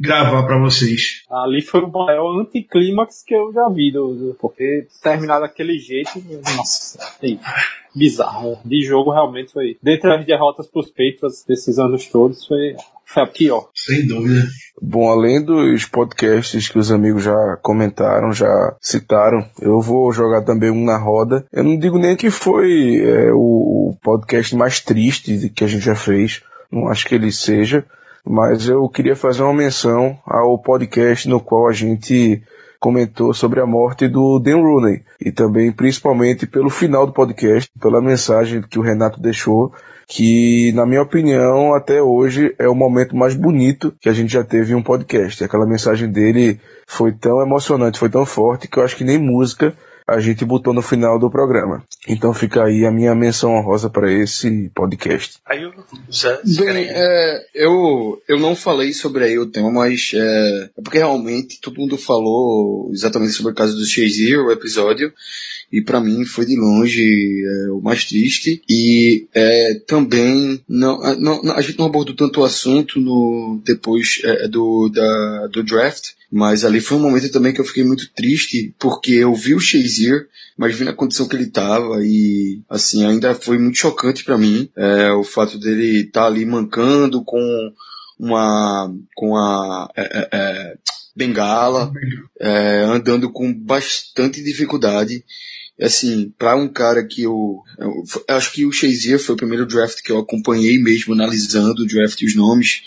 [0.00, 1.24] gravar para vocês.
[1.28, 3.92] Ali foi o maior anticlímax que eu já vi,
[4.38, 6.22] porque terminar daquele jeito,
[6.56, 7.36] nossa, é
[7.92, 8.60] bizarro.
[8.64, 9.76] De jogo realmente foi.
[9.82, 12.76] Dentre as derrotas pros Patriots desses anos todos, foi,
[13.12, 13.68] foi a pior.
[13.74, 14.46] Sem dúvida.
[14.80, 20.70] Bom, além dos podcasts que os amigos já comentaram, já citaram, eu vou jogar também
[20.70, 21.44] um na roda.
[21.52, 25.94] Eu não digo nem que foi é, o podcast mais triste que a gente já
[25.94, 26.42] fez.
[26.70, 27.84] Não acho que ele seja
[28.24, 32.40] mas eu queria fazer uma menção ao podcast no qual a gente
[32.78, 38.00] comentou sobre a morte do Dan Rooney e também principalmente pelo final do podcast, pela
[38.00, 39.72] mensagem que o Renato deixou,
[40.06, 44.44] que na minha opinião até hoje é o momento mais bonito que a gente já
[44.44, 45.42] teve em um podcast.
[45.42, 49.74] Aquela mensagem dele foi tão emocionante, foi tão forte que eu acho que nem música
[50.06, 51.84] a gente botou no final do programa.
[52.08, 55.38] Então fica aí a minha menção honrosa para esse podcast.
[55.46, 55.72] Aí o
[56.12, 56.40] Zé.
[56.44, 61.60] Bem, é, eu, eu não falei sobre aí o tema, mas é, é porque realmente
[61.60, 65.12] todo mundo falou exatamente sobre o caso do Shazier, o episódio,
[65.72, 68.62] e para mim foi de longe é, o mais triste.
[68.68, 74.48] E é, também não, não, a gente não abordou tanto o assunto no depois é,
[74.48, 78.74] do, da, do draft, mas ali foi um momento também que eu fiquei muito triste,
[78.78, 80.26] porque eu vi o Shazier,
[80.56, 84.70] mas vi na condição que ele estava e, assim, ainda foi muito chocante para mim
[84.74, 87.72] é, o fato dele estar tá ali mancando com
[88.18, 90.74] uma, com a é, é, é
[91.14, 91.92] bengala,
[92.40, 95.22] é, andando com bastante dificuldade
[95.80, 100.00] assim, para um cara que eu, eu, acho que o Shazier foi o primeiro draft
[100.02, 102.82] que eu acompanhei mesmo analisando o draft e os nomes.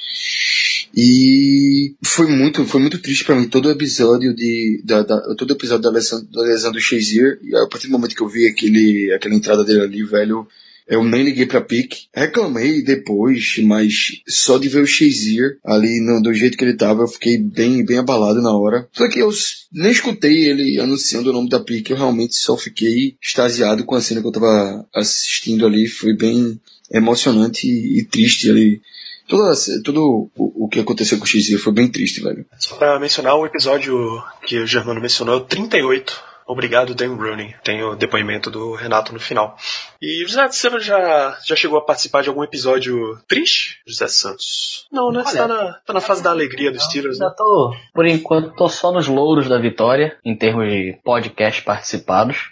[0.95, 5.53] E foi muito, foi muito triste para mim todo o episódio de da, da, todo
[5.53, 8.47] episódio da lesão, da lesão do Shazier, e a partir do momento que eu vi
[8.47, 10.47] aquele aquela entrada dele ali, velho,
[10.87, 12.07] eu nem liguei pra pique.
[12.13, 17.01] Reclamei depois, mas só de ver o Shazier ali no, do jeito que ele tava,
[17.01, 18.87] eu fiquei bem, bem abalado na hora.
[18.93, 19.29] Só que eu
[19.73, 24.01] nem escutei ele anunciando o nome da pique, eu realmente só fiquei extasiado com a
[24.01, 25.87] cena que eu tava assistindo ali.
[25.87, 26.59] Foi bem
[26.91, 28.81] emocionante e, e triste ali.
[29.27, 29.51] Tudo,
[29.83, 32.45] tudo o, o que aconteceu com o Shazier foi bem triste, velho.
[32.59, 37.55] Só pra mencionar o episódio que o Germano mencionou, 38 Obrigado, Dan Rooney.
[37.63, 39.57] Tem o depoimento do Renato no final.
[39.99, 44.87] E José, você já, já chegou a participar de algum episódio triste, José Santos?
[44.91, 45.23] Não, né?
[45.23, 47.25] Você tá na, tá na fase da alegria dos Steelers, né?
[47.25, 52.51] Já tô, por enquanto, tô só nos louros da vitória, em termos de podcast participados.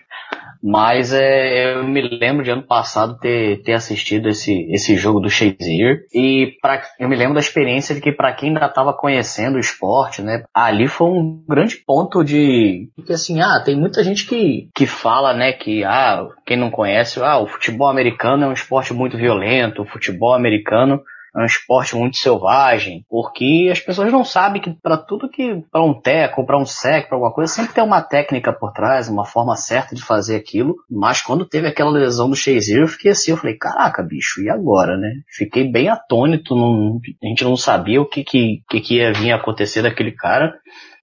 [0.63, 5.29] Mas é, eu me lembro de ano passado ter, ter assistido esse, esse jogo do
[5.29, 6.05] Shazier.
[6.13, 9.59] E pra, eu me lembro da experiência de que para quem ainda estava conhecendo o
[9.59, 14.69] esporte, né, ali foi um grande ponto de que assim, ah, tem muita gente que,
[14.73, 18.93] que fala, né, que ah, quem não conhece, ah, o futebol americano é um esporte
[18.93, 21.01] muito violento, o futebol americano
[21.35, 25.83] é um esporte muito selvagem, porque as pessoas não sabem que para tudo que para
[25.83, 29.25] um teco, para um sec, para alguma coisa, sempre tem uma técnica por trás, uma
[29.25, 30.75] forma certa de fazer aquilo.
[30.89, 34.49] Mas quando teve aquela lesão do Shazier, eu fiquei assim, eu falei, caraca, bicho, e
[34.49, 35.11] agora, né?
[35.27, 39.81] Fiquei bem atônito, não, a gente não sabia o que, que, que ia vir acontecer
[39.81, 40.53] daquele cara.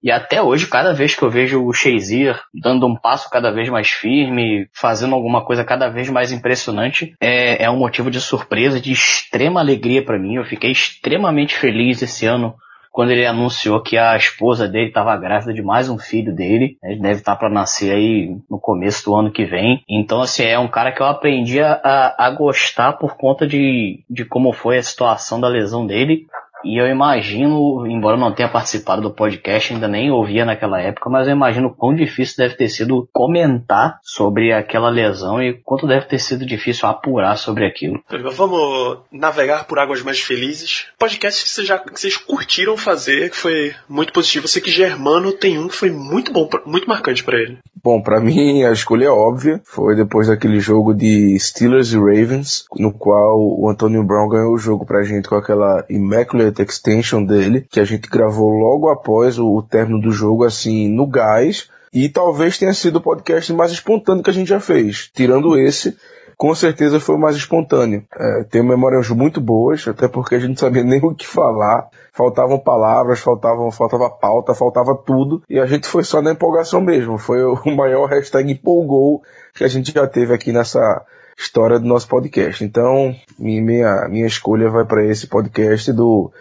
[0.03, 3.69] E até hoje, cada vez que eu vejo o Shazier dando um passo cada vez
[3.69, 8.81] mais firme, fazendo alguma coisa cada vez mais impressionante, é, é um motivo de surpresa,
[8.81, 10.35] de extrema alegria para mim.
[10.35, 12.55] Eu fiquei extremamente feliz esse ano
[12.91, 16.77] quando ele anunciou que a esposa dele estava grávida de mais um filho dele.
[16.83, 19.81] Ele deve estar tá para nascer aí no começo do ano que vem.
[19.87, 24.25] Então, assim, é um cara que eu aprendi a, a gostar por conta de, de
[24.25, 26.25] como foi a situação da lesão dele
[26.63, 31.27] E eu imagino, embora não tenha participado do podcast, ainda nem ouvia naquela época, mas
[31.27, 36.19] eu imagino quão difícil deve ter sido comentar sobre aquela lesão e quanto deve ter
[36.19, 38.01] sido difícil apurar sobre aquilo.
[38.33, 40.87] Vamos navegar por águas mais felizes.
[40.97, 44.45] Podcast que vocês, já, que vocês curtiram fazer, que foi muito positivo.
[44.45, 47.57] Eu sei que Germano tem um que foi muito bom, muito marcante para ele.
[47.83, 49.59] Bom, para mim a escolha é óbvia.
[49.63, 54.57] Foi depois daquele jogo de Steelers e Ravens, no qual o Antonio Brown ganhou o
[54.57, 59.47] jogo pra gente com aquela Immaculate Extension dele, que a gente gravou logo após o,
[59.47, 61.69] o término do jogo, assim, no gás.
[61.93, 65.09] E talvez tenha sido o podcast mais espontâneo que a gente já fez.
[65.13, 65.97] Tirando esse,
[66.41, 68.03] com certeza foi o mais espontâneo.
[68.19, 71.87] É, tenho memórias muito boas, até porque a gente não sabia nem o que falar.
[72.11, 75.43] Faltavam palavras, faltavam, faltava pauta, faltava tudo.
[75.47, 77.19] E a gente foi só na empolgação mesmo.
[77.19, 79.21] Foi o maior hashtag empolgou
[79.53, 81.05] que a gente já teve aqui nessa
[81.37, 82.63] história do nosso podcast.
[82.63, 86.31] Então, minha, minha escolha vai para esse podcast do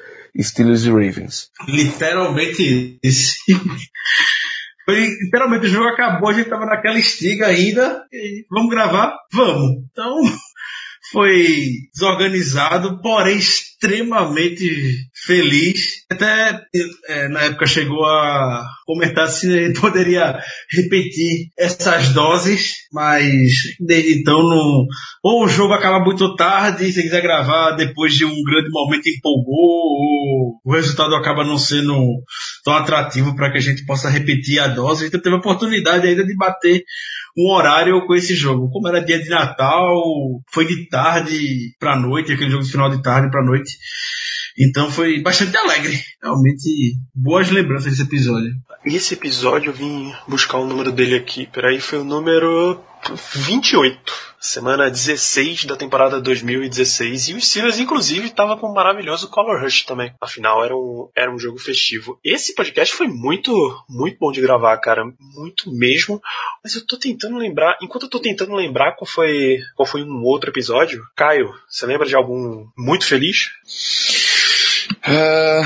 [0.41, 1.51] Steelers e Ravens.
[1.69, 3.37] Literalmente esse.
[4.91, 8.05] Foi, literalmente o jogo acabou, a gente tava naquela estiga ainda.
[8.12, 9.16] E vamos gravar?
[9.32, 9.84] Vamos.
[9.93, 10.16] Então,
[11.13, 16.05] foi desorganizado, porém extremamente feliz.
[16.11, 16.61] Até
[17.09, 20.39] é, na época chegou a comentar se ele poderia
[20.71, 24.87] repetir essas doses, mas desde então não.
[25.23, 29.57] Ou o jogo acaba muito tarde, se quiser gravar depois de um grande momento empolgou,
[29.57, 32.23] ou o resultado acaba não sendo
[32.65, 35.07] tão atrativo para que a gente possa repetir a dose.
[35.07, 36.83] Então teve a oportunidade ainda de bater
[37.37, 38.70] um horário com esse jogo.
[38.70, 40.03] Como era dia de Natal,
[40.53, 43.76] foi de tarde para noite, aquele jogo de final de tarde para noite.
[44.59, 45.99] Então foi bastante alegre.
[46.22, 48.53] Realmente, boas lembranças desse episódio.
[48.85, 51.47] Esse episódio eu vim buscar o número dele aqui.
[51.47, 52.83] Peraí, foi o número
[53.35, 54.31] 28.
[54.41, 57.29] Semana 16 da temporada 2016.
[57.29, 60.15] E o Steelers, inclusive, estava com um maravilhoso Color Rush também.
[60.21, 62.19] Afinal, era um, era um jogo festivo.
[62.25, 63.53] Esse podcast foi muito,
[63.89, 65.05] muito bom de gravar, cara.
[65.19, 66.23] Muito mesmo.
[66.65, 67.77] Mas eu tô tentando lembrar.
[67.83, 71.03] Enquanto eu tô tentando lembrar qual foi, qual foi um outro episódio.
[71.15, 73.51] Caio, você lembra de algum muito feliz?
[75.03, 75.63] Ah,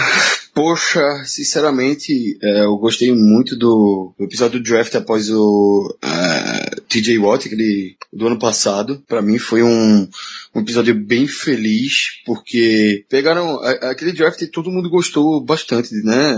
[0.54, 7.18] poxa, sinceramente, é, eu gostei muito do, do episódio do draft após o uh, TJ
[7.18, 9.02] Watt, aquele do ano passado.
[9.08, 10.08] Para mim foi um,
[10.54, 16.36] um episódio bem feliz, porque pegaram a- aquele draft e todo mundo gostou bastante, né?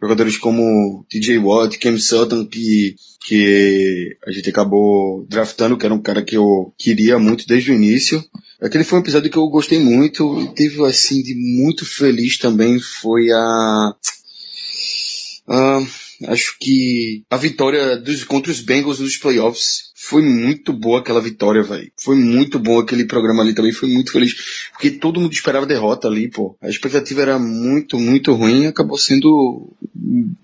[0.00, 2.94] Jogadores como TJ Watt, Cam Sutton, que,
[3.26, 7.74] que a gente acabou draftando, que era um cara que eu queria muito desde o
[7.74, 8.22] início.
[8.60, 10.40] Aquele foi um episódio que eu gostei muito.
[10.40, 13.94] E teve, assim, de muito feliz também foi a.
[15.48, 15.86] Ah,
[16.28, 21.62] acho que a vitória dos, contra os Bengals nos playoffs foi muito boa aquela vitória,
[21.62, 21.90] velho.
[22.02, 24.34] Foi muito bom aquele programa ali também, foi muito feliz.
[24.72, 26.56] Porque todo mundo esperava derrota ali, pô.
[26.62, 29.72] A expectativa era muito, muito ruim e acabou sendo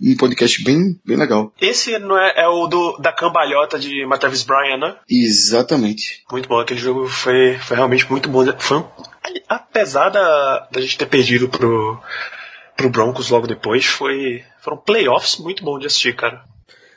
[0.00, 1.52] um podcast bem, bem legal.
[1.60, 4.96] Esse não é, é o do, da cambalhota de Matavis Bryan, né?
[5.08, 6.22] Exatamente.
[6.30, 8.44] Muito bom, aquele jogo foi, foi realmente muito bom.
[8.58, 8.84] Foi um-
[9.48, 12.00] apesar da, da gente ter perdido pro,
[12.76, 16.42] pro Broncos logo depois, foi, foram playoffs muito bons de assistir, cara.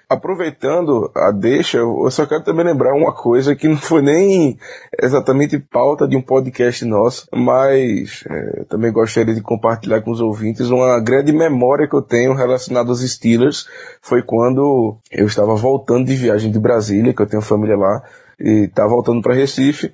[0.08, 4.58] Aproveitando a deixa, eu só quero também lembrar uma coisa que não foi nem
[5.02, 10.70] exatamente pauta de um podcast nosso, mas é, também gostaria de compartilhar com os ouvintes
[10.70, 13.68] uma grande memória que eu tenho relacionada aos Steelers.
[14.00, 18.04] Foi quando eu estava voltando de viagem de Brasília, que eu tenho família lá,
[18.40, 19.92] e estava voltando para Recife,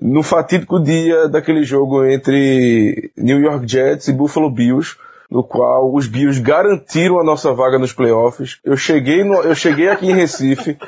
[0.00, 4.96] no fatídico dia daquele jogo entre New York Jets e Buffalo Bills,
[5.34, 8.60] no qual os Bills garantiram a nossa vaga nos playoffs.
[8.64, 10.78] Eu cheguei, no, eu cheguei aqui em Recife,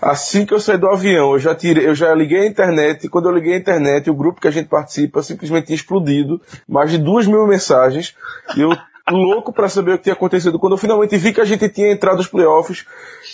[0.00, 3.08] assim que eu saí do avião, eu já tirei, eu já liguei a internet, e
[3.08, 6.92] quando eu liguei a internet, o grupo que a gente participa simplesmente tinha explodido, mais
[6.92, 8.14] de duas mil mensagens,
[8.56, 8.70] e eu
[9.10, 10.56] louco para saber o que tinha acontecido.
[10.56, 12.86] Quando eu finalmente vi que a gente tinha entrado nos playoffs,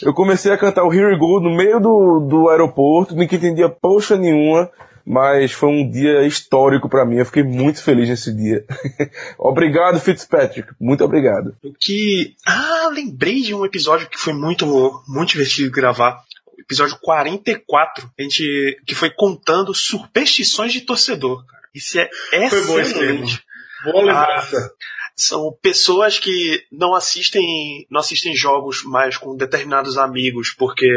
[0.03, 3.69] eu comecei a cantar o Here We Go no meio do, do aeroporto, ninguém entendia
[3.69, 4.71] poxa nenhuma,
[5.05, 7.17] mas foi um dia histórico para mim.
[7.17, 8.65] Eu fiquei muito feliz nesse dia.
[9.39, 10.73] obrigado, Fitzpatrick.
[10.81, 11.57] Muito obrigado.
[11.63, 12.35] O que.
[12.47, 14.67] Ah, lembrei de um episódio que foi muito,
[15.07, 16.23] muito divertido gravar.
[16.59, 21.63] Episódio 44, a gente, que foi contando superstições de torcedor, cara.
[21.75, 22.09] Isso é
[22.49, 23.43] Foi bom esse excelente.
[23.85, 24.73] Boa lembrança.
[25.17, 30.89] São pessoas que não assistem, não assistem jogos mais com determinados amigos porque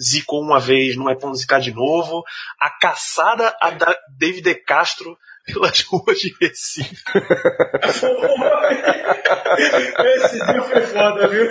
[0.00, 2.22] zicou uma vez, não é pra não zicar de novo.
[2.60, 5.16] A caçada a da David De Castro
[5.46, 6.96] pelas ruas de Recife.
[10.04, 11.50] Esse dia foi foda, viu?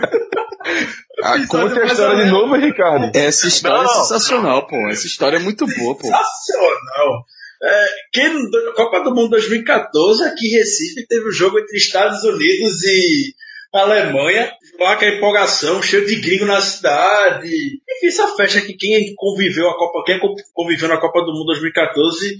[1.24, 3.12] Ah, conta a mais história de novo, Ricardo.
[3.16, 3.92] Essa história Não.
[3.92, 4.76] é sensacional, pô.
[4.90, 6.04] Essa história é muito boa, pô.
[6.04, 7.26] Sensacional.
[7.64, 11.78] É, que na Copa do Mundo 2014, aqui em Recife, teve o um jogo entre
[11.78, 13.36] Estados Unidos e
[13.74, 17.48] Alemanha, lá que a empolgação, cheio de gringo na cidade.
[17.48, 20.20] Enfim, essa festa que quem conviveu a Copa, quem
[20.54, 22.38] conviveu na Copa do Mundo 2014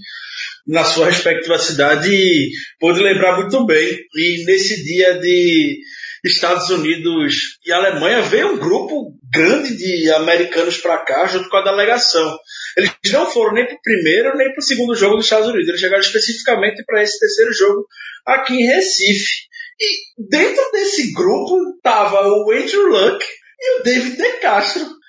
[0.66, 3.98] na sua respectiva cidade pôde lembrar muito bem.
[4.14, 5.80] E nesse dia de
[6.24, 11.64] Estados Unidos e Alemanha veio um grupo grande de americanos para cá junto com a
[11.64, 12.38] delegação.
[12.76, 15.68] Eles não foram nem para o primeiro nem para o segundo jogo dos Estados Unidos.
[15.68, 17.86] Eles chegaram especificamente para esse terceiro jogo
[18.24, 19.50] aqui em Recife.
[19.80, 23.24] E dentro desse grupo tava o Andrew Luck
[23.58, 25.01] e o David De Castro.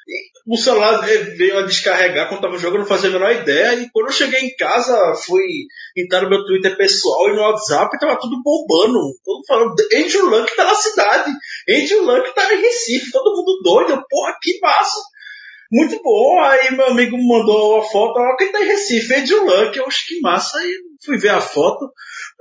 [0.46, 3.76] O celular veio a descarregar quando tava jogando, não fazia a menor ideia.
[3.76, 5.41] E quando eu cheguei em casa, fui
[5.96, 9.00] entrar no meu Twitter pessoal e no WhatsApp, tava tudo bombando.
[9.24, 11.32] Todo mundo falando, Andrew Luck tá na cidade.
[11.70, 14.04] Andrew Luck tá em Recife, todo mundo doido.
[14.10, 15.00] Porra, que massa!
[15.72, 16.39] Muito bom.
[16.41, 19.16] Aí meu amigo mandou a foto, ó, quem tá em Recife?
[19.16, 19.78] Andrew Luck.
[19.78, 20.58] Eu acho que massa.
[20.58, 20.74] Aí
[21.06, 21.89] fui ver a foto.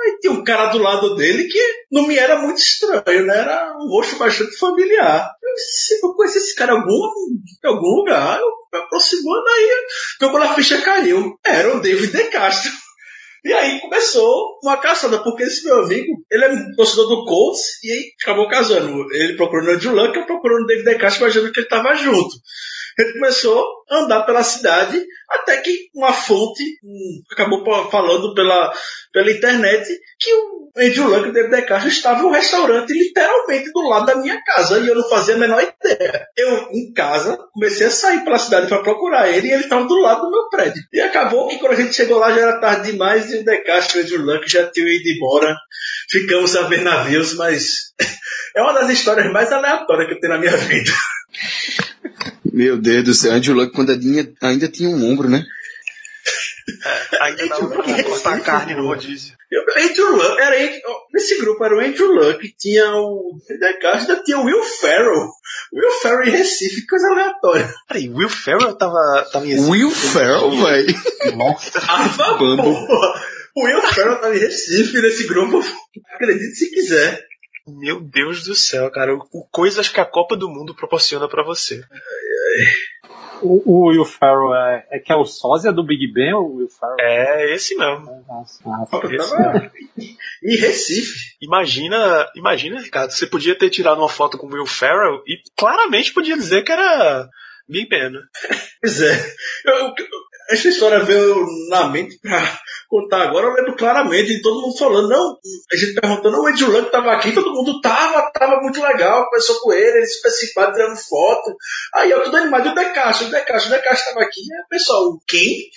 [0.03, 3.39] Aí tinha um cara do lado dele que não me era muito estranho, né?
[3.39, 5.31] Era um rosto bastante familiar.
[5.43, 7.09] Eu, disse, eu conheci esse cara em algum,
[7.65, 8.41] em algum lugar.
[8.41, 9.71] Eu me aproximando aí,
[10.19, 11.39] quando a ficha caiu.
[11.45, 12.73] Era o David De Castro.
[13.45, 17.91] E aí começou uma caçada, porque esse meu amigo, ele é torcedor do Colts e
[17.91, 19.13] aí acabou casando.
[19.13, 21.95] Ele procurando o Andrew Luck, eu procurando o David De Castro, imaginando que ele tava
[21.97, 22.37] junto.
[22.99, 26.63] Ele começou a andar pela cidade até que uma fonte
[27.31, 28.73] acabou falando pela,
[29.13, 29.89] pela internet
[30.19, 34.43] que o Andrew Luck e David Castro estavam no restaurante literalmente do lado da minha
[34.43, 36.27] casa e eu não fazia a menor ideia.
[36.37, 40.01] Eu, em casa, comecei a sair pela cidade para procurar ele e ele estava do
[40.01, 40.83] lado do meu prédio.
[40.93, 43.51] E acabou que quando a gente chegou lá já era tarde demais e o De
[43.53, 45.55] e o Andrew Luck já tinham ido embora.
[46.11, 47.93] Ficamos a ver navios, mas
[48.57, 50.93] é uma das histórias mais aleatórias que eu tenho na minha vida.
[52.53, 53.91] Meu Deus do céu, Andrew Luck quando
[54.43, 55.43] ainda tinha um ombro, né?
[56.85, 59.35] É, ainda dava pra cortar carne no rodízio.
[59.77, 60.57] Andrew Luck, era,
[61.13, 65.29] nesse grupo era o Andrew Luck, tinha o Decast, ainda tinha o Will Ferrell.
[65.73, 67.75] Will Ferrell em Recife, coisa aleatória.
[67.89, 69.71] Peraí, Will Ferrell tava, tava em Recife?
[69.71, 71.37] Will Ferrell, velho?
[71.37, 73.23] Nossa, tava, porra.
[73.55, 75.63] O Will Ferrell tava em Recife nesse grupo,
[76.15, 77.33] acredite se quiser.
[77.67, 79.15] Meu Deus do céu, cara.
[79.15, 81.85] O, coisas que a Copa do Mundo proporciona para você.
[83.43, 86.69] O, o, Will Ferrell é, é, que é o sósia do Big Ben, o Will
[86.69, 86.97] Ferrell?
[87.01, 88.25] É, esse mesmo.
[88.29, 89.71] Nossa, nossa, esse mesmo.
[90.45, 91.37] Em Recife.
[91.41, 96.13] Imagina, imagina, Ricardo, você podia ter tirado uma foto com o Will Ferrell e claramente
[96.13, 97.29] podia dizer que era
[97.69, 98.11] Big Ben.
[98.11, 98.21] Né?
[98.81, 99.35] Pois é.
[99.65, 99.95] Eu,
[100.51, 102.41] essa história veio na mente pra
[103.17, 103.47] agora.
[103.47, 105.39] Eu lembro claramente de todo mundo falando, não,
[105.73, 109.61] a gente perguntando, o Ed Luck tava aqui, todo mundo tava, tava muito legal, começou
[109.61, 111.57] com ele, ele super simpático, tirando foto.
[111.95, 114.41] Aí eu tudo animado, e o Decacho, o Decacho, o Decacho tava aqui.
[114.41, 115.71] Aí, pessoal, quem?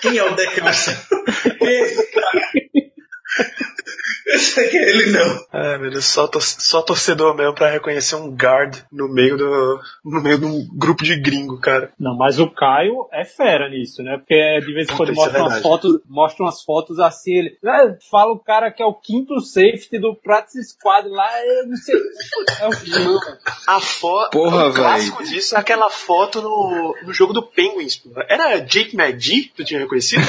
[0.00, 0.90] Quem é o Decacho?
[1.60, 2.52] Esse cara.
[4.26, 5.44] Esse aqui é ele não.
[5.52, 9.80] É, meu Deus, só, tor só torcedor mesmo pra reconhecer um guard no meio do.
[10.04, 11.92] no meio de um grupo de gringo, cara.
[11.98, 14.16] Não, mas o Caio é fera nisso, né?
[14.18, 17.58] Porque de vez em quando mostra é umas fotos, mostra umas fotos assim, ele.
[17.62, 21.76] Né, fala o cara que é o quinto safety do Practice Squad lá, eu não
[21.76, 21.96] sei.
[22.60, 23.20] É o não.
[23.66, 24.30] A foto.
[24.30, 28.10] Porra, o clássico disso é aquela foto no, no jogo do Penguins, pô.
[28.28, 30.22] Era Jake McGee que tu tinha reconhecido?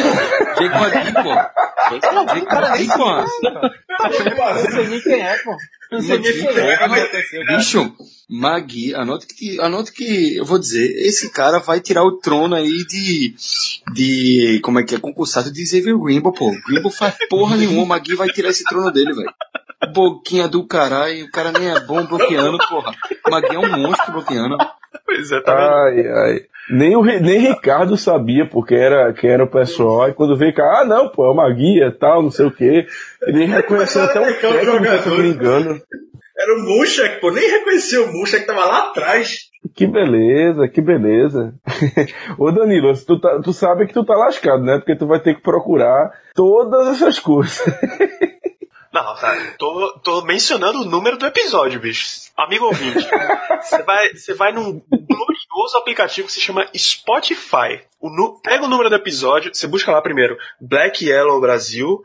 [0.57, 1.82] Jake McGee, pô.
[1.99, 4.47] Jake McGee, pô.
[4.49, 5.57] Eu sei nem quem é, pô.
[5.91, 7.57] Eu sei nem quem é.
[7.57, 7.95] Bicho,
[8.29, 12.85] Magui, anote que, anote que eu vou dizer, esse cara vai tirar o trono aí
[12.85, 13.35] de,
[13.93, 16.51] de, como é que é, concursado de Xavier Rainbow, pô.
[16.67, 19.31] Rainbow faz porra nenhuma, Magui vai tirar esse trono dele, velho.
[19.93, 22.95] Boquinha do caralho, o cara nem é bom bloqueando, porra.
[23.29, 24.57] Magui é um monstro bloqueando.
[25.05, 26.07] Pois é, tá vendo?
[26.07, 26.45] Ai, ai.
[26.69, 30.09] Nem, o, nem Ricardo sabia porque era, quem era o pessoal.
[30.09, 32.85] E quando veio cá, ah, não, pô, é uma guia tal, não sei o quê.
[33.23, 35.81] Ele nem reconheceu até o técnico, se me engano.
[36.35, 39.51] Era o Mushak, pô, nem reconheceu o Mushak, tava lá atrás.
[39.75, 41.53] Que beleza, que beleza.
[42.37, 44.77] Ô Danilo, tu, tá, tu sabe que tu tá lascado, né?
[44.77, 47.61] Porque tu vai ter que procurar todas essas coisas.
[48.93, 49.35] Não, tá.
[49.57, 52.05] Tô, tô mencionando o número do episódio, bicho.
[52.37, 52.99] Amigo ouvinte,
[53.59, 57.81] você vai, você vai num glorioso aplicativo que se chama Spotify.
[57.99, 62.03] O nu, pega o número do episódio, você busca lá primeiro Black Yellow Brasil,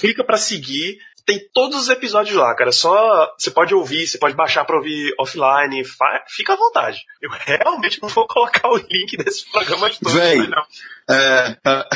[0.00, 2.72] clica para seguir, tem todos os episódios lá, cara.
[2.72, 5.82] Só você pode ouvir, você pode baixar para ouvir offline,
[6.28, 7.04] fica à vontade.
[7.20, 10.62] Eu realmente não vou colocar o link desse programa de todos, Véi, não.
[11.08, 11.88] É, é,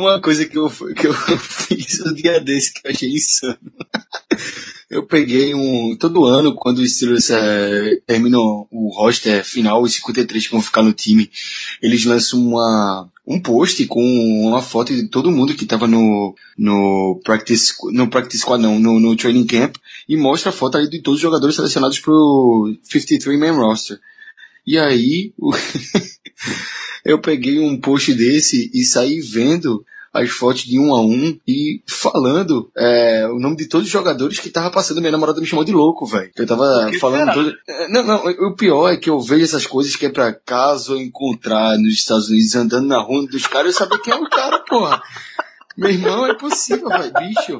[0.00, 3.58] uma coisa que eu, que eu fiz um dia desse que eu achei insano.
[4.88, 5.96] Eu peguei um.
[5.98, 10.82] Todo ano, quando os Steelers é, terminam o roster final, os 53 que vão ficar
[10.82, 11.28] no time,
[11.82, 14.00] eles lançam uma, um post com
[14.46, 19.00] uma foto de todo mundo que tava no, no practice, no practice squad não, no,
[19.00, 19.76] no training camp,
[20.08, 23.98] e mostra a foto aí de todos os jogadores selecionados pro 53-man roster.
[24.64, 25.52] E aí, o-
[27.04, 31.82] eu peguei um post desse e saí vendo as fotos de um a um e
[31.86, 34.98] falando é, o nome de todos os jogadores que tava passando.
[35.00, 36.30] Minha namorada me chamou de louco, velho.
[36.34, 36.64] Eu tava
[36.98, 37.26] falando.
[37.34, 37.54] todo-
[37.90, 41.02] Não, não, o pior é que eu vejo essas coisas que é pra caso eu
[41.02, 44.58] encontrar nos Estados Unidos andando na rua dos caras, eu saber quem é o cara,
[44.60, 45.02] porra.
[45.76, 47.12] Meu irmão, é possível, velho.
[47.12, 47.58] Bicho,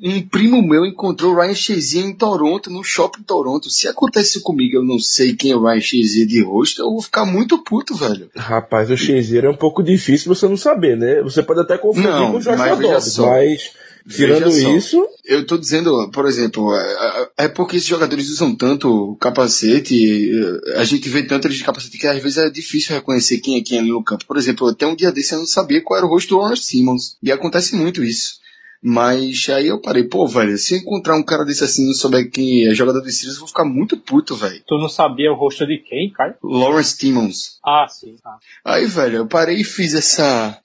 [0.00, 3.68] um primo meu encontrou o Ryan Shazier em Toronto, no shopping Toronto.
[3.68, 7.02] Se acontece comigo, eu não sei quem é o Ryan Shazier de rosto, eu vou
[7.02, 8.30] ficar muito puto, velho.
[8.36, 11.20] Rapaz, o Shazier é um pouco difícil você não saber, né?
[11.22, 13.70] Você pode até confundir Não, com o Joshua mas Dobbs, mas
[14.08, 20.30] tirando isso, Eu tô dizendo, por exemplo, é- é porque esses jogadores usam tanto capacete,
[20.74, 23.58] é, a gente vê tanto eles de capacete que às vezes é difícil reconhecer quem
[23.58, 24.24] é quem ali no campo.
[24.26, 26.62] Por exemplo, até um dia desse eu não sabia qual era o rosto do Lawrence
[26.64, 27.16] Simmons.
[27.22, 28.38] E acontece muito isso.
[28.80, 31.94] Mas aí eu parei, pô, velho, se eu encontrar um cara desse assim e não
[31.94, 34.62] souber quem é jogador dos Steelers, eu vou ficar muito puto, velho.
[34.66, 36.38] Tu não sabia o rosto de quem, cara?
[36.42, 37.58] Lawrence Simmons.
[37.64, 38.14] Ah, sim.
[38.24, 38.38] Ah.
[38.64, 40.56] Aí, velho, eu parei e fiz essa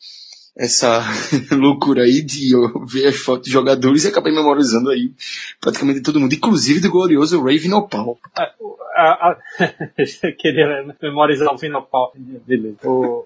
[0.56, 1.01] essa
[1.51, 5.12] loucura aí de eu ver as fotos de jogadores e acabei memorizando aí
[5.60, 8.18] praticamente todo mundo, inclusive do glorioso Raven Opal.
[8.95, 9.38] Ah, a-
[10.38, 12.14] queria memorizar o final pau.
[12.45, 12.78] Beleza.
[12.88, 13.26] O-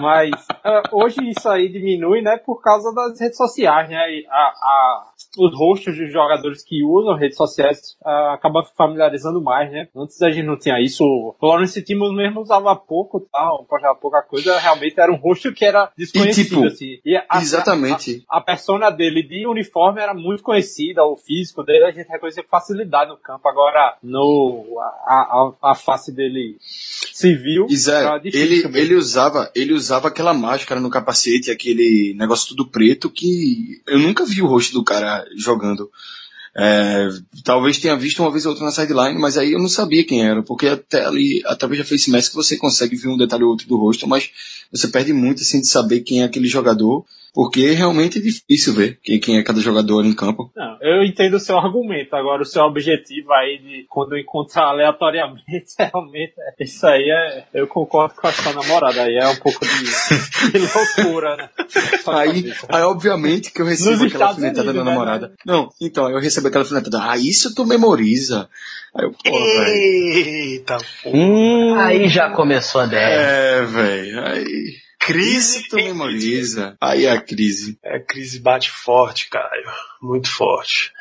[0.00, 0.30] Mas
[0.64, 3.96] ah, hoje isso aí diminui, né, por causa das redes sociais, né?
[4.28, 5.02] A, a-
[5.38, 9.88] os rostos dos jogadores que usam redes sociais ah, acabam familiarizando mais, né?
[9.96, 11.04] Antes a gente não tinha isso.
[11.04, 14.58] O Lawrence Timmons mesmo usava pouco, tal, postava pouca coisa.
[14.58, 16.98] Realmente era um rosto que era desconhecido, tipo, assim.
[17.04, 18.24] E a- Exatamente.
[18.28, 22.48] a persona dele de uniforme era muito conhecida, o físico dele a gente reconhecia com
[22.50, 23.48] facilidade no campo.
[23.48, 26.56] Agora, no, a, a, a face dele
[27.12, 28.76] civil, era ele, mesmo.
[28.76, 34.24] ele usava, ele usava aquela máscara no capacete, aquele negócio tudo preto que eu nunca
[34.24, 35.90] vi o rosto do cara jogando.
[36.56, 37.08] É,
[37.44, 40.26] talvez tenha visto uma vez ou outra na sideline, mas aí eu não sabia quem
[40.26, 43.68] era, porque até ali, através da Face Mask, você consegue ver um detalhe ou outro
[43.68, 44.30] do rosto, mas
[44.70, 47.04] você perde muito assim de saber quem é aquele jogador,
[47.34, 50.50] porque realmente é difícil ver quem, é cada jogador ali em campo.
[50.56, 52.16] Não, eu entendo o seu argumento.
[52.16, 55.44] Agora, o seu objetivo aí de quando eu encontrar aleatoriamente,
[55.78, 57.44] realmente, é- isso aí é.
[57.54, 59.02] Eu concordo com a sua namorada.
[59.02, 61.48] Aí é um pouco de, de loucura, né?
[62.08, 65.32] Aí, aí, obviamente, que eu recebo Nos aquela Estados alfinetada Unidos, da né, namorada.
[65.46, 66.98] Não, então, eu recebo aquela alfinetada.
[67.02, 68.48] Ah, isso tu memoriza.
[68.96, 69.68] Aí eu, pô, velho.
[69.74, 71.10] Eita, pô.
[71.12, 72.96] hum, Aí já começou a DR.
[72.96, 74.26] É, velho.
[74.26, 74.76] Aí.
[74.98, 76.76] Crise tu memoriza.
[76.80, 77.78] Aí é a crise.
[77.82, 79.64] É, a crise bate forte, Caio.
[80.02, 80.92] Muito forte.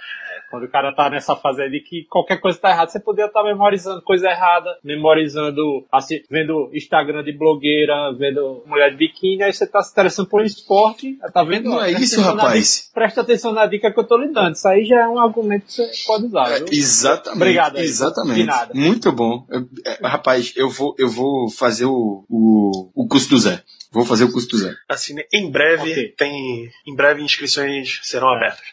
[0.50, 3.44] Quando o cara tá nessa fase de que qualquer coisa tá errada, você poderia estar
[3.44, 9.68] memorizando coisa errada, memorizando, assim, vendo Instagram de blogueira, vendo mulher de biquíni, aí você
[9.68, 11.70] tá se interessando por esporte, tá vendo?
[11.70, 12.88] Não é isso, rapaz.
[12.88, 14.54] dica- presta atenção na dica que eu tô lhe dando.
[14.56, 16.68] Isso aí já é um argumento que você pode usar, É, viu?
[16.72, 17.36] exatamente.
[17.42, 18.36] Obrigado aí, Exatamente.
[18.42, 18.74] de nada.
[18.74, 19.46] Muito bom.
[19.50, 23.62] Eu- é, rapaz, eu vou, eu vou fazer o, o, o curso do Zé.
[23.92, 24.74] Vou fazer o curso do Zé.
[24.90, 26.14] Assim, em breve Ok.
[26.18, 26.70] tem.
[26.86, 28.66] Em breve inscrições serão abertas.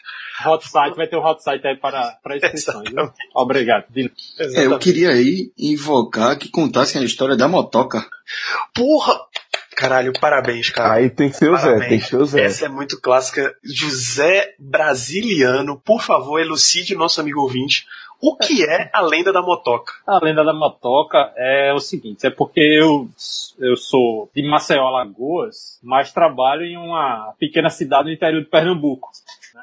[0.45, 2.89] Hot site, vai ter um hot site aí para, para inscrições?
[3.33, 3.85] Obrigado.
[3.95, 8.05] É, eu queria aí invocar que contassem a história da motoca.
[8.73, 9.19] Porra!
[9.75, 10.93] Caralho, parabéns, cara.
[10.93, 12.45] aí tem que ser o Zé, tem que ser o Zé.
[12.45, 13.53] Essa é muito clássica.
[13.61, 17.85] José Brasiliano, por favor, elucide o nosso amigo ouvinte.
[18.21, 19.93] O que é a lenda da motoca?
[20.07, 23.09] A lenda da motoca é o seguinte, é porque eu,
[23.59, 29.09] eu sou de Maceió, Alagoas, mas trabalho em uma pequena cidade no interior de Pernambuco.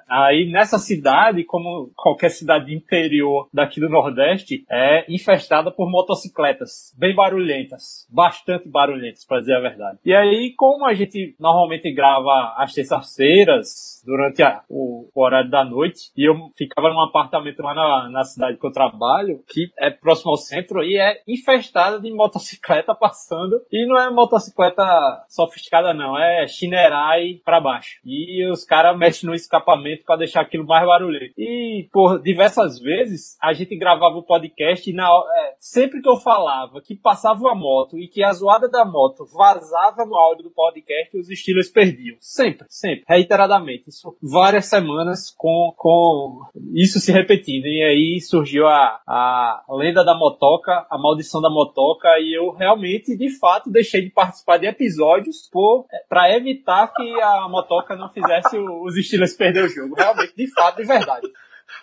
[0.08, 7.14] Aí nessa cidade, como qualquer cidade interior daqui do Nordeste, é infestada por motocicletas, bem
[7.14, 9.98] barulhentas, bastante barulhentas, para dizer a verdade.
[10.04, 15.64] E aí, como a gente normalmente grava às terças-feiras, durante a- o, o horário da
[15.64, 19.90] noite, e eu ficava num apartamento lá na, na cidade que eu trabalho, que é
[19.90, 24.82] próximo ao centro, e é infestada de motocicleta passando, e não é motocicleta
[25.28, 28.00] sofisticada não, é chinerai pra baixo.
[28.04, 31.34] E os caras mexem no escapamento pra deixar aquilo mais barulhento.
[31.38, 36.16] E por diversas vezes a gente gravava o podcast e na é, sempre que eu
[36.16, 40.50] falava que passava uma moto e que a zoada da moto vazava no áudio do
[40.50, 42.16] podcast, os estilos perdiam.
[42.20, 43.88] Sempre, sempre, reiteradamente.
[43.88, 46.40] Isso várias semanas com, com
[46.74, 47.66] isso se repetindo.
[47.66, 53.16] E aí surgiu a, a lenda da motoca, a maldição da motoca, e eu realmente,
[53.16, 58.58] de fato, deixei de participar de episódios por, pra evitar que a motoca não fizesse
[58.58, 59.94] os estilos perder jogo.
[59.96, 61.26] Realmente, de fato, de verdade.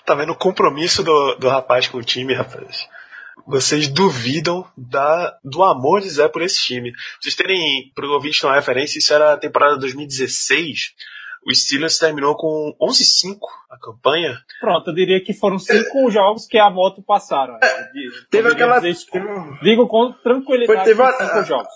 [0.06, 2.88] Tá vendo o compromisso do, do rapaz com o time, rapaz?
[3.48, 6.92] Vocês duvidam da, do amor de Zé por esse time.
[6.92, 10.94] Pra vocês terem, pro ouvinte uma referência, isso era a temporada 2016.
[11.48, 13.38] O Steelers terminou com 11-5
[13.72, 14.38] a campanha.
[14.60, 17.58] Pronto, eu diria que foram cinco jogos que a moto passaram.
[17.94, 19.06] De- Teve aquela- dizer
[19.64, 21.72] Digo com tranquilidade Foi, teve a- cinco jogos.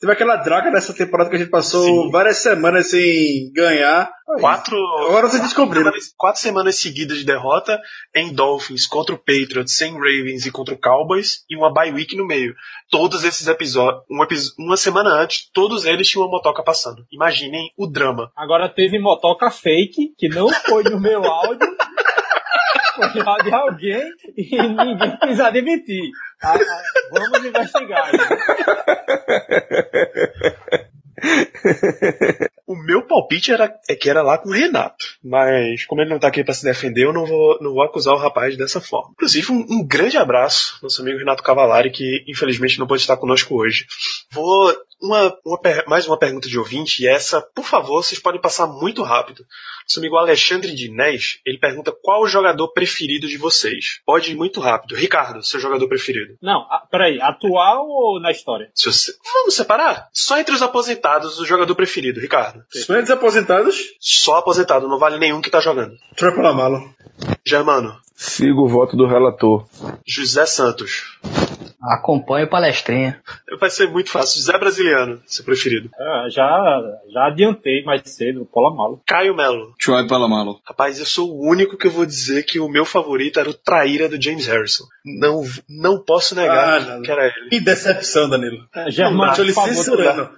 [0.00, 2.10] Teve aquela draga dessa temporada que a gente passou Sim.
[2.10, 4.08] várias semanas sem ganhar.
[4.40, 5.84] Quatro, Agora vocês descobriram.
[5.86, 7.80] semanas- quatro semanas seguidas de derrota
[8.14, 12.14] em Dolphins contra o Patriots, sem Ravens e contra o Cowboys, e uma bye week
[12.14, 12.54] no meio.
[12.90, 17.06] Todos esses episódios, um epi- uma semana antes, todos eles tinham uma motoca passando.
[17.10, 18.30] Imaginem o drama.
[18.36, 21.58] Agora teve motoca fake, que não foi no meu áudio.
[22.98, 26.10] Foi de alguém e ninguém quis admitir.
[26.42, 28.12] Ah, ah, vamos investigar.
[28.12, 28.28] né?
[32.66, 36.18] O meu palpite era é que era lá com o Renato, mas como ele não
[36.18, 39.12] tá aqui pra se defender, eu não vou, não vou acusar o rapaz dessa forma.
[39.12, 43.54] Inclusive, um, um grande abraço, nosso amigo Renato Cavalari, que infelizmente não pode estar conosco
[43.54, 43.86] hoje.
[44.30, 44.70] Vou
[45.00, 49.02] uma, uma mais uma pergunta de ouvinte, e essa, por favor, vocês podem passar muito
[49.02, 49.44] rápido.
[49.84, 54.00] Nosso amigo Alexandre Dinés, ele pergunta qual o jogador preferido de vocês.
[54.04, 54.94] Pode ir muito rápido.
[54.94, 56.34] Ricardo, seu jogador preferido.
[56.42, 58.70] Não, ah, peraí, atual ou na história?
[58.74, 60.08] Se você- Vamos separar?
[60.12, 62.62] Só entre os aposentados, o jogador preferido, Ricardo.
[62.70, 65.94] Sonhos aposentados, Só aposentado, não vale nenhum que tá jogando.
[66.16, 66.94] Troy Polamalu.
[67.44, 69.64] Germano, Sigo o voto do relator.
[70.04, 71.18] José Santos.
[71.80, 73.20] Acompanhe o palestrinha.
[73.60, 74.40] Vai ser muito fácil.
[74.40, 75.88] José Brasiliano, seu preferido.
[75.98, 76.82] Ah, já,
[77.12, 79.00] já adiantei mais cedo, Pola Malo.
[79.06, 79.74] Caio Melo.
[79.80, 80.60] Troy Palomalo.
[80.66, 83.54] Rapaz, eu sou o único que eu vou dizer que o meu favorito era o
[83.54, 84.84] traíra do James Harrison.
[85.04, 87.48] Não, não posso negar Ah, que era ele.
[87.50, 88.58] Que decepção, Danilo.
[88.88, 90.30] Germano, Deixa eu lhe por favor, censurando.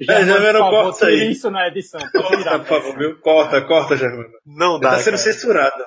[0.00, 1.30] Germano, Germano, corta aí.
[1.30, 2.00] isso na edição.
[2.10, 3.16] pra Corta, por favor, viu?
[3.20, 4.28] Corta, corta, Germano.
[4.44, 4.90] Não dá.
[4.90, 5.18] Tá sendo cara.
[5.18, 5.84] censurado.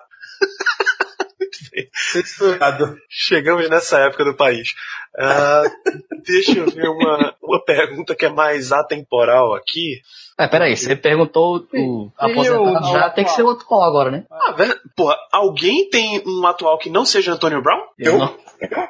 [2.12, 2.98] Censurado.
[3.10, 4.74] Chegamos nessa época do país.
[5.18, 5.64] Ah,
[6.26, 10.02] deixa eu ver uma, uma pergunta que é mais atemporal aqui.
[10.40, 14.24] É, peraí, você perguntou o aposentado, o- já tem que ser outro qual agora, né?
[14.32, 17.82] Ah, velho, porra, alguém tem um atual que não seja Antônio Brown?
[18.00, 18.18] Eu?
[18.18, 18.38] Não.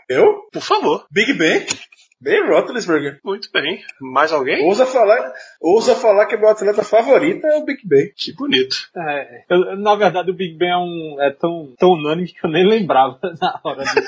[0.08, 0.48] Eu?
[0.52, 1.06] Por favor.
[1.12, 1.66] Big Ben?
[2.22, 3.20] Ben Roethlisberger.
[3.24, 3.82] Muito bem.
[4.00, 4.64] Mais alguém?
[4.66, 8.12] Ousa falar, ousa falar que meu atleta favorito é o Big Ben.
[8.16, 8.76] Que bonito.
[8.96, 12.50] É, eu- na verdade, o Big Ben é, um, é tão, tão unânime que eu
[12.52, 14.08] nem lembrava na hora de, de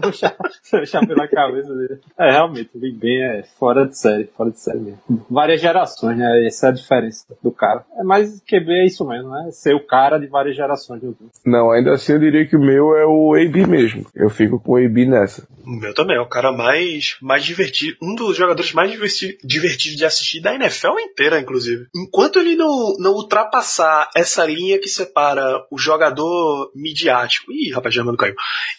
[0.00, 0.36] puxar,
[0.70, 2.00] puxar pela cabeça dele.
[2.18, 5.00] É, realmente, o Big Ben é fora de série, fora de série mesmo.
[5.30, 6.46] Várias gerações, né?
[6.46, 7.84] Essa é a diferença do cara.
[7.98, 9.48] É, mas QB é isso mesmo, né?
[9.52, 11.02] Ser o cara de várias gerações.
[11.02, 11.32] meu Deus.
[11.44, 14.06] Não, ainda assim eu diria que o meu é o AB mesmo.
[14.14, 15.46] Eu fico com o AB nessa.
[15.64, 19.98] O meu também, é o cara mais, mais divertido, um dos jogadores mais diverti divertidos
[19.98, 21.86] de assistir da NFL inteira, inclusive.
[21.94, 27.52] Enquanto ele não, não ultrapassar essa linha que separa o jogador midiático.
[27.52, 28.34] Ih, rapaz, Germano caiu.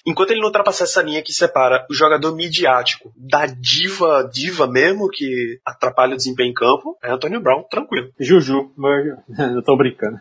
[0.05, 5.09] Enquanto ele não ultrapassar essa linha que separa o jogador midiático da diva, diva mesmo,
[5.09, 8.09] que atrapalha o desempenho em campo, é Antônio Brown, tranquilo.
[8.19, 9.05] Juju, mas
[9.55, 10.17] eu tô brincando.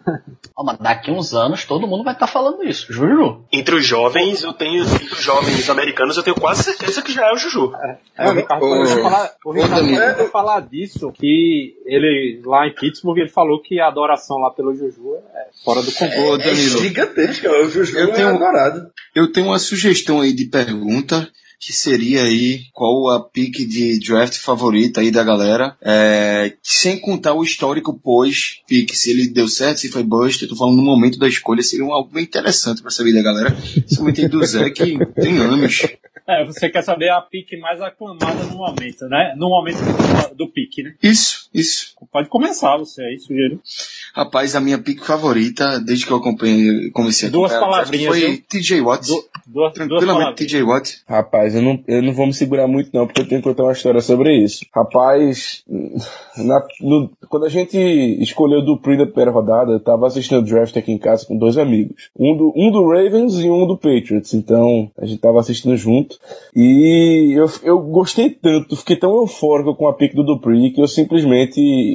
[0.56, 2.92] Ó, mas daqui uns anos todo mundo vai estar falando isso.
[2.92, 3.44] Juju.
[3.52, 7.26] Entre os jovens, eu tenho, entre os jovens americanos, eu tenho quase certeza que já
[7.28, 7.72] é o Juju.
[8.18, 8.66] É, o Ricardo
[9.02, 13.88] falar, o Ricardo a falar disso, que ele, lá em Pittsburgh, ele falou que a
[13.88, 16.34] adoração lá pelo Juju é fora do comum.
[16.34, 17.48] É Danilo, gigantesco.
[17.48, 18.90] O Juju Eu é tenho- adorado.
[19.14, 24.38] eu tenho uma sugestão aí de pergunta que seria aí qual a pick de draft
[24.38, 29.90] favorita aí da galera, é, sem contar o histórico pós-pick, se ele deu certo, se
[29.90, 32.90] foi bust, eu tô falando no momento da escolha, seria um algo bem interessante pra
[32.90, 35.82] saber da galera, principalmente aí do Zé, que tem anos.
[36.26, 39.34] É, você quer saber a pique mais aclamada no momento, né?
[39.36, 40.94] No momento do, do pique, né?
[41.02, 41.94] Isso, isso.
[42.12, 43.60] Pode começar você aí, sugiro.
[44.14, 48.42] Rapaz, a minha pick favorita, desde que eu acompanhei, comecei a Duas palavrinhas, foi viu?
[48.48, 49.06] TJ Watt.
[49.06, 50.34] Du, duas, Tranquilamente.
[50.46, 50.98] TJ Watt.
[51.08, 53.64] Rapaz, eu não, eu não vou me segurar muito não, porque eu tenho que contar
[53.64, 54.64] uma história sobre isso.
[54.74, 55.62] Rapaz,
[56.36, 57.76] na- no- quando a gente
[58.20, 61.36] escolheu o Dupree da primeira rodada, eu tava assistindo o draft aqui em casa com
[61.36, 62.10] dois amigos.
[62.18, 64.34] Um do, um do Ravens e um do Patriots.
[64.34, 66.16] Então, a gente tava assistindo junto.
[66.54, 70.88] E eu, eu gostei tanto, fiquei tão eufórico com a pick do Dupree, que eu
[70.88, 71.39] simplesmente,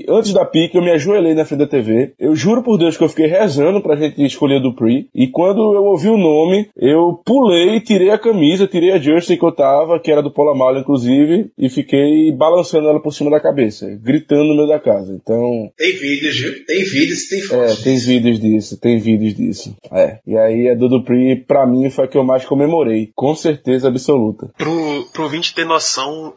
[0.09, 2.13] antes da pick, eu me ajoelhei na frente da TV.
[2.19, 5.07] Eu juro por Deus que eu fiquei rezando pra gente escolher o Dupree.
[5.13, 9.45] E quando eu ouvi o nome, eu pulei, tirei a camisa, tirei a jersey que
[9.45, 13.87] eu tava, que era do Polamalu, inclusive, e fiquei balançando ela por cima da cabeça,
[14.01, 15.13] gritando no meio da casa.
[15.13, 16.65] Então, Tem vídeos, viu?
[16.65, 17.83] Tem vídeos, tem é, fotos.
[17.83, 19.75] tem vídeos disso, tem vídeos disso.
[19.91, 20.19] É.
[20.25, 23.09] E aí a do Dupree, pra mim, foi a que eu mais comemorei.
[23.15, 24.49] Com certeza absoluta.
[24.57, 26.33] Pro, pro ouvinte ter noção,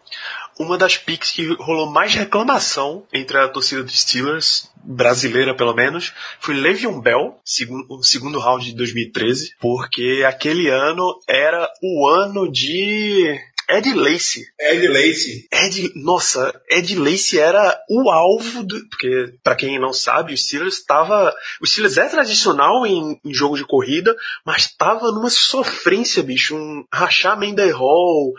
[0.58, 6.14] uma das picks que rolou mais reclamação entre a torcida dos Steelers brasileira pelo menos,
[6.40, 12.50] foi Le'Veon Bell, segundo, o segundo round de 2013, porque aquele ano era o ano
[12.50, 14.46] de Ed Lacy.
[14.58, 15.46] Ed Lacy.
[15.52, 20.78] Ed, nossa, Ed Lacy era o alvo do, porque para quem não sabe, o Steelers
[20.78, 26.56] estava, o Steelers é tradicional em, em jogo de corrida, mas estava numa sofrência, bicho,
[26.56, 28.32] um Rashad Mendes Hall,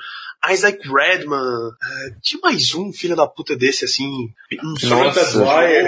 [0.47, 4.29] Isaac Redman, uh, tinha mais um filho da puta desse assim,
[4.63, 5.83] um Jonathan Dwyer.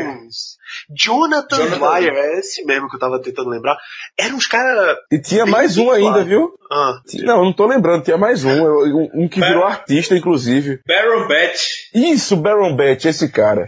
[0.90, 3.78] Jonathan, Jonathan Dwyer, é esse mesmo que eu tava tentando lembrar.
[4.18, 4.98] Eram uns caras.
[5.12, 6.06] E tinha mais um claro.
[6.06, 6.54] ainda, viu?
[6.72, 8.52] Ah, Não, não tô lembrando, tinha mais um.
[8.52, 10.82] Um, um que virou artista, inclusive.
[10.86, 11.90] Baron Bet.
[11.94, 13.68] Isso, Baron Bet, esse cara.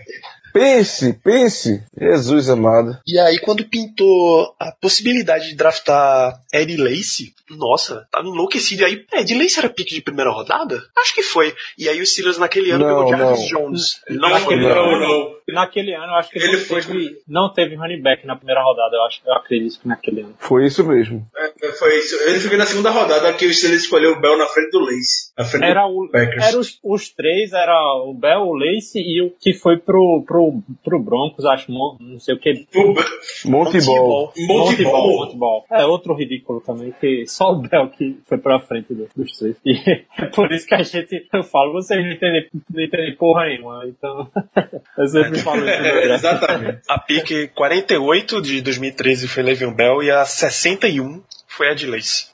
[0.53, 1.84] Pense, pense.
[1.99, 2.97] Jesus amado.
[3.07, 8.84] E aí, quando pintou a possibilidade de draftar Eddie Lacy, nossa, tava enlouquecido.
[8.84, 10.81] E aí, Eddie Lacy era pique de primeira rodada?
[10.97, 11.53] Acho que foi.
[11.77, 13.61] E aí, o Steelers naquele ano Não, pegou Jarvis não.
[13.61, 14.01] Jones.
[14.09, 14.30] Não.
[14.30, 14.51] Não.
[14.51, 15.34] ano, não.
[15.49, 18.61] Naquele ano, eu acho que Ele não, foi teve, não teve running back na primeira
[18.63, 18.95] rodada.
[18.95, 20.35] Eu, acho, eu acredito que naquele ano.
[20.39, 21.25] Foi isso mesmo.
[21.35, 22.15] É, foi isso.
[22.27, 25.31] Ele ficou na segunda rodada que o Steelers escolheu o Bell na frente do Lace.
[25.37, 26.43] Na frente Era, do o, Packers.
[26.47, 27.73] era os, os três, era
[28.05, 32.19] o Bell, o Lace e o que foi pro, pro, pro Broncos, acho, mo- não
[32.19, 32.65] sei o que.
[32.75, 34.33] O Monte Ball.
[34.37, 35.07] Monte Ball.
[35.17, 35.65] Monte Ball.
[35.71, 39.57] É outro ridículo também, que só o Bell que foi pra frente do- dos três.
[39.65, 39.73] E
[40.17, 43.85] é por isso que a gente, eu falo, vocês não entendem, não entendem porra nenhuma,
[43.87, 44.29] então
[44.97, 45.05] eu
[45.35, 45.69] sempre falo isso.
[45.69, 46.10] É, draft.
[46.14, 46.80] exatamente.
[46.89, 52.27] A pique 48 de 2013 foi Le'Veon Bell e a 61 foi Ed Lacy.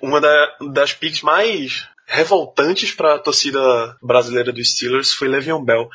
[0.00, 3.60] Uma da- das piques mais revoltantes para a torcida
[4.00, 5.88] brasileira dos Steelers foi Le'Veon Bell.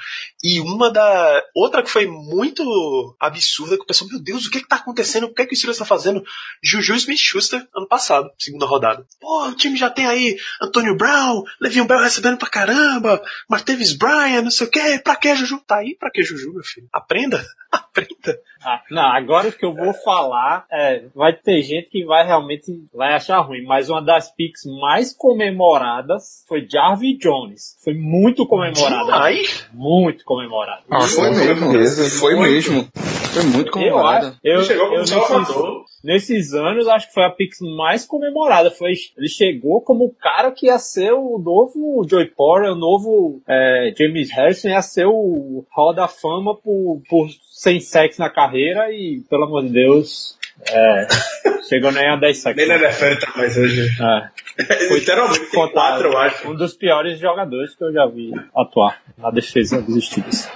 [0.44, 4.60] E uma da outra que foi muito absurda que o pessoal, meu Deus, o que
[4.60, 5.26] que tá acontecendo?
[5.26, 6.24] O que é que o Steelers tá fazendo?
[6.62, 9.06] Juju Smith-Schuster ano passado, segunda rodada.
[9.20, 14.44] Pô, o time já tem aí Antônio Brown, Le'Veon Bell recebendo pra caramba, Martavis Bryant,
[14.44, 15.62] não sei o que, pra que Juju?
[15.66, 16.90] Tá aí pra que Juju, meu filho?
[16.92, 18.40] Aprenda, aprenda.
[18.64, 22.72] Ah, não, agora o que eu vou falar é, vai ter gente que vai realmente
[22.94, 27.78] vai achar ruim, mas uma das picks mais comemoradas foi Jarvis Jones.
[27.84, 29.06] Foi muito comemorada.
[29.06, 29.68] Demais.
[29.74, 30.84] Muito comemorada.
[30.90, 31.72] Ah, foi mesmo.
[31.72, 32.20] certeza.
[32.20, 32.52] Foi Muito.
[32.52, 32.88] mesmo.
[33.34, 34.28] Foi muito Eu, comemorada.
[34.30, 35.86] acho- eu, Ele chegou eu como nesses, salvador.
[36.04, 38.72] nesses anos, acho que foi a Pix mais comemorada.
[38.72, 43.42] Foi, ele chegou como o cara que ia ser o novo Joey Porter, o novo
[43.48, 48.92] é, James Harrison, ia ser o Hall da Fama por, por sem sexo na carreira
[48.92, 50.38] e, pelo amor de Deus,
[50.68, 51.08] é,
[51.70, 52.58] chegou nem a 10 sacks.
[52.58, 53.88] Nem na NFL tá mais hoje.
[54.02, 54.30] É,
[54.94, 56.50] Literalmente, tem Contra- quatro, eu acho.
[56.50, 60.50] um dos piores jogadores que eu já vi atuar na defesa dos Steelers.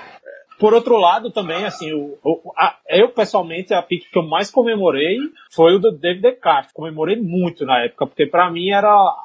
[0.60, 4.50] Por outro lado, também, assim, o, o- a- eu pessoalmente, a pick que eu mais
[4.52, 5.18] comemorei
[5.52, 6.74] foi o do David DeCastro.
[6.74, 9.16] Comemorei muito na época, porque pra mim era a-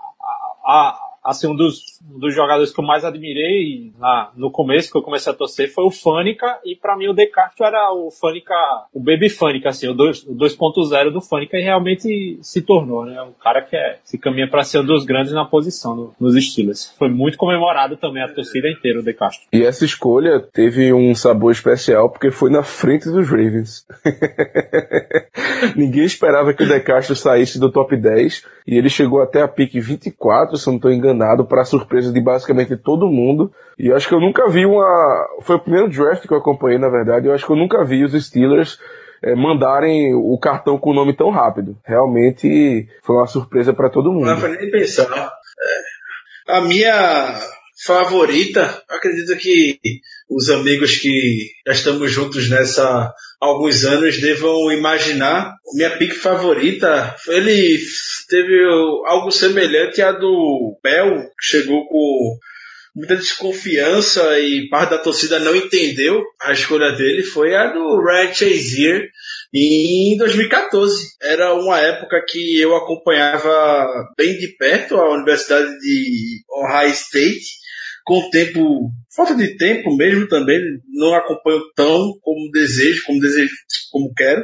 [0.65, 0.99] a-
[1.29, 5.03] assim, um dos, um dos jogadores que eu mais admirei na, no começo, que eu
[5.03, 8.55] comecei a torcer, foi o Fânica, e pra mim o DeCastro era o Fânica,
[8.93, 13.21] o Baby Fânica, assim, o dois- o 2.0 do Fânica, e realmente se tornou, né?
[13.23, 16.35] Um cara que é, se caminha pra ser um dos grandes na posição no- nos
[16.43, 16.95] Steelers.
[16.99, 19.47] Foi muito comemorado também a torcida inteira, o DeCastro.
[19.53, 23.87] E essa escolha teve um sabor especial porque foi na frente dos Ravens.
[25.77, 29.49] Ninguém esperava que o De Castro saísse do top 10 e ele chegou até a
[29.49, 33.53] pique 24, se não estou enganado, para surpresa de basicamente todo mundo.
[33.79, 35.27] E eu acho que eu nunca vi uma.
[35.43, 37.27] Foi o primeiro draft que eu acompanhei, na verdade.
[37.27, 38.79] Eu acho que eu nunca vi os Steelers
[39.23, 41.77] eh, mandarem o cartão com o nome tão rápido.
[41.85, 44.27] Realmente foi uma surpresa para todo mundo.
[44.27, 45.33] Não nem pensar.
[46.49, 46.57] É.
[46.57, 47.39] A minha
[47.85, 49.79] favorita, acredito que
[50.29, 55.55] os amigos que já estamos juntos nessa alguns anos devam imaginar.
[55.75, 57.79] Minha pick favorita, ele
[58.29, 58.65] teve
[59.07, 62.39] algo semelhante à do Bell, que chegou com
[62.95, 68.35] muita desconfiança e parte da torcida não entendeu a escolha dele, foi a do Ryan
[68.35, 69.09] Chazier
[69.55, 71.17] em 2014.
[71.23, 77.45] Era uma época que eu acompanhava bem de perto a Universidade de Ohio State,
[78.09, 80.59] com tempo, falta de tempo mesmo também,
[80.95, 83.53] não acompanho tão como desejo, como desejo,
[83.93, 84.43] como quero.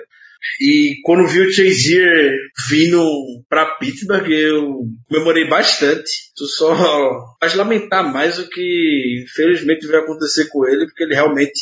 [0.61, 2.31] E quando vi o Chazier
[2.69, 3.03] vindo
[3.49, 6.11] para Pittsburgh, eu comemorei bastante.
[6.37, 6.77] Tu só
[7.41, 11.59] faz lamentar mais o que infelizmente vai acontecer com ele, porque ele realmente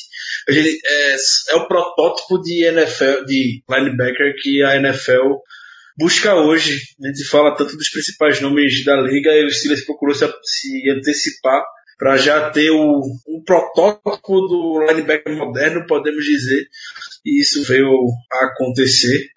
[0.48, 1.16] gente, é,
[1.50, 5.36] é o protótipo de NFL, de linebacker que a NFL
[5.96, 6.80] busca hoje.
[7.00, 10.90] A gente fala tanto dos principais nomes da liga e o Steelers procurou se, se
[10.90, 11.62] antecipar
[11.98, 16.66] para já ter o, um protótipo do linebacker moderno, podemos dizer,
[17.24, 17.88] e isso veio
[18.32, 19.28] a acontecer.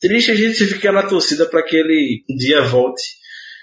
[0.00, 3.02] Triste a gente ficar na torcida para que ele um dia volte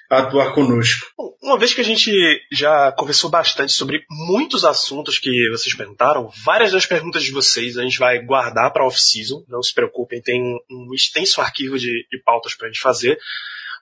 [0.09, 1.07] atuar conosco.
[1.41, 2.11] Uma vez que a gente
[2.51, 7.83] já conversou bastante sobre muitos assuntos que vocês perguntaram, várias das perguntas de vocês a
[7.83, 9.43] gente vai guardar para off-season.
[9.47, 13.17] Não se preocupem, tem um, um extenso arquivo de, de pautas para a gente fazer.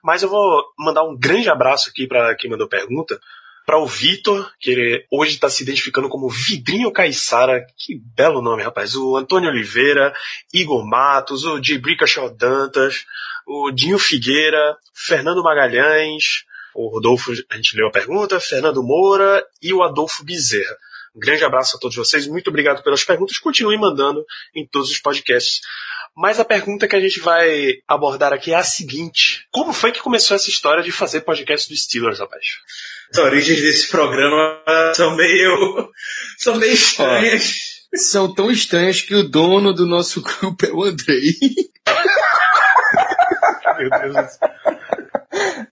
[0.02, 3.18] Mas eu vou mandar um grande abraço aqui para quem mandou pergunta.
[3.66, 7.64] Para o Vitor, que ele hoje está se identificando como Vidrinho Caissara.
[7.78, 8.94] Que belo nome, rapaz.
[8.94, 10.14] O Antônio Oliveira,
[10.52, 13.06] Igor Matos, o Dibrica Shaw Dantas,
[13.46, 19.72] o Dinho Figueira, Fernando Magalhães, o Rodolfo, a gente leu a pergunta, Fernando Moura e
[19.72, 20.76] o Adolfo Bezerra.
[21.14, 24.24] Um grande abraço a todos vocês, muito obrigado pelas perguntas, continuem mandando
[24.54, 25.60] em todos os podcasts.
[26.16, 30.00] Mas a pergunta que a gente vai abordar aqui é a seguinte: Como foi que
[30.00, 32.44] começou essa história de fazer podcast do Steelers, rapaz?
[33.12, 34.60] As origens desse programa
[34.94, 35.88] são meio.
[36.38, 37.54] são meio estranhas.
[37.96, 41.32] São tão estranhas que o dono do nosso grupo é o Andrei.
[43.78, 44.50] Meu Deus do céu.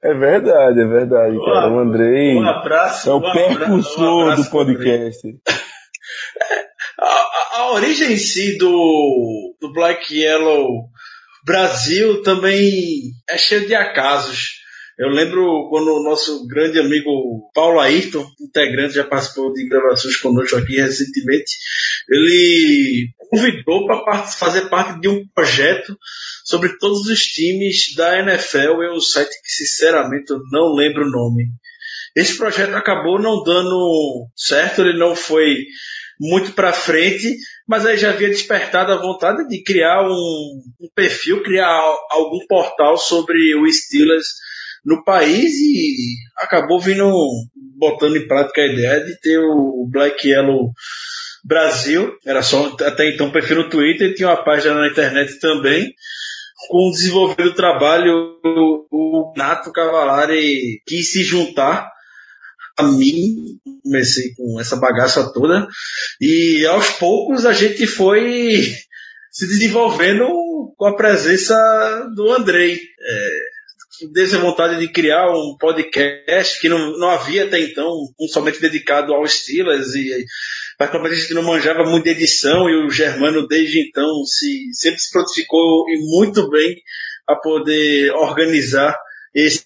[0.02, 1.69] É verdade, é verdade, cara.
[1.70, 3.09] O Andrei Um abraço.
[3.09, 5.28] é o um abra- um percussor abraço do podcast.
[6.98, 10.89] A, a- origem em si do, do Black Yellow
[11.44, 14.60] Brasil também é cheio de acasos.
[14.98, 20.56] Eu lembro quando o nosso grande amigo Paulo Ayrton, integrante, já participou de gravações conosco
[20.56, 21.51] aqui recentemente,
[22.10, 25.97] ele convidou para fazer parte de um projeto
[26.44, 31.10] sobre todos os times da NFL em um site que sinceramente eu não lembro o
[31.10, 31.47] nome.
[32.14, 35.56] Esse projeto acabou não dando certo, ele não foi
[36.24, 37.36] muito para frente,
[37.66, 42.47] mas aí já havia despertado a vontade de criar um, um perfil, criar al- algum
[42.47, 44.27] portal sobre o Steelers
[44.85, 47.12] no país e acabou vindo
[47.77, 50.70] botando em prática a ideia de ter o Black Yellow
[51.44, 55.93] Brasil, era só até então um perfil no Twitter tinha uma página na internet também,
[56.69, 61.90] com o desenvolver do trabalho, o, Nato Cavalari quis se juntar
[62.83, 65.67] mim, comecei com essa bagaça toda,
[66.21, 68.75] e aos poucos a gente foi
[69.31, 70.27] se desenvolvendo
[70.77, 71.55] com a presença
[72.15, 72.75] do Andrei.
[72.75, 73.53] É,
[74.11, 77.89] dessa vontade de criar um podcast que não, não havia até então,
[78.19, 80.25] um somente dedicado ao Steelers, e
[80.79, 84.99] particularmente a gente não manjava muito de edição, e o Germano desde então se, sempre
[84.99, 86.75] se prontificou e muito bem
[87.29, 88.97] a poder organizar
[89.35, 89.65] esse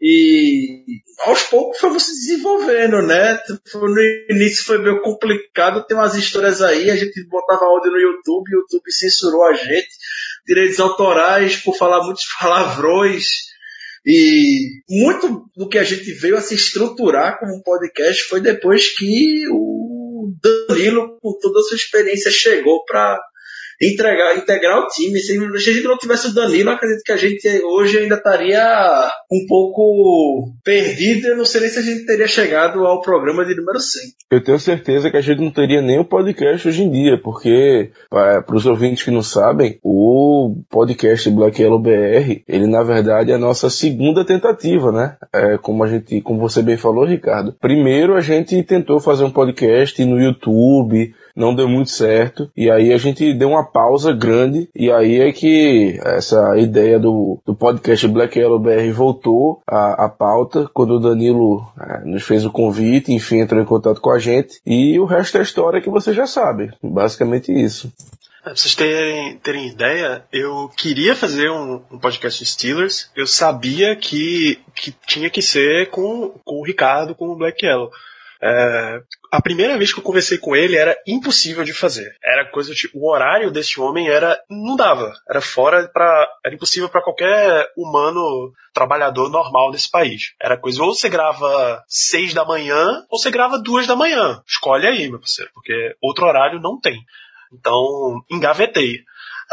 [0.00, 0.84] e
[1.26, 3.38] aos poucos fomos se desenvolvendo, né?
[3.74, 4.00] No
[4.30, 8.60] início foi meio complicado, tem umas histórias aí, a gente botava áudio no YouTube, o
[8.60, 9.88] YouTube censurou a gente,
[10.46, 13.26] direitos autorais por falar muitos palavrões
[14.04, 18.96] e muito do que a gente veio a se estruturar como um podcast foi depois
[18.96, 20.32] que o
[20.68, 23.20] Danilo, com toda a sua experiência, chegou para
[23.82, 25.18] entregar, integrar o time.
[25.18, 29.44] Se a gente não tivesse o Danilo, acredito que a gente hoje ainda estaria um
[29.48, 31.28] pouco perdido.
[31.28, 34.02] Eu não sei nem se a gente teria chegado ao programa de número 100.
[34.30, 37.90] Eu tenho certeza que a gente não teria nem o podcast hoje em dia, porque,
[38.08, 43.34] para os ouvintes que não sabem, o podcast Black Yellow BR, ele na verdade é
[43.34, 45.16] a nossa segunda tentativa, né?
[45.32, 47.54] É, como a gente, como você bem falou, Ricardo.
[47.60, 52.92] Primeiro a gente tentou fazer um podcast no YouTube, não deu muito certo, e aí
[52.92, 58.06] a gente deu uma pausa grande, e aí é que essa ideia do, do podcast
[58.08, 63.12] Black Yellow BR voltou à, à pauta, quando o Danilo eh, nos fez o convite,
[63.12, 66.26] enfim, entrou em contato com a gente, e o resto é história que você já
[66.26, 67.92] sabe, basicamente isso.
[68.42, 73.10] É, Pra vocês terem, terem ideia, eu queria fazer um, um podcast de Steelers.
[73.14, 77.90] Eu sabia que, que tinha que ser com, com o Ricardo, com o Black Yellow.
[78.44, 79.00] É,
[79.30, 82.16] a primeira vez que eu conversei com ele era impossível de fazer.
[82.22, 86.88] Era coisa tipo, o horário desse homem era não dava, era fora para era impossível
[86.88, 90.34] para qualquer humano trabalhador normal desse país.
[90.40, 94.42] Era coisa ou você grava seis da manhã ou você grava duas da manhã.
[94.44, 97.00] Escolhe aí, meu parceiro, porque outro horário não tem.
[97.52, 99.04] Então, engavetei.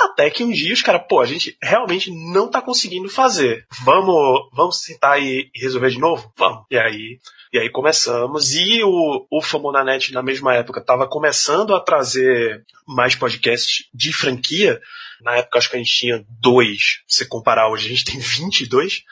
[0.05, 3.65] Até que um dia os caras, pô, a gente realmente não tá conseguindo fazer.
[3.83, 6.31] Vamos, vamos sentar e resolver de novo?
[6.37, 6.65] Vamos.
[6.71, 7.19] E aí,
[7.51, 8.53] e aí começamos.
[8.53, 14.79] E o, o Famonanet, na mesma época, tava começando a trazer mais podcasts de franquia.
[15.21, 17.01] Na época, acho que a gente tinha dois.
[17.07, 19.03] Se comparar hoje, a gente tem 22.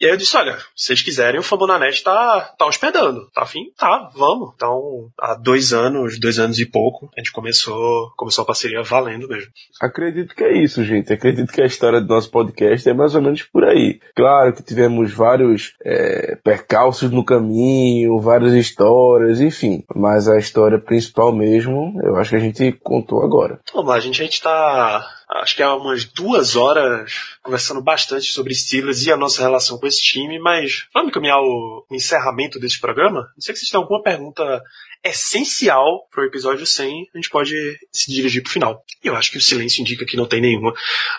[0.00, 3.28] E aí eu disse, olha, se vocês quiserem, o Famonanet tá, tá hospedando.
[3.32, 3.70] Tá afim?
[3.76, 4.52] Tá, vamos.
[4.54, 9.28] Então, há dois anos, dois anos e pouco, a gente começou, começou a parceria valendo
[9.28, 9.50] mesmo.
[9.80, 11.12] Acredito que é isso, gente.
[11.12, 14.00] Acredito que a história do nosso podcast é mais ou menos por aí.
[14.14, 19.84] Claro que tivemos vários é, percalços no caminho, várias histórias, enfim.
[19.94, 23.60] Mas a história principal mesmo, eu acho que a gente contou agora.
[23.72, 25.06] Vamos lá, gente, a gente tá.
[25.28, 29.86] Acho que há umas duas horas conversando bastante sobre Steelers e a nossa relação com
[29.86, 33.20] esse time, mas vamos caminhar o, encerramento desse programa?
[33.34, 34.62] Não sei se vocês têm alguma pergunta
[35.04, 37.54] essencial para o episódio 100, a gente pode
[37.92, 38.84] se dirigir para o final.
[39.02, 40.72] Eu acho que o silêncio indica que não tem nenhuma.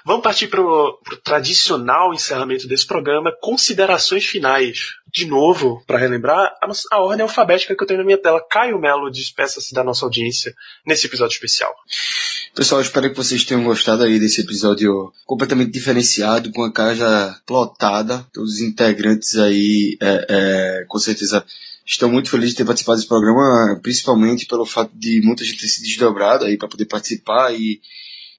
[0.04, 4.96] Vamos partir para o tradicional encerramento desse programa, considerações finais.
[5.14, 8.46] De novo, para relembrar, a, nossa, a ordem alfabética que eu tenho na minha tela.
[8.50, 10.54] Caio Melo, despeça-se da nossa audiência
[10.86, 11.74] nesse episódio especial.
[12.56, 18.26] Pessoal, espero que vocês tenham gostado aí desse episódio completamente diferenciado, com a casa plotada,
[18.34, 21.46] todos os integrantes aí, é, é, com certeza
[21.86, 25.68] Estou muito feliz de ter participado desse programa, principalmente pelo fato de muita gente ter
[25.68, 27.80] se desdobrado aí para poder participar e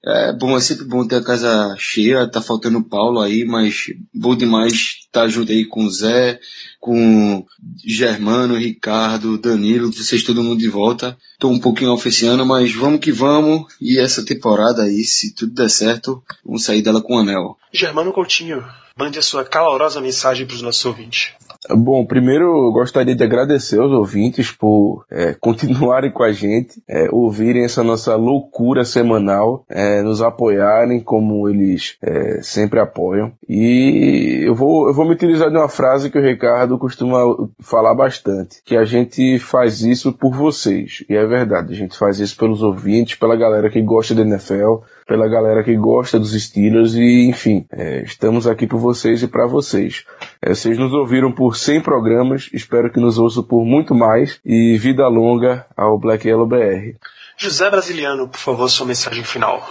[0.07, 3.87] é bom, é sempre bom ter a casa cheia, tá faltando o Paulo aí, mas
[4.13, 6.39] bom demais estar tá junto aí com o Zé,
[6.79, 7.45] com
[7.85, 11.17] Germano, Ricardo, Danilo, vocês todo mundo de volta.
[11.37, 13.65] Tô um pouquinho oficiando, mas vamos que vamos.
[13.81, 17.57] E essa temporada aí, se tudo der certo, vamos sair dela com o anel.
[17.73, 18.63] Germano Coutinho,
[18.97, 21.33] mande a sua calorosa mensagem para os nossos ouvintes.
[21.69, 27.09] Bom, primeiro eu gostaria de agradecer aos ouvintes por é, continuarem com a gente, é,
[27.11, 33.31] ouvirem essa nossa loucura semanal, é, nos apoiarem como eles é, sempre apoiam.
[33.47, 37.19] E eu vou, eu vou me utilizar de uma frase que o Ricardo costuma
[37.59, 41.03] falar bastante, que a gente faz isso por vocês.
[41.09, 44.83] E é verdade, a gente faz isso pelos ouvintes, pela galera que gosta da NFL,
[45.07, 49.47] pela galera que gosta dos Steelers e, enfim, é, estamos aqui por vocês e para
[49.47, 50.05] vocês.
[50.41, 54.77] É, vocês nos ouviram por 100 programas, espero que nos ouçam por muito mais e
[54.77, 56.97] vida longa ao Black Yellow BR.
[57.37, 59.65] José Brasiliano, por favor, sua mensagem final.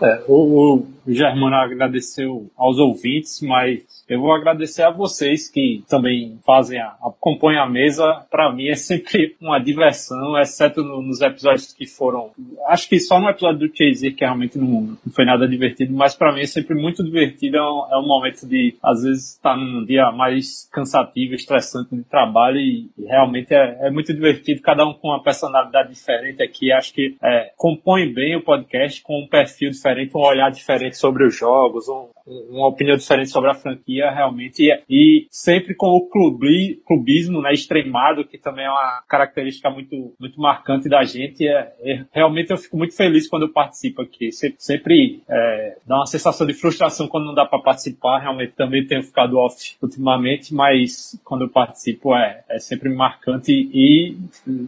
[0.00, 6.38] É, o, o Germano agradeceu aos ouvintes, mas eu vou agradecer a vocês que também
[6.44, 8.26] fazem a, compõem a mesa.
[8.30, 12.30] Para mim é sempre uma diversão, exceto no, nos episódios que foram.
[12.68, 14.68] Acho que só no episódio do Chaser que realmente não,
[15.04, 17.56] não foi nada divertido, mas para mim é sempre muito divertido.
[17.56, 22.04] É um, é um, momento de, às vezes, estar num dia mais cansativo, estressante de
[22.04, 24.62] trabalho e, e realmente é, é, muito divertido.
[24.62, 26.70] Cada um com uma personalidade diferente aqui.
[26.70, 31.24] Acho que é, compõe bem o podcast com um perfil diferente, um olhar diferente sobre
[31.24, 34.62] os jogos, um, uma opinião diferente sobre a franquia realmente.
[34.62, 40.14] E, e sempre com o clubi, clubismo né, extremado que também é uma característica muito
[40.18, 44.30] muito marcante da gente é, é realmente eu fico muito feliz quando eu participo aqui.
[44.32, 48.86] Sempre, sempre é, dá uma sensação de frustração quando não dá para participar realmente também
[48.86, 54.16] tenho ficado off ultimamente mas quando eu participo é, é sempre marcante e,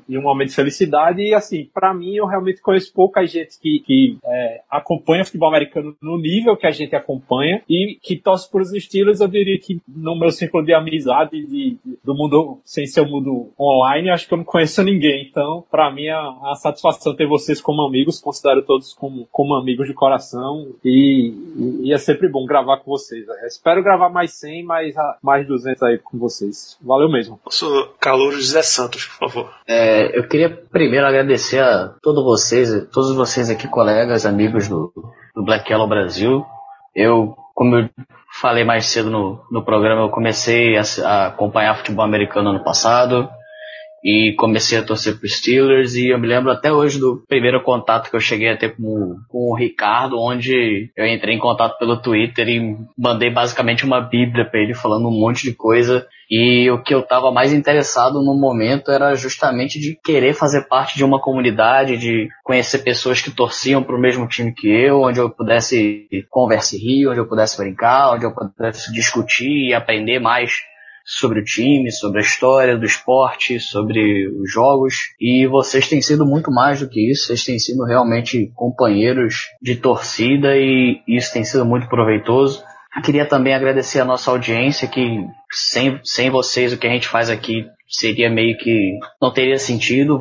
[0.09, 1.23] e um momento de felicidade.
[1.23, 5.97] E assim para mim eu realmente conheço pouca gente que, que é, acompanha futebol americano
[6.03, 9.59] no nível que a gente acompanha acompanha e que torce por os estilos, eu diria
[9.59, 14.27] que no meu ciclo de amizade de, do mundo, sem ser o mundo online, acho
[14.27, 15.29] que eu não conheço ninguém.
[15.29, 19.87] Então, para mim, é uma satisfação ter vocês como amigos, considero todos como, como amigos
[19.87, 21.33] de coração e,
[21.83, 23.27] e, é sempre bom gravar com vocês.
[23.29, 26.79] Eu espero gravar mais 100, mais, mais 200 aí com vocês.
[26.83, 27.39] Valeu mesmo.
[27.45, 29.55] Nosso calor José Santos, por favor.
[29.67, 34.93] É, eu queria primeiro agradecer a todos vocês, todos vocês aqui, colegas, amigos do,
[35.35, 36.45] do Black Yellow Brasil.
[36.95, 37.91] Eu, como eu
[38.41, 43.29] falei mais cedo no, no programa, eu comecei a, a acompanhar futebol americano ano passado
[44.05, 48.11] e comecei a torcer para Steelers e eu me lembro até hoje do primeiro contato
[48.11, 51.97] que eu cheguei a ter com, com o Ricardo, onde eu entrei em contato pelo
[51.97, 56.07] Twitter e mandei basicamente uma bíblia para ele falando um monte de coisa.
[56.31, 60.97] E o que eu estava mais interessado no momento era justamente de querer fazer parte
[60.97, 65.19] de uma comunidade, de conhecer pessoas que torciam para o mesmo time que eu, onde
[65.19, 70.19] eu pudesse conversar e rir, onde eu pudesse brincar, onde eu pudesse discutir e aprender
[70.19, 70.59] mais
[71.05, 74.95] sobre o time, sobre a história do esporte, sobre os jogos.
[75.21, 79.77] E vocês têm sido muito mais do que isso, vocês têm sido realmente companheiros de
[79.77, 82.63] torcida e isso tem sido muito proveitoso.
[82.97, 87.09] Eu queria também agradecer a nossa audiência, que sem, sem vocês o que a gente
[87.09, 90.19] faz aqui seria meio que não teria sentido.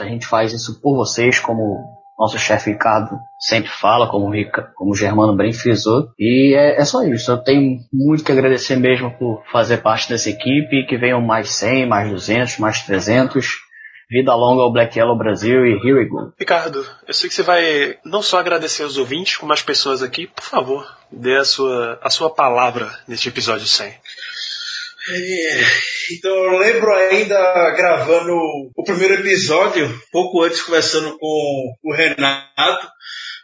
[0.00, 1.78] A gente faz isso por vocês, como
[2.18, 4.32] nosso chefe Ricardo sempre fala, como,
[4.74, 6.08] como o Germano bem frisou.
[6.18, 7.30] E é, é, só isso.
[7.30, 10.86] Eu tenho muito que agradecer mesmo por fazer parte dessa equipe.
[10.86, 13.66] Que venham mais 100, mais 200, mais 300.
[14.08, 16.32] Vida longa ao Black Yellow Brasil e here we go.
[16.38, 20.28] Ricardo, eu sei que você vai não só agradecer aos ouvintes, como as pessoas aqui.
[20.28, 23.92] Por favor, dê a sua, a sua palavra neste episódio 100.
[26.12, 28.34] Então eu lembro ainda gravando
[28.76, 32.88] o primeiro episódio, pouco antes conversando com o Renato,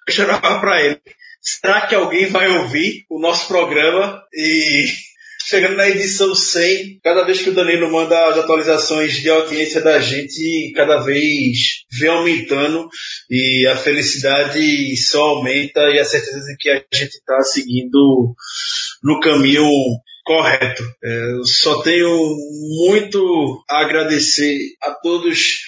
[0.08, 1.00] eu chegava para ele,
[1.40, 4.22] será que alguém vai ouvir o nosso programa?
[4.34, 4.86] E
[5.48, 7.00] chegando na edição 100.
[7.02, 11.58] Cada vez que o Danilo manda as atualizações de audiência da gente, cada vez
[11.98, 12.88] vem aumentando.
[13.30, 18.34] E a felicidade só aumenta e a certeza de que a gente está seguindo
[19.02, 19.68] no caminho
[20.32, 20.82] correto.
[21.04, 22.36] É, só tenho
[22.86, 25.60] muito a agradecer a todos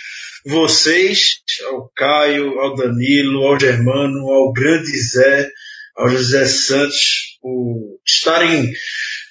[0.46, 5.50] vocês, ao Caio, ao Danilo, ao Germano, ao grande Zé,
[5.94, 8.72] ao José Santos, por estarem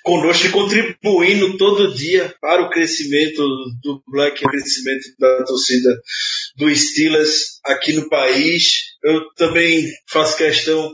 [0.03, 3.41] conosco e contribuindo todo dia para o crescimento
[3.81, 5.99] do Black, o crescimento da torcida
[6.55, 8.93] do Steelers aqui no país.
[9.03, 10.93] Eu também faço questão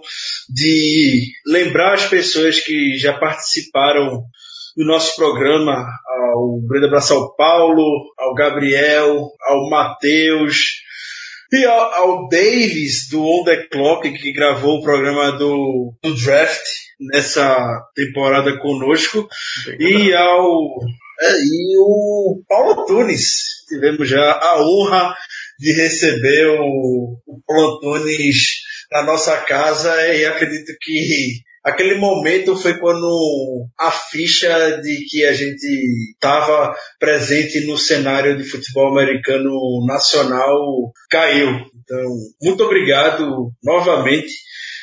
[0.50, 4.24] de lembrar as pessoas que já participaram
[4.76, 10.58] do nosso programa, ao Brenda Braçal Paulo, ao Gabriel, ao Matheus,
[11.52, 16.62] e ao, ao, Davis do On The Clock, que gravou o programa do, do Draft
[17.00, 19.28] nessa temporada conosco,
[19.80, 20.80] e ao
[21.22, 23.66] é, e o Paulo Tunes.
[23.68, 25.14] Tivemos já a honra
[25.60, 28.38] de receber o, o Paulo Tunes
[28.92, 35.34] na nossa casa e acredito que aquele momento foi quando a ficha de que a
[35.34, 35.68] gente
[36.14, 41.50] estava presente no cenário de futebol americano nacional caiu.
[41.84, 42.06] Então,
[42.42, 44.32] muito obrigado novamente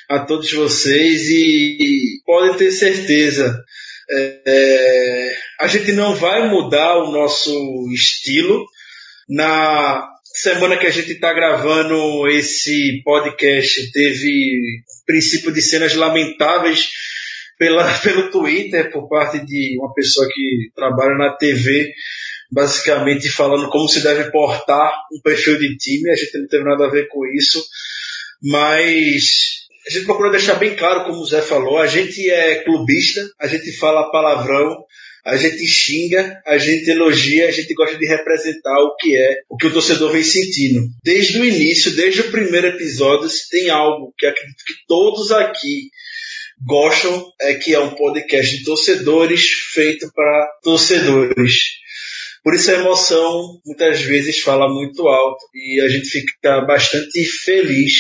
[0.09, 3.59] a todos vocês e podem ter certeza.
[4.09, 7.51] É, é, a gente não vai mudar o nosso
[7.93, 8.65] estilo.
[9.29, 16.89] Na semana que a gente está gravando esse podcast, teve princípio de cenas lamentáveis
[17.59, 21.91] pela, pelo Twitter por parte de uma pessoa que trabalha na TV,
[22.53, 26.11] basicamente falando como se deve portar um perfil de time.
[26.11, 27.65] A gente não teve nada a ver com isso,
[28.43, 33.23] mas a gente procura deixar bem claro, como o Zé falou, a gente é clubista,
[33.41, 34.85] a gente fala palavrão,
[35.27, 39.57] a gente xinga, a gente elogia, a gente gosta de representar o que é, o
[39.57, 40.89] que o torcedor vem sentindo.
[41.03, 45.91] Desde o início, desde o primeiro episódio, se tem algo que acredito que todos aqui
[46.65, 51.55] gostam, é que é um podcast de torcedores feito para torcedores.
[52.45, 57.93] Por isso a emoção muitas vezes fala muito alto e a gente fica bastante feliz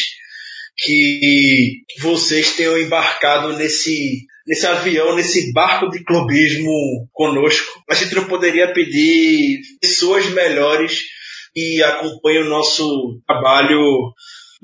[0.76, 6.72] que vocês tenham embarcado nesse nesse avião, nesse barco de clubismo
[7.12, 7.82] conosco.
[7.90, 11.02] A gente não poderia pedir pessoas melhores
[11.52, 14.12] que acompanhem o nosso trabalho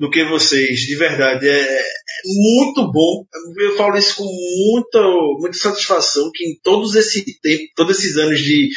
[0.03, 1.47] do que vocês, de verdade.
[1.47, 1.83] É, é,
[2.25, 3.25] muito bom.
[3.57, 5.01] Eu falo isso com muita,
[5.39, 8.67] muita satisfação que em todos esse tempo, todos esses anos de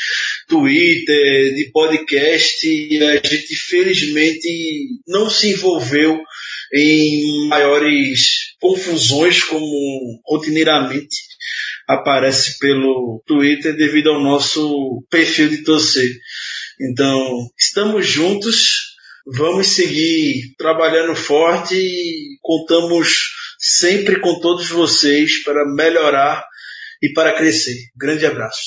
[0.49, 2.65] Twitter, de podcast,
[3.03, 6.17] a gente felizmente não se envolveu
[6.73, 11.17] em maiores confusões como rotineiramente
[11.89, 16.09] aparece pelo Twitter devido ao nosso perfil de torcer.
[16.81, 18.95] Então, estamos juntos,
[19.27, 26.47] vamos seguir trabalhando forte e contamos sempre com todos vocês para melhorar
[27.03, 27.77] e para crescer.
[27.97, 28.61] Grande abraço.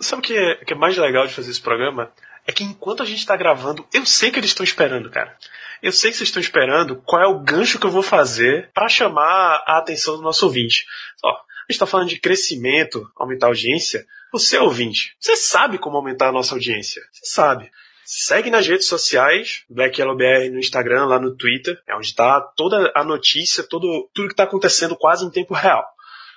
[0.00, 2.12] Sabe o que é, que é mais legal de fazer esse programa?
[2.46, 5.36] É que enquanto a gente está gravando, eu sei que eles estão esperando, cara.
[5.82, 8.88] Eu sei que vocês estão esperando qual é o gancho que eu vou fazer para
[8.88, 10.86] chamar a atenção do nosso ouvinte.
[11.22, 14.04] Ó, a gente está falando de crescimento, aumentar a audiência.
[14.32, 17.02] Você é ouvinte, você sabe como aumentar a nossa audiência.
[17.12, 17.70] Você sabe.
[18.10, 22.40] Segue nas redes sociais, Black Yellow BR no Instagram, lá no Twitter, é onde está
[22.40, 25.84] toda a notícia, todo, tudo que está acontecendo quase em tempo real.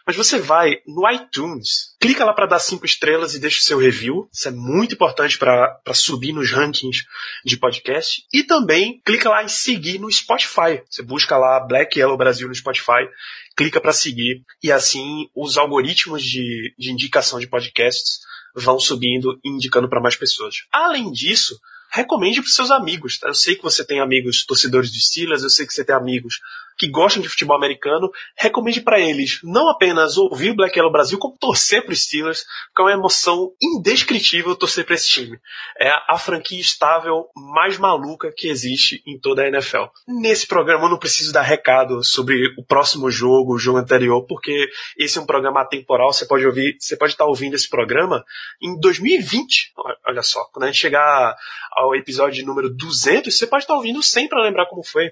[0.05, 3.79] Mas você vai no iTunes, clica lá para dar cinco estrelas e deixa o seu
[3.79, 4.27] review.
[4.33, 7.05] Isso é muito importante para subir nos rankings
[7.45, 8.25] de podcast.
[8.33, 10.83] E também clica lá em seguir no Spotify.
[10.89, 13.07] Você busca lá Black Yellow Brasil no Spotify,
[13.55, 18.19] clica para seguir e assim os algoritmos de, de indicação de podcasts
[18.55, 20.55] vão subindo e indicando para mais pessoas.
[20.71, 21.59] Além disso,
[21.91, 23.19] recomende para seus amigos.
[23.19, 23.27] Tá?
[23.27, 26.39] Eu sei que você tem amigos torcedores de Steelers, eu sei que você tem amigos
[26.77, 31.17] que gostam de futebol americano, recomende para eles não apenas ouvir o Black Yellow Brasil,
[31.17, 32.43] como torcer para os Steelers,
[32.75, 35.39] que é uma emoção indescritível torcer para esse time.
[35.79, 39.85] É a franquia estável mais maluca que existe em toda a NFL.
[40.07, 44.69] Nesse programa eu não preciso dar recado sobre o próximo jogo, o jogo anterior, porque
[44.97, 48.23] esse é um programa atemporal, você pode ouvir, você pode estar ouvindo esse programa
[48.61, 49.73] em 2020.
[50.07, 51.35] Olha só, quando a gente chegar
[51.71, 55.11] ao episódio número 200, você pode estar ouvindo sem para lembrar como foi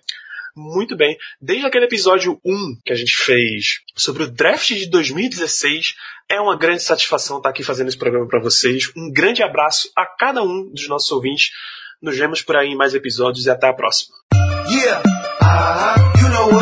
[0.56, 1.18] muito bem.
[1.42, 5.96] Desde aquele episódio 1 que a gente fez sobre o draft de 2016,
[6.30, 8.92] é uma grande satisfação estar aqui fazendo esse programa para vocês.
[8.96, 11.52] Um grande abraço a cada um dos nossos ouvintes.
[12.02, 14.16] Nos vemos por aí em mais episódios e até a próxima.
[14.70, 15.02] Yeah,
[15.42, 16.22] uh-huh.
[16.22, 16.60] you know